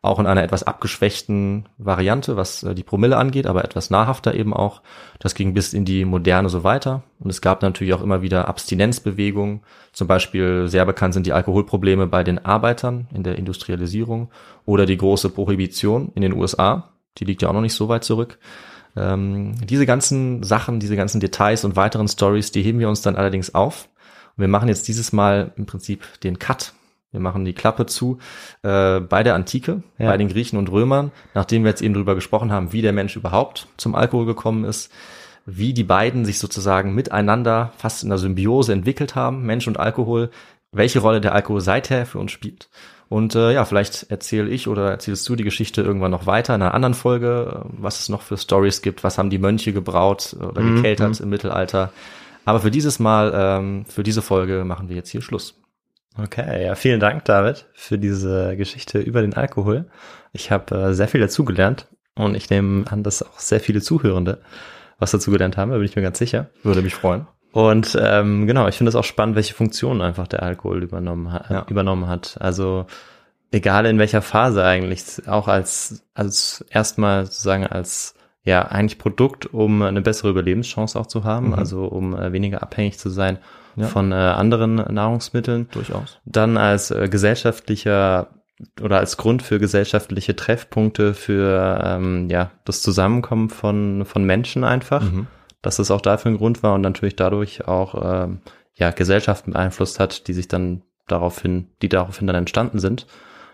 auch 0.00 0.20
in 0.20 0.26
einer 0.26 0.44
etwas 0.44 0.62
abgeschwächten 0.62 1.68
Variante, 1.78 2.36
was 2.36 2.62
äh, 2.62 2.74
die 2.74 2.84
Promille 2.84 3.16
angeht, 3.16 3.46
aber 3.46 3.64
etwas 3.64 3.90
nahrhafter 3.90 4.34
eben 4.34 4.54
auch. 4.54 4.82
Das 5.18 5.34
ging 5.34 5.54
bis 5.54 5.72
in 5.72 5.84
die 5.84 6.04
Moderne 6.04 6.50
so 6.50 6.62
weiter. 6.62 7.02
Und 7.18 7.30
es 7.30 7.40
gab 7.40 7.62
natürlich 7.62 7.94
auch 7.94 8.02
immer 8.02 8.22
wieder 8.22 8.46
Abstinenzbewegungen. 8.46 9.62
Zum 9.92 10.06
Beispiel 10.06 10.68
sehr 10.68 10.84
bekannt 10.86 11.14
sind 11.14 11.26
die 11.26 11.32
Alkoholprobleme 11.32 12.06
bei 12.06 12.22
den 12.22 12.44
Arbeitern 12.44 13.08
in 13.12 13.24
der 13.24 13.38
Industrialisierung 13.38 14.30
oder 14.66 14.86
die 14.86 14.98
große 14.98 15.30
Prohibition 15.30 16.12
in 16.14 16.22
den 16.22 16.34
USA. 16.34 16.90
Die 17.18 17.24
liegt 17.24 17.42
ja 17.42 17.48
auch 17.48 17.54
noch 17.54 17.60
nicht 17.60 17.74
so 17.74 17.88
weit 17.88 18.04
zurück. 18.04 18.38
Ähm, 18.96 19.54
diese 19.66 19.86
ganzen 19.86 20.42
Sachen, 20.42 20.80
diese 20.80 20.96
ganzen 20.96 21.20
Details 21.20 21.64
und 21.64 21.76
weiteren 21.76 22.08
Stories, 22.08 22.52
die 22.52 22.62
heben 22.62 22.78
wir 22.78 22.88
uns 22.88 23.02
dann 23.02 23.16
allerdings 23.16 23.54
auf. 23.54 23.88
Und 24.36 24.42
wir 24.42 24.48
machen 24.48 24.68
jetzt 24.68 24.88
dieses 24.88 25.12
Mal 25.12 25.52
im 25.56 25.66
Prinzip 25.66 26.02
den 26.22 26.38
Cut. 26.38 26.72
Wir 27.10 27.20
machen 27.20 27.44
die 27.44 27.52
Klappe 27.52 27.86
zu 27.86 28.18
äh, 28.62 28.98
bei 29.00 29.22
der 29.22 29.34
Antike, 29.36 29.82
Ja. 29.98 30.10
bei 30.10 30.16
den 30.16 30.28
Griechen 30.28 30.58
und 30.58 30.70
Römern, 30.70 31.12
nachdem 31.32 31.62
wir 31.62 31.70
jetzt 31.70 31.82
eben 31.82 31.94
drüber 31.94 32.16
gesprochen 32.16 32.50
haben, 32.50 32.72
wie 32.72 32.82
der 32.82 32.92
Mensch 32.92 33.14
überhaupt 33.14 33.68
zum 33.76 33.94
Alkohol 33.94 34.26
gekommen 34.26 34.64
ist, 34.64 34.90
wie 35.46 35.74
die 35.74 35.84
beiden 35.84 36.24
sich 36.24 36.38
sozusagen 36.40 36.94
miteinander 36.94 37.72
fast 37.76 38.02
in 38.02 38.08
der 38.08 38.18
Symbiose 38.18 38.72
entwickelt 38.72 39.14
haben, 39.14 39.42
Mensch 39.44 39.68
und 39.68 39.78
Alkohol, 39.78 40.30
welche 40.72 40.98
Rolle 40.98 41.20
der 41.20 41.34
Alkohol 41.34 41.60
seither 41.60 42.04
für 42.04 42.18
uns 42.18 42.32
spielt. 42.32 42.68
Und 43.08 43.34
äh, 43.34 43.52
ja, 43.52 43.64
vielleicht 43.64 44.10
erzähle 44.10 44.48
ich 44.48 44.66
oder 44.66 44.90
erzählst 44.90 45.28
du 45.28 45.36
die 45.36 45.44
Geschichte 45.44 45.82
irgendwann 45.82 46.10
noch 46.10 46.26
weiter 46.26 46.54
in 46.54 46.62
einer 46.62 46.74
anderen 46.74 46.94
Folge, 46.94 47.64
äh, 47.64 47.68
was 47.78 48.00
es 48.00 48.08
noch 48.08 48.22
für 48.22 48.36
Stories 48.36 48.82
gibt, 48.82 49.04
was 49.04 49.18
haben 49.18 49.30
die 49.30 49.38
Mönche 49.38 49.72
gebraut 49.72 50.36
oder 50.40 50.62
Mhm, 50.62 50.76
gekeltert 50.76 51.20
im 51.20 51.28
Mittelalter. 51.28 51.92
Aber 52.44 52.60
für 52.60 52.70
dieses 52.70 52.98
Mal, 52.98 53.32
ähm, 53.34 53.84
für 53.86 54.02
diese 54.02 54.22
Folge 54.22 54.64
machen 54.64 54.88
wir 54.88 54.96
jetzt 54.96 55.10
hier 55.10 55.22
Schluss. 55.22 55.60
Okay, 56.16 56.64
ja, 56.64 56.74
vielen 56.76 57.00
Dank, 57.00 57.24
David, 57.24 57.66
für 57.74 57.98
diese 57.98 58.56
Geschichte 58.56 59.00
über 59.00 59.20
den 59.20 59.34
Alkohol. 59.34 59.86
Ich 60.32 60.50
habe 60.50 60.74
äh, 60.76 60.94
sehr 60.94 61.08
viel 61.08 61.20
dazugelernt 61.20 61.88
und 62.14 62.36
ich 62.36 62.50
nehme 62.50 62.86
an, 62.90 63.02
dass 63.02 63.22
auch 63.22 63.38
sehr 63.38 63.60
viele 63.60 63.80
Zuhörende 63.80 64.40
was 64.98 65.10
dazugelernt 65.10 65.56
haben, 65.56 65.72
da 65.72 65.76
bin 65.76 65.86
ich 65.86 65.96
mir 65.96 66.02
ganz 66.02 66.18
sicher. 66.18 66.50
Würde 66.62 66.82
mich 66.82 66.94
freuen. 66.94 67.26
Und 67.54 67.96
ähm, 68.00 68.48
genau, 68.48 68.66
ich 68.66 68.74
finde 68.76 68.88
es 68.88 68.96
auch 68.96 69.04
spannend, 69.04 69.36
welche 69.36 69.54
Funktionen 69.54 70.00
einfach 70.02 70.26
der 70.26 70.42
Alkohol 70.42 70.82
übernommen 70.82 71.32
hat. 71.32 71.50
Ja. 71.50 71.64
Übernommen 71.68 72.08
hat. 72.08 72.36
Also 72.40 72.86
egal 73.52 73.86
in 73.86 74.00
welcher 74.00 74.22
Phase 74.22 74.64
eigentlich, 74.64 75.28
auch 75.28 75.46
als 75.46 76.02
als 76.14 76.64
erstmal 76.70 77.26
sozusagen 77.26 77.64
als 77.64 78.16
ja 78.42 78.62
eigentlich 78.62 78.98
Produkt, 78.98 79.46
um 79.54 79.82
eine 79.82 80.00
bessere 80.02 80.30
Überlebenschance 80.30 80.98
auch 80.98 81.06
zu 81.06 81.22
haben, 81.22 81.48
Mhm. 81.50 81.54
also 81.54 81.84
um 81.86 82.16
äh, 82.16 82.32
weniger 82.32 82.60
abhängig 82.60 82.98
zu 82.98 83.08
sein 83.08 83.38
Ja. 83.76 83.86
von 83.86 84.10
äh, 84.10 84.16
anderen 84.16 84.74
Nahrungsmitteln. 84.74 85.68
Durchaus. 85.70 86.18
Dann 86.24 86.56
als 86.56 86.90
äh, 86.90 87.08
gesellschaftlicher 87.08 88.30
oder 88.82 88.98
als 88.98 89.16
Grund 89.16 89.42
für 89.42 89.60
gesellschaftliche 89.60 90.34
Treffpunkte 90.34 91.14
für 91.14 91.80
ähm, 91.84 92.28
ja 92.30 92.50
das 92.64 92.82
Zusammenkommen 92.82 93.48
von 93.48 94.04
von 94.04 94.24
Menschen 94.24 94.64
einfach 94.64 95.02
Mhm. 95.02 95.28
Dass 95.64 95.78
es 95.78 95.90
auch 95.90 96.00
dafür 96.00 96.30
ein 96.32 96.36
Grund 96.38 96.62
war 96.62 96.74
und 96.74 96.80
natürlich 96.82 97.16
dadurch 97.16 97.66
auch 97.66 98.24
ähm, 98.24 98.40
ja 98.74 98.90
Gesellschaften 98.90 99.52
beeinflusst 99.52 99.98
hat, 100.00 100.28
die 100.28 100.32
sich 100.32 100.48
dann 100.48 100.82
daraufhin, 101.06 101.68
die 101.82 101.88
daraufhin 101.88 102.26
dann 102.26 102.36
entstanden 102.36 102.78
sind. 102.78 103.06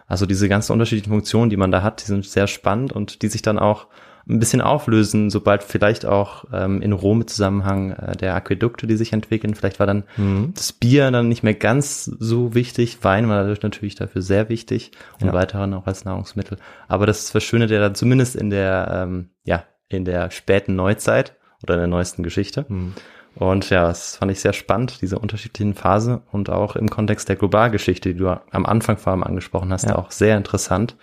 Also 0.06 0.26
diese 0.26 0.48
ganzen 0.48 0.72
unterschiedlichen 0.72 1.11
Funktionen, 1.12 1.50
die 1.50 1.56
man 1.56 1.70
da 1.70 1.82
hat, 1.82 2.02
die 2.02 2.06
sind 2.06 2.24
sehr 2.24 2.46
spannend 2.46 2.92
und 2.92 3.22
die 3.22 3.28
sich 3.28 3.42
dann 3.42 3.58
auch 3.58 3.86
ein 4.28 4.38
bisschen 4.38 4.61
auflösen, 4.61 5.30
sobald 5.30 5.62
vielleicht 5.62 6.04
auch 6.04 6.44
ähm, 6.52 6.82
in 6.82 6.92
Rom 6.92 7.22
im 7.22 7.26
Zusammenhang 7.26 7.92
äh, 7.92 8.16
der 8.16 8.34
Aquädukte, 8.34 8.86
die 8.86 8.96
sich 8.96 9.12
entwickeln. 9.12 9.54
Vielleicht 9.54 9.80
war 9.80 9.86
dann 9.86 10.04
Mhm. 10.16 10.52
das 10.54 10.72
Bier 10.72 11.11
dann 11.11 11.28
nicht 11.28 11.42
mehr 11.42 11.54
ganz 11.54 12.04
so 12.04 12.54
wichtig. 12.54 12.98
Wein 13.02 13.28
war 13.28 13.40
dadurch 13.40 13.62
natürlich 13.62 13.94
dafür 13.94 14.20
sehr 14.22 14.48
wichtig 14.48 14.92
und 15.20 15.28
Ja. 15.28 15.32
weiterhin 15.32 15.74
auch 15.74 15.86
als 15.86 16.04
Nahrungsmittel. 16.04 16.58
Aber 16.86 17.06
das 17.06 17.30
verschönert 17.30 17.70
ja 17.70 17.80
dann 17.80 17.94
zumindest 17.94 18.36
in 18.36 18.50
der, 18.50 18.90
ähm, 19.04 19.30
ja, 19.44 19.64
in 19.88 20.04
der 20.04 20.30
späten 20.30 20.76
Neuzeit 20.76 21.34
oder 21.62 21.74
in 21.74 21.80
der 21.80 21.86
neuesten 21.88 22.22
Geschichte. 22.22 22.64
Mhm. 22.68 22.94
Und 23.36 23.70
ja, 23.70 23.84
das 23.86 24.16
fand 24.16 24.32
ich 24.32 24.40
sehr 24.40 24.52
spannend, 24.52 25.00
diese 25.02 25.18
unterschiedlichen 25.18 25.74
Phasen 25.74 26.20
und 26.32 26.50
auch 26.50 26.74
im 26.74 26.90
Kontext 26.90 27.28
der 27.28 27.36
Globalgeschichte, 27.36 28.12
die 28.12 28.18
du 28.18 28.28
am 28.50 28.66
Anfang 28.66 28.96
vor 28.98 29.12
allem 29.12 29.22
angesprochen 29.22 29.72
hast, 29.72 29.84
Ja. 29.86 29.96
auch 29.96 30.11
sehr 30.11 30.36
interessant. 30.36 30.96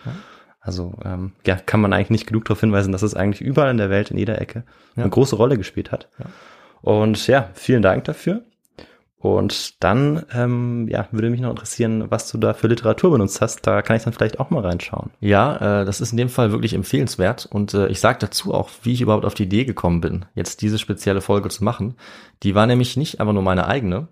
Also 0.60 0.94
ähm, 1.06 1.32
ja, 1.46 1.56
kann 1.56 1.80
man 1.80 1.94
eigentlich 1.94 2.10
nicht 2.10 2.28
genug 2.28 2.44
darauf 2.46 2.60
hinweisen, 2.60 2.92
dass 2.92 3.02
es 3.02 3.14
eigentlich 3.16 3.40
überall 3.42 3.72
in 3.72 3.78
der 3.78 3.90
Welt, 3.90 4.12
in 4.12 4.18
jeder 4.18 4.42
Ecke, 4.42 4.64
Ja. 4.98 5.04
eine 5.04 5.10
große 5.10 5.38
Rolle 5.38 5.58
gespielt 5.58 5.94
hat. 5.94 6.10
Ja. 6.20 6.26
Und 6.82 7.28
ja, 7.28 7.50
vielen 7.54 7.82
Dank 7.82 8.04
dafür. 8.04 8.42
Und 9.20 9.84
dann, 9.84 10.26
ähm, 10.32 10.88
ja, 10.90 11.08
würde 11.12 11.32
mich 11.32 11.42
noch 11.42 11.50
interessieren, 11.50 12.06
was 12.10 12.32
du 12.32 12.38
da 12.38 12.54
für 12.54 12.68
Literatur 12.68 13.12
benutzt 13.12 13.42
hast. 13.42 13.66
Da 13.66 13.82
kann 13.82 13.96
ich 13.98 14.04
dann 14.04 14.14
vielleicht 14.14 14.40
auch 14.40 14.52
mal 14.52 14.62
reinschauen. 14.62 15.10
Ja, 15.20 15.82
äh, 15.82 15.86
das 15.86 16.02
ist 16.02 16.12
in 16.12 16.18
dem 16.18 16.30
Fall 16.30 16.52
wirklich 16.52 16.74
empfehlenswert. 16.74 17.48
Und 17.52 17.74
äh, 17.74 17.88
ich 17.88 18.00
sage 18.00 18.20
dazu 18.22 18.54
auch, 18.54 18.70
wie 18.84 18.94
ich 18.94 19.02
überhaupt 19.02 19.26
auf 19.26 19.34
die 19.34 19.44
Idee 19.44 19.66
gekommen 19.66 20.02
bin, 20.02 20.26
jetzt 20.36 20.62
diese 20.62 20.78
spezielle 20.78 21.22
Folge 21.22 21.50
zu 21.50 21.64
machen. 21.64 21.96
Die 22.44 22.54
war 22.54 22.68
nämlich 22.68 22.96
nicht 22.96 23.20
einfach 23.20 23.34
nur 23.34 23.42
meine 23.42 23.68
eigene. 23.68 24.08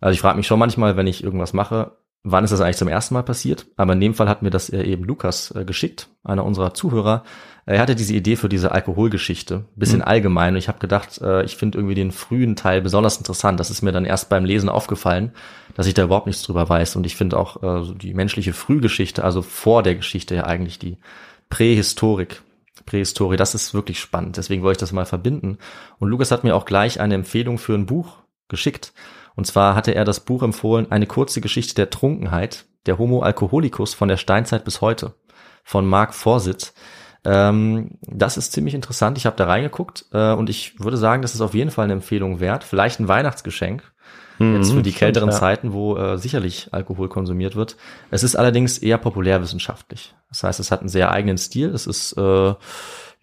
Also 0.00 0.14
ich 0.14 0.20
frage 0.20 0.38
mich 0.38 0.46
schon 0.46 0.58
manchmal, 0.58 0.96
wenn 0.96 1.06
ich 1.06 1.22
irgendwas 1.22 1.52
mache, 1.52 1.92
wann 2.28 2.44
ist 2.44 2.50
das 2.50 2.60
eigentlich 2.60 2.76
zum 2.76 2.88
ersten 2.88 3.14
Mal 3.14 3.22
passiert? 3.22 3.66
Aber 3.76 3.92
in 3.92 4.00
dem 4.00 4.14
Fall 4.14 4.28
hat 4.28 4.42
mir 4.42 4.50
das 4.50 4.68
äh, 4.68 4.82
eben 4.82 5.04
Lukas 5.04 5.52
äh, 5.52 5.64
geschickt, 5.64 6.08
einer 6.24 6.44
unserer 6.44 6.74
Zuhörer. 6.74 7.22
Er 7.66 7.80
hatte 7.80 7.94
diese 7.94 8.14
Idee 8.14 8.36
für 8.36 8.48
diese 8.48 8.72
Alkoholgeschichte, 8.72 9.64
bisschen 9.76 10.00
mhm. 10.00 10.06
allgemein. 10.06 10.54
Und 10.54 10.58
ich 10.58 10.68
habe 10.68 10.80
gedacht, 10.80 11.20
äh, 11.22 11.44
ich 11.44 11.56
finde 11.56 11.78
irgendwie 11.78 11.94
den 11.94 12.10
frühen 12.10 12.56
Teil 12.56 12.82
besonders 12.82 13.16
interessant. 13.16 13.60
Das 13.60 13.70
ist 13.70 13.82
mir 13.82 13.92
dann 13.92 14.04
erst 14.04 14.28
beim 14.28 14.44
Lesen 14.44 14.68
aufgefallen, 14.68 15.32
dass 15.74 15.86
ich 15.86 15.94
da 15.94 16.02
überhaupt 16.02 16.26
nichts 16.26 16.42
drüber 16.42 16.68
weiß. 16.68 16.96
Und 16.96 17.06
ich 17.06 17.14
finde 17.14 17.38
auch 17.38 17.92
die 17.96 18.14
menschliche 18.14 18.52
Frühgeschichte, 18.52 19.22
also 19.22 19.42
vor 19.42 19.82
der 19.82 19.94
Geschichte 19.94 20.34
ja 20.34 20.44
eigentlich 20.44 20.78
die 20.78 20.98
Prähistorik, 21.48 22.42
Prähistorie, 22.86 23.36
das 23.36 23.54
ist 23.54 23.74
wirklich 23.74 24.00
spannend. 24.00 24.36
Deswegen 24.36 24.62
wollte 24.62 24.78
ich 24.78 24.80
das 24.80 24.92
mal 24.92 25.06
verbinden. 25.06 25.58
Und 25.98 26.08
Lukas 26.08 26.30
hat 26.30 26.44
mir 26.44 26.54
auch 26.54 26.64
gleich 26.64 27.00
eine 27.00 27.14
Empfehlung 27.14 27.58
für 27.58 27.74
ein 27.74 27.86
Buch 27.86 28.18
geschickt. 28.48 28.92
Und 29.36 29.46
zwar 29.46 29.74
hatte 29.74 29.94
er 29.94 30.04
das 30.04 30.20
Buch 30.20 30.42
empfohlen, 30.42 30.90
eine 30.90 31.06
kurze 31.06 31.40
Geschichte 31.40 31.74
der 31.74 31.90
Trunkenheit, 31.90 32.64
der 32.86 32.98
Homo 32.98 33.20
Alkoholicus 33.20 33.94
von 33.94 34.08
der 34.08 34.16
Steinzeit 34.16 34.64
bis 34.64 34.80
heute, 34.80 35.14
von 35.62 35.86
Mark 35.86 36.14
Vorsitz. 36.14 36.74
Ähm, 37.24 37.98
das 38.02 38.36
ist 38.36 38.52
ziemlich 38.52 38.74
interessant. 38.74 39.18
Ich 39.18 39.26
habe 39.26 39.36
da 39.36 39.46
reingeguckt 39.46 40.06
äh, 40.12 40.32
und 40.32 40.48
ich 40.48 40.80
würde 40.80 40.96
sagen, 40.96 41.22
das 41.22 41.34
ist 41.34 41.40
auf 41.40 41.54
jeden 41.54 41.70
Fall 41.70 41.84
eine 41.84 41.94
Empfehlung 41.94 42.40
wert. 42.40 42.64
Vielleicht 42.64 43.00
ein 43.00 43.08
Weihnachtsgeschenk. 43.08 43.82
Mhm, 44.38 44.56
jetzt 44.56 44.72
für 44.72 44.82
die 44.82 44.92
kälteren 44.92 45.30
ja. 45.30 45.34
Zeiten, 45.34 45.72
wo 45.72 45.96
äh, 45.96 46.18
sicherlich 46.18 46.68
Alkohol 46.72 47.08
konsumiert 47.08 47.56
wird. 47.56 47.76
Es 48.10 48.22
ist 48.22 48.36
allerdings 48.36 48.78
eher 48.78 48.98
populärwissenschaftlich. 48.98 50.14
Das 50.28 50.42
heißt, 50.42 50.60
es 50.60 50.70
hat 50.70 50.80
einen 50.80 50.88
sehr 50.88 51.10
eigenen 51.10 51.38
Stil. 51.38 51.70
Es 51.70 51.86
ist 51.86 52.12
äh, 52.16 52.54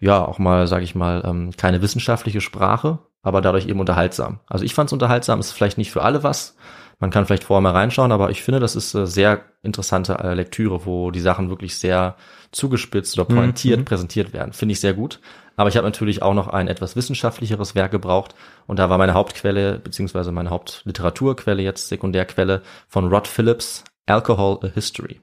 ja 0.00 0.24
auch 0.24 0.38
mal, 0.38 0.66
sage 0.66 0.84
ich 0.84 0.94
mal, 0.94 1.22
ähm, 1.24 1.52
keine 1.56 1.82
wissenschaftliche 1.82 2.40
Sprache, 2.40 2.98
aber 3.24 3.40
dadurch 3.40 3.66
eben 3.66 3.80
unterhaltsam. 3.80 4.38
Also 4.46 4.64
ich 4.64 4.74
fand 4.74 4.88
es 4.88 4.92
unterhaltsam, 4.92 5.40
ist 5.40 5.52
vielleicht 5.52 5.78
nicht 5.78 5.90
für 5.90 6.02
alle 6.02 6.22
was. 6.22 6.56
Man 7.00 7.10
kann 7.10 7.26
vielleicht 7.26 7.44
vorher 7.44 7.62
mal 7.62 7.72
reinschauen, 7.72 8.12
aber 8.12 8.30
ich 8.30 8.42
finde, 8.42 8.60
das 8.60 8.76
ist 8.76 8.94
äh, 8.94 9.06
sehr 9.06 9.42
interessante 9.62 10.18
äh, 10.18 10.34
Lektüre, 10.34 10.86
wo 10.86 11.10
die 11.10 11.20
Sachen 11.20 11.48
wirklich 11.48 11.76
sehr 11.76 12.16
zugespitzt 12.52 13.18
oder 13.18 13.26
pointiert 13.26 13.80
mhm. 13.80 13.84
präsentiert 13.84 14.32
werden. 14.32 14.52
Finde 14.52 14.74
ich 14.74 14.80
sehr 14.80 14.94
gut. 14.94 15.20
Aber 15.56 15.68
ich 15.68 15.76
habe 15.76 15.86
natürlich 15.86 16.22
auch 16.22 16.34
noch 16.34 16.48
ein 16.48 16.68
etwas 16.68 16.96
wissenschaftlicheres 16.96 17.74
Werk 17.74 17.90
gebraucht 17.90 18.34
und 18.66 18.78
da 18.78 18.90
war 18.90 18.98
meine 18.98 19.14
Hauptquelle, 19.14 19.78
beziehungsweise 19.78 20.32
meine 20.32 20.50
Hauptliteraturquelle 20.50 21.62
jetzt, 21.62 21.88
Sekundärquelle 21.88 22.62
von 22.88 23.08
Rod 23.08 23.26
Phillips, 23.26 23.84
Alcohol 24.06 24.58
a 24.62 24.68
History. 24.68 25.20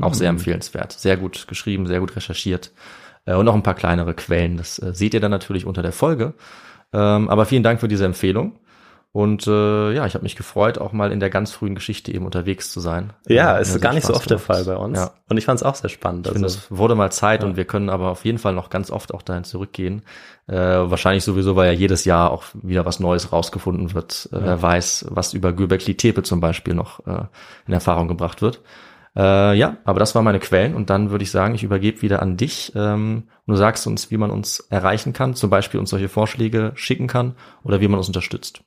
Auch 0.00 0.10
mhm. 0.10 0.14
sehr 0.14 0.30
empfehlenswert. 0.30 0.92
Sehr 0.92 1.16
gut 1.16 1.46
geschrieben, 1.48 1.86
sehr 1.86 2.00
gut 2.00 2.16
recherchiert. 2.16 2.72
Äh, 3.24 3.34
und 3.34 3.44
noch 3.44 3.54
ein 3.54 3.62
paar 3.62 3.74
kleinere 3.74 4.14
Quellen. 4.14 4.56
Das 4.56 4.78
äh, 4.78 4.92
seht 4.94 5.14
ihr 5.14 5.20
dann 5.20 5.30
natürlich 5.30 5.66
unter 5.66 5.82
der 5.82 5.92
Folge. 5.92 6.34
Ähm, 6.92 7.28
aber 7.28 7.46
vielen 7.46 7.62
Dank 7.62 7.80
für 7.80 7.88
diese 7.88 8.04
Empfehlung. 8.04 8.58
Und 9.16 9.46
äh, 9.46 9.92
ja, 9.94 10.04
ich 10.04 10.12
habe 10.12 10.24
mich 10.24 10.36
gefreut, 10.36 10.76
auch 10.76 10.92
mal 10.92 11.10
in 11.10 11.20
der 11.20 11.30
ganz 11.30 11.50
frühen 11.50 11.74
Geschichte 11.74 12.12
eben 12.12 12.26
unterwegs 12.26 12.70
zu 12.70 12.80
sein. 12.80 13.14
Ja, 13.26 13.56
äh, 13.56 13.62
ist 13.62 13.80
gar 13.80 13.94
nicht 13.94 14.04
Spaß 14.04 14.08
so 14.08 14.14
oft 14.14 14.28
gemacht. 14.28 14.48
der 14.50 14.56
Fall 14.56 14.64
bei 14.66 14.76
uns. 14.76 14.98
Ja. 14.98 15.12
Und 15.30 15.38
ich 15.38 15.46
fand 15.46 15.58
es 15.58 15.62
auch 15.62 15.74
sehr 15.74 15.88
spannend. 15.88 16.26
Ich 16.26 16.34
also, 16.34 16.46
finde, 16.46 16.48
es 16.48 16.78
wurde 16.78 16.94
mal 16.96 17.10
Zeit 17.10 17.40
ja. 17.40 17.48
und 17.48 17.56
wir 17.56 17.64
können 17.64 17.88
aber 17.88 18.10
auf 18.10 18.26
jeden 18.26 18.36
Fall 18.36 18.52
noch 18.52 18.68
ganz 18.68 18.90
oft 18.90 19.14
auch 19.14 19.22
dahin 19.22 19.44
zurückgehen. 19.44 20.02
Äh, 20.48 20.54
wahrscheinlich 20.54 21.24
sowieso, 21.24 21.56
weil 21.56 21.72
ja 21.72 21.72
jedes 21.72 22.04
Jahr 22.04 22.30
auch 22.30 22.44
wieder 22.52 22.84
was 22.84 23.00
Neues 23.00 23.32
rausgefunden 23.32 23.94
wird. 23.94 24.28
Äh, 24.32 24.38
Wer 24.38 24.60
weiß, 24.60 25.06
was 25.08 25.32
über 25.32 25.54
Göbekli 25.54 25.94
Tepe 25.94 26.22
zum 26.22 26.40
Beispiel 26.40 26.74
noch 26.74 27.00
äh, 27.06 27.22
in 27.66 27.72
Erfahrung 27.72 28.08
gebracht 28.08 28.42
wird. 28.42 28.60
Äh, 29.16 29.54
ja, 29.56 29.78
aber 29.84 29.98
das 29.98 30.14
waren 30.14 30.24
meine 30.24 30.40
Quellen 30.40 30.74
und 30.74 30.90
dann 30.90 31.10
würde 31.10 31.24
ich 31.24 31.30
sagen, 31.30 31.54
ich 31.54 31.62
übergebe 31.62 32.02
wieder 32.02 32.20
an 32.20 32.36
dich. 32.36 32.72
Ähm, 32.74 33.24
und 33.46 33.52
du 33.52 33.56
sagst 33.56 33.86
uns, 33.86 34.10
wie 34.10 34.18
man 34.18 34.30
uns 34.30 34.60
erreichen 34.70 35.12
kann, 35.12 35.34
zum 35.34 35.48
Beispiel 35.48 35.80
uns 35.80 35.90
solche 35.90 36.08
Vorschläge 36.08 36.72
schicken 36.74 37.06
kann 37.06 37.34
oder 37.64 37.80
wie 37.80 37.88
man 37.88 37.98
uns 37.98 38.08
unterstützt. 38.08 38.62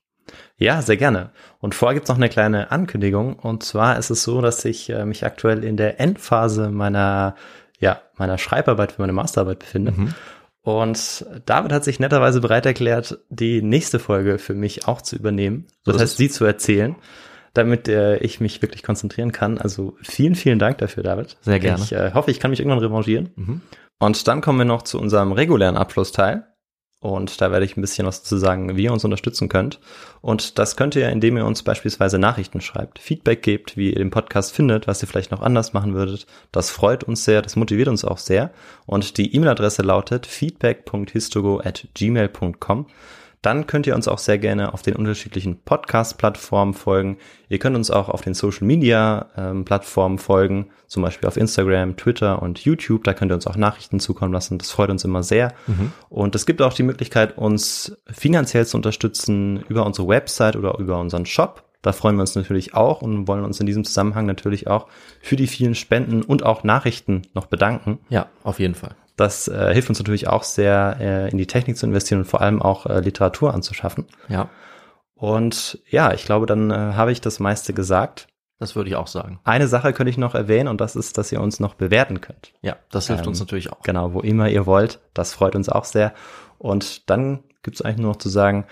Ja, 0.58 0.82
sehr 0.82 0.98
gerne. 0.98 1.32
Und 1.60 1.76
vorher 1.76 1.94
gibt's 1.94 2.10
noch 2.10 2.18
eine 2.18 2.30
kleine 2.30 2.72
Ankündigung. 2.72 3.36
Und 3.36 3.64
zwar 3.64 3.98
ist 3.98 4.10
es 4.10 4.24
so, 4.24 4.42
dass 4.42 4.66
ich 4.66 4.90
äh, 4.90 5.06
mich 5.06 5.24
aktuell 5.24 5.64
in 5.64 5.78
der 5.78 6.00
Endphase 6.00 6.72
meiner, 6.72 7.36
ja, 7.80 8.02
meiner 8.18 8.38
Schreibarbeit 8.38 8.94
für 8.94 9.02
meine 9.02 9.14
Masterarbeit 9.14 9.60
befinde. 9.60 9.92
Mhm. 9.92 10.14
Und 10.62 11.26
David 11.46 11.72
hat 11.72 11.84
sich 11.84 12.00
netterweise 12.00 12.42
bereit 12.42 12.66
erklärt, 12.66 13.20
die 13.30 13.62
nächste 13.62 13.98
Folge 13.98 14.40
für 14.40 14.54
mich 14.54 14.88
auch 14.88 15.02
zu 15.02 15.16
übernehmen. 15.16 15.68
So 15.84 15.92
das 15.92 16.02
heißt, 16.02 16.18
sie 16.18 16.30
zu 16.30 16.46
erzählen 16.46 16.96
damit 17.54 17.88
äh, 17.88 18.18
ich 18.18 18.40
mich 18.40 18.62
wirklich 18.62 18.84
konzentrieren 18.84 19.32
kann. 19.32 19.58
Also 19.58 19.98
vielen, 20.02 20.36
vielen 20.36 20.60
Dank 20.60 20.78
dafür, 20.80 21.04
David. 21.04 21.38
Sehr 21.42 21.60
gerne. 21.60 21.84
Ich 21.84 21.94
äh, 21.94 22.12
hoffe, 22.14 22.32
ich 22.32 22.40
kann 22.40 22.52
mich 22.52 22.60
irgendwann 22.60 22.80
revanchieren. 22.80 23.30
Mhm. 23.36 23.62
Und 24.00 24.28
dann 24.28 24.42
kommen 24.42 24.60
wir 24.60 24.66
noch 24.66 24.84
zu 24.84 25.00
unserem 25.00 25.32
regulären 25.32 25.78
Abschlussteil. 25.78 26.46
Und 27.02 27.40
da 27.40 27.50
werde 27.50 27.64
ich 27.64 27.78
ein 27.78 27.82
bisschen 27.82 28.06
was 28.06 28.24
zu 28.24 28.36
sagen, 28.38 28.76
wie 28.76 28.84
ihr 28.84 28.92
uns 28.92 29.06
unterstützen 29.06 29.48
könnt. 29.48 29.80
Und 30.20 30.60
das 30.60 30.76
könnt 30.76 30.98
ihr, 30.98 31.10
indem 31.10 31.38
ihr 31.38 31.46
uns 31.46 31.64
beispielsweise 31.64 32.20
Nachrichten 32.20 32.60
schreibt, 32.60 33.00
Feedback 33.00 33.42
gebt, 33.42 33.78
wie 33.78 33.92
ihr 33.92 33.96
den 33.96 34.10
Podcast 34.10 34.54
findet, 34.54 34.86
was 34.86 35.02
ihr 35.02 35.08
vielleicht 35.08 35.32
noch 35.32 35.42
anders 35.42 35.72
machen 35.72 35.94
würdet. 35.94 36.28
Das 36.52 36.70
freut 36.72 37.06
uns 37.06 37.24
sehr, 37.24 37.42
das 37.42 37.56
motiviert 37.56 37.88
uns 37.88 38.04
auch 38.04 38.18
sehr. 38.18 38.52
Und 38.86 39.18
die 39.18 39.34
E-Mail-Adresse 39.34 39.82
lautet 39.82 40.26
feedback.histogo 40.26 41.62
at 41.64 41.88
gmail.com. 41.94 42.88
Dann 43.42 43.68
könnt 43.68 43.88
ihr 43.88 43.96
uns 43.96 44.10
auch 44.10 44.18
sehr 44.18 44.38
gerne 44.38 44.74
auf 44.74 44.82
den 44.82 44.98
unterschiedlichen 44.98 45.62
Podcast-Plattformen 45.64 46.74
folgen. 46.74 47.18
Ihr 47.48 47.58
könnt 47.58 47.78
uns 47.78 47.90
auch 47.90 48.10
auf 48.10 48.22
den 48.22 48.34
Social-Media-Plattformen 48.34 50.18
ähm, 50.18 50.20
folgen, 50.20 50.72
zum 50.88 51.04
Beispiel 51.04 51.28
auf 51.28 51.38
Instagram, 51.38 51.96
Twitter 51.96 52.42
und 52.42 52.60
YouTube. 52.60 53.06
Da 53.06 53.14
könnt 53.14 53.32
ihr 53.32 53.36
uns 53.36 53.48
auch 53.48 53.56
Nachrichten 53.56 54.02
zukommen 54.02 54.34
lassen. 54.34 54.58
Das 54.58 54.72
freut 54.72 54.90
uns 54.90 55.06
immer 55.06 55.24
sehr. 55.24 55.54
Mhm. 55.68 55.94
Und 56.10 56.36
es 56.36 56.46
gibt 56.46 56.62
auch 56.62 56.74
die 56.74 56.84
Möglichkeit, 56.84 57.38
uns 57.38 57.98
finanziell 58.12 58.66
zu 58.66 58.76
unterstützen 58.76 59.64
über 59.70 59.86
unsere 59.86 60.10
Website 60.10 60.58
oder 60.58 60.78
über 60.78 61.00
unseren 61.00 61.26
Shop. 61.26 61.64
Da 61.82 61.94
freuen 61.94 62.18
wir 62.18 62.22
uns 62.22 62.36
natürlich 62.36 62.74
auch 62.74 63.02
und 63.02 63.30
wollen 63.30 63.46
uns 63.46 63.62
in 63.62 63.66
diesem 63.66 63.86
Zusammenhang 63.86 64.26
natürlich 64.26 64.68
auch 64.68 64.88
für 65.22 65.38
die 65.38 65.48
vielen 65.48 65.76
Spenden 65.76 66.24
und 66.24 66.44
auch 66.44 66.66
Nachrichten 66.66 67.22
noch 67.34 67.46
bedanken. 67.46 68.00
Ja, 68.10 68.28
auf 68.44 68.60
jeden 68.60 68.76
Fall. 68.76 68.96
Das 69.20 69.50
äh, 69.50 69.74
hilft 69.74 69.90
uns 69.90 70.00
natürlich 70.00 70.28
auch 70.28 70.44
sehr, 70.44 70.98
äh, 71.00 71.30
in 71.30 71.38
die 71.38 71.48
Technik 71.48 71.78
zu 71.78 71.86
investieren 71.86 72.20
und 72.20 72.26
vor 72.26 72.42
allem 72.42 72.62
auch 72.62 72.86
äh, 72.86 73.02
Literatur 73.02 73.54
anzuschaffen. 73.54 74.06
Ja. 74.30 74.50
Und 75.14 75.80
ja, 75.90 76.14
ich 76.14 76.24
glaube, 76.24 76.46
dann 76.46 76.72
äh, 76.72 76.74
habe 76.74 77.12
ich 77.12 77.20
das 77.20 77.40
meiste 77.40 77.74
gesagt. 77.74 78.28
Das 78.60 78.76
würde 78.76 78.90
ich 78.90 78.96
auch 78.96 79.08
sagen. 79.08 79.40
Eine 79.44 79.68
Sache 79.68 79.92
könnte 79.92 80.10
ich 80.10 80.18
noch 80.18 80.36
erwähnen 80.36 80.70
und 80.70 80.80
das 80.80 80.96
ist, 80.96 81.18
dass 81.18 81.32
ihr 81.32 81.42
uns 81.42 81.60
noch 81.60 81.74
bewerten 81.74 82.22
könnt. 82.22 82.54
Ja, 82.62 82.78
das 82.92 83.08
hilft 83.08 83.24
ähm, 83.24 83.30
uns 83.30 83.40
natürlich 83.40 83.72
auch. 83.72 83.82
Genau, 83.82 84.14
wo 84.14 84.22
immer 84.22 84.48
ihr 84.48 84.66
wollt. 84.66 85.00
Das 85.14 85.34
freut 85.34 85.56
uns 85.56 85.68
auch 85.68 85.86
sehr. 85.86 86.14
Und 86.58 87.10
dann 87.10 87.44
gibt 87.62 87.76
es 87.76 87.82
eigentlich 87.82 88.00
nur 88.00 88.12
noch 88.12 88.20
zu 88.20 88.30
sagen, 88.30 88.66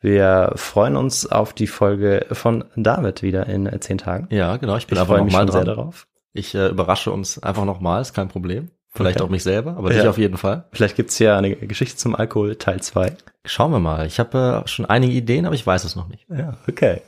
wir 0.00 0.52
freuen 0.56 0.96
uns 0.96 1.26
auf 1.26 1.54
die 1.54 1.66
Folge 1.66 2.26
von 2.32 2.64
David 2.76 3.22
wieder 3.22 3.46
in 3.46 3.66
äh, 3.66 3.80
zehn 3.80 3.96
Tagen. 3.96 4.28
Ja, 4.30 4.58
genau. 4.58 4.76
Ich 4.76 4.86
bin 4.86 4.96
ich 4.96 5.00
einfach 5.00 5.16
noch 5.16 5.24
mal 5.24 5.46
dran. 5.46 5.52
sehr 5.52 5.64
darauf. 5.64 6.06
Ich 6.34 6.54
äh, 6.54 6.68
überrasche 6.68 7.10
uns 7.12 7.42
einfach 7.42 7.64
nochmal, 7.64 8.02
ist 8.02 8.12
kein 8.12 8.28
Problem. 8.28 8.70
Vielleicht 8.96 9.20
okay. 9.20 9.26
auch 9.26 9.30
mich 9.30 9.42
selber, 9.42 9.76
aber 9.76 9.92
ja. 9.92 10.00
dich 10.00 10.08
auf 10.08 10.18
jeden 10.18 10.36
Fall. 10.36 10.64
Vielleicht 10.72 10.96
gibt's 10.96 11.18
ja 11.18 11.36
eine 11.36 11.54
Geschichte 11.54 11.96
zum 11.96 12.14
Alkohol, 12.14 12.56
Teil 12.56 12.82
2. 12.82 13.16
Schauen 13.44 13.70
wir 13.70 13.78
mal. 13.78 14.06
Ich 14.06 14.18
habe 14.18 14.62
äh, 14.64 14.68
schon 14.68 14.86
einige 14.86 15.12
Ideen, 15.12 15.46
aber 15.46 15.54
ich 15.54 15.66
weiß 15.66 15.84
es 15.84 15.96
noch 15.96 16.08
nicht. 16.08 16.26
Ja, 16.28 16.56
okay. 16.68 17.02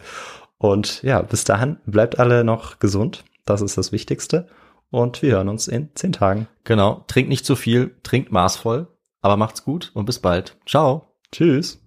Und 0.59 1.03
ja, 1.03 1.22
bis 1.22 1.45
dahin 1.45 1.78
bleibt 1.86 2.18
alle 2.18 2.45
noch 2.45 2.78
gesund. 2.78 3.24
Das 3.45 3.61
ist 3.61 3.78
das 3.78 3.93
Wichtigste. 3.93 4.47
Und 4.91 5.22
wir 5.22 5.32
hören 5.32 5.49
uns 5.49 5.68
in 5.68 5.91
zehn 5.95 6.12
Tagen. 6.12 6.49
Genau. 6.64 7.05
Trinkt 7.09 7.28
nicht 7.28 7.45
zu 7.45 7.57
viel, 7.57 7.95
trinkt 8.03 8.32
maßvoll, 8.32 8.89
aber 9.20 9.36
macht's 9.36 9.64
gut 9.64 9.91
und 9.95 10.07
bis 10.07 10.18
bald. 10.18 10.57
Ciao. 10.66 11.14
Tschüss. 11.32 11.80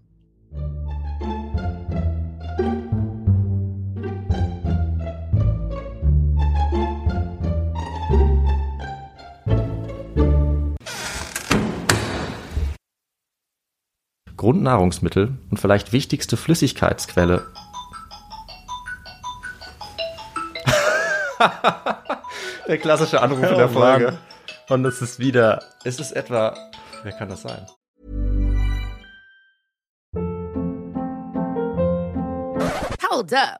Grundnahrungsmittel 14.42 15.38
und 15.52 15.60
vielleicht 15.60 15.94
wichtigste 15.94 16.36
Flüssigkeitsquelle. 16.36 17.46
der 22.68 22.78
klassische 22.80 23.22
Anruf 23.22 23.44
in 23.44 23.56
der 23.56 23.70
oh 23.70 23.74
Folge. 23.74 24.06
Mann. 24.06 24.18
Und 24.70 24.86
es 24.86 25.00
ist 25.00 25.20
wieder. 25.20 25.62
Ist 25.84 26.00
es 26.00 26.12
etwa. 26.12 26.58
Wer 27.04 27.12
kann 27.12 27.30
das 27.30 27.44
sein? 27.44 27.68
Hold 33.12 33.34
up. 33.36 33.60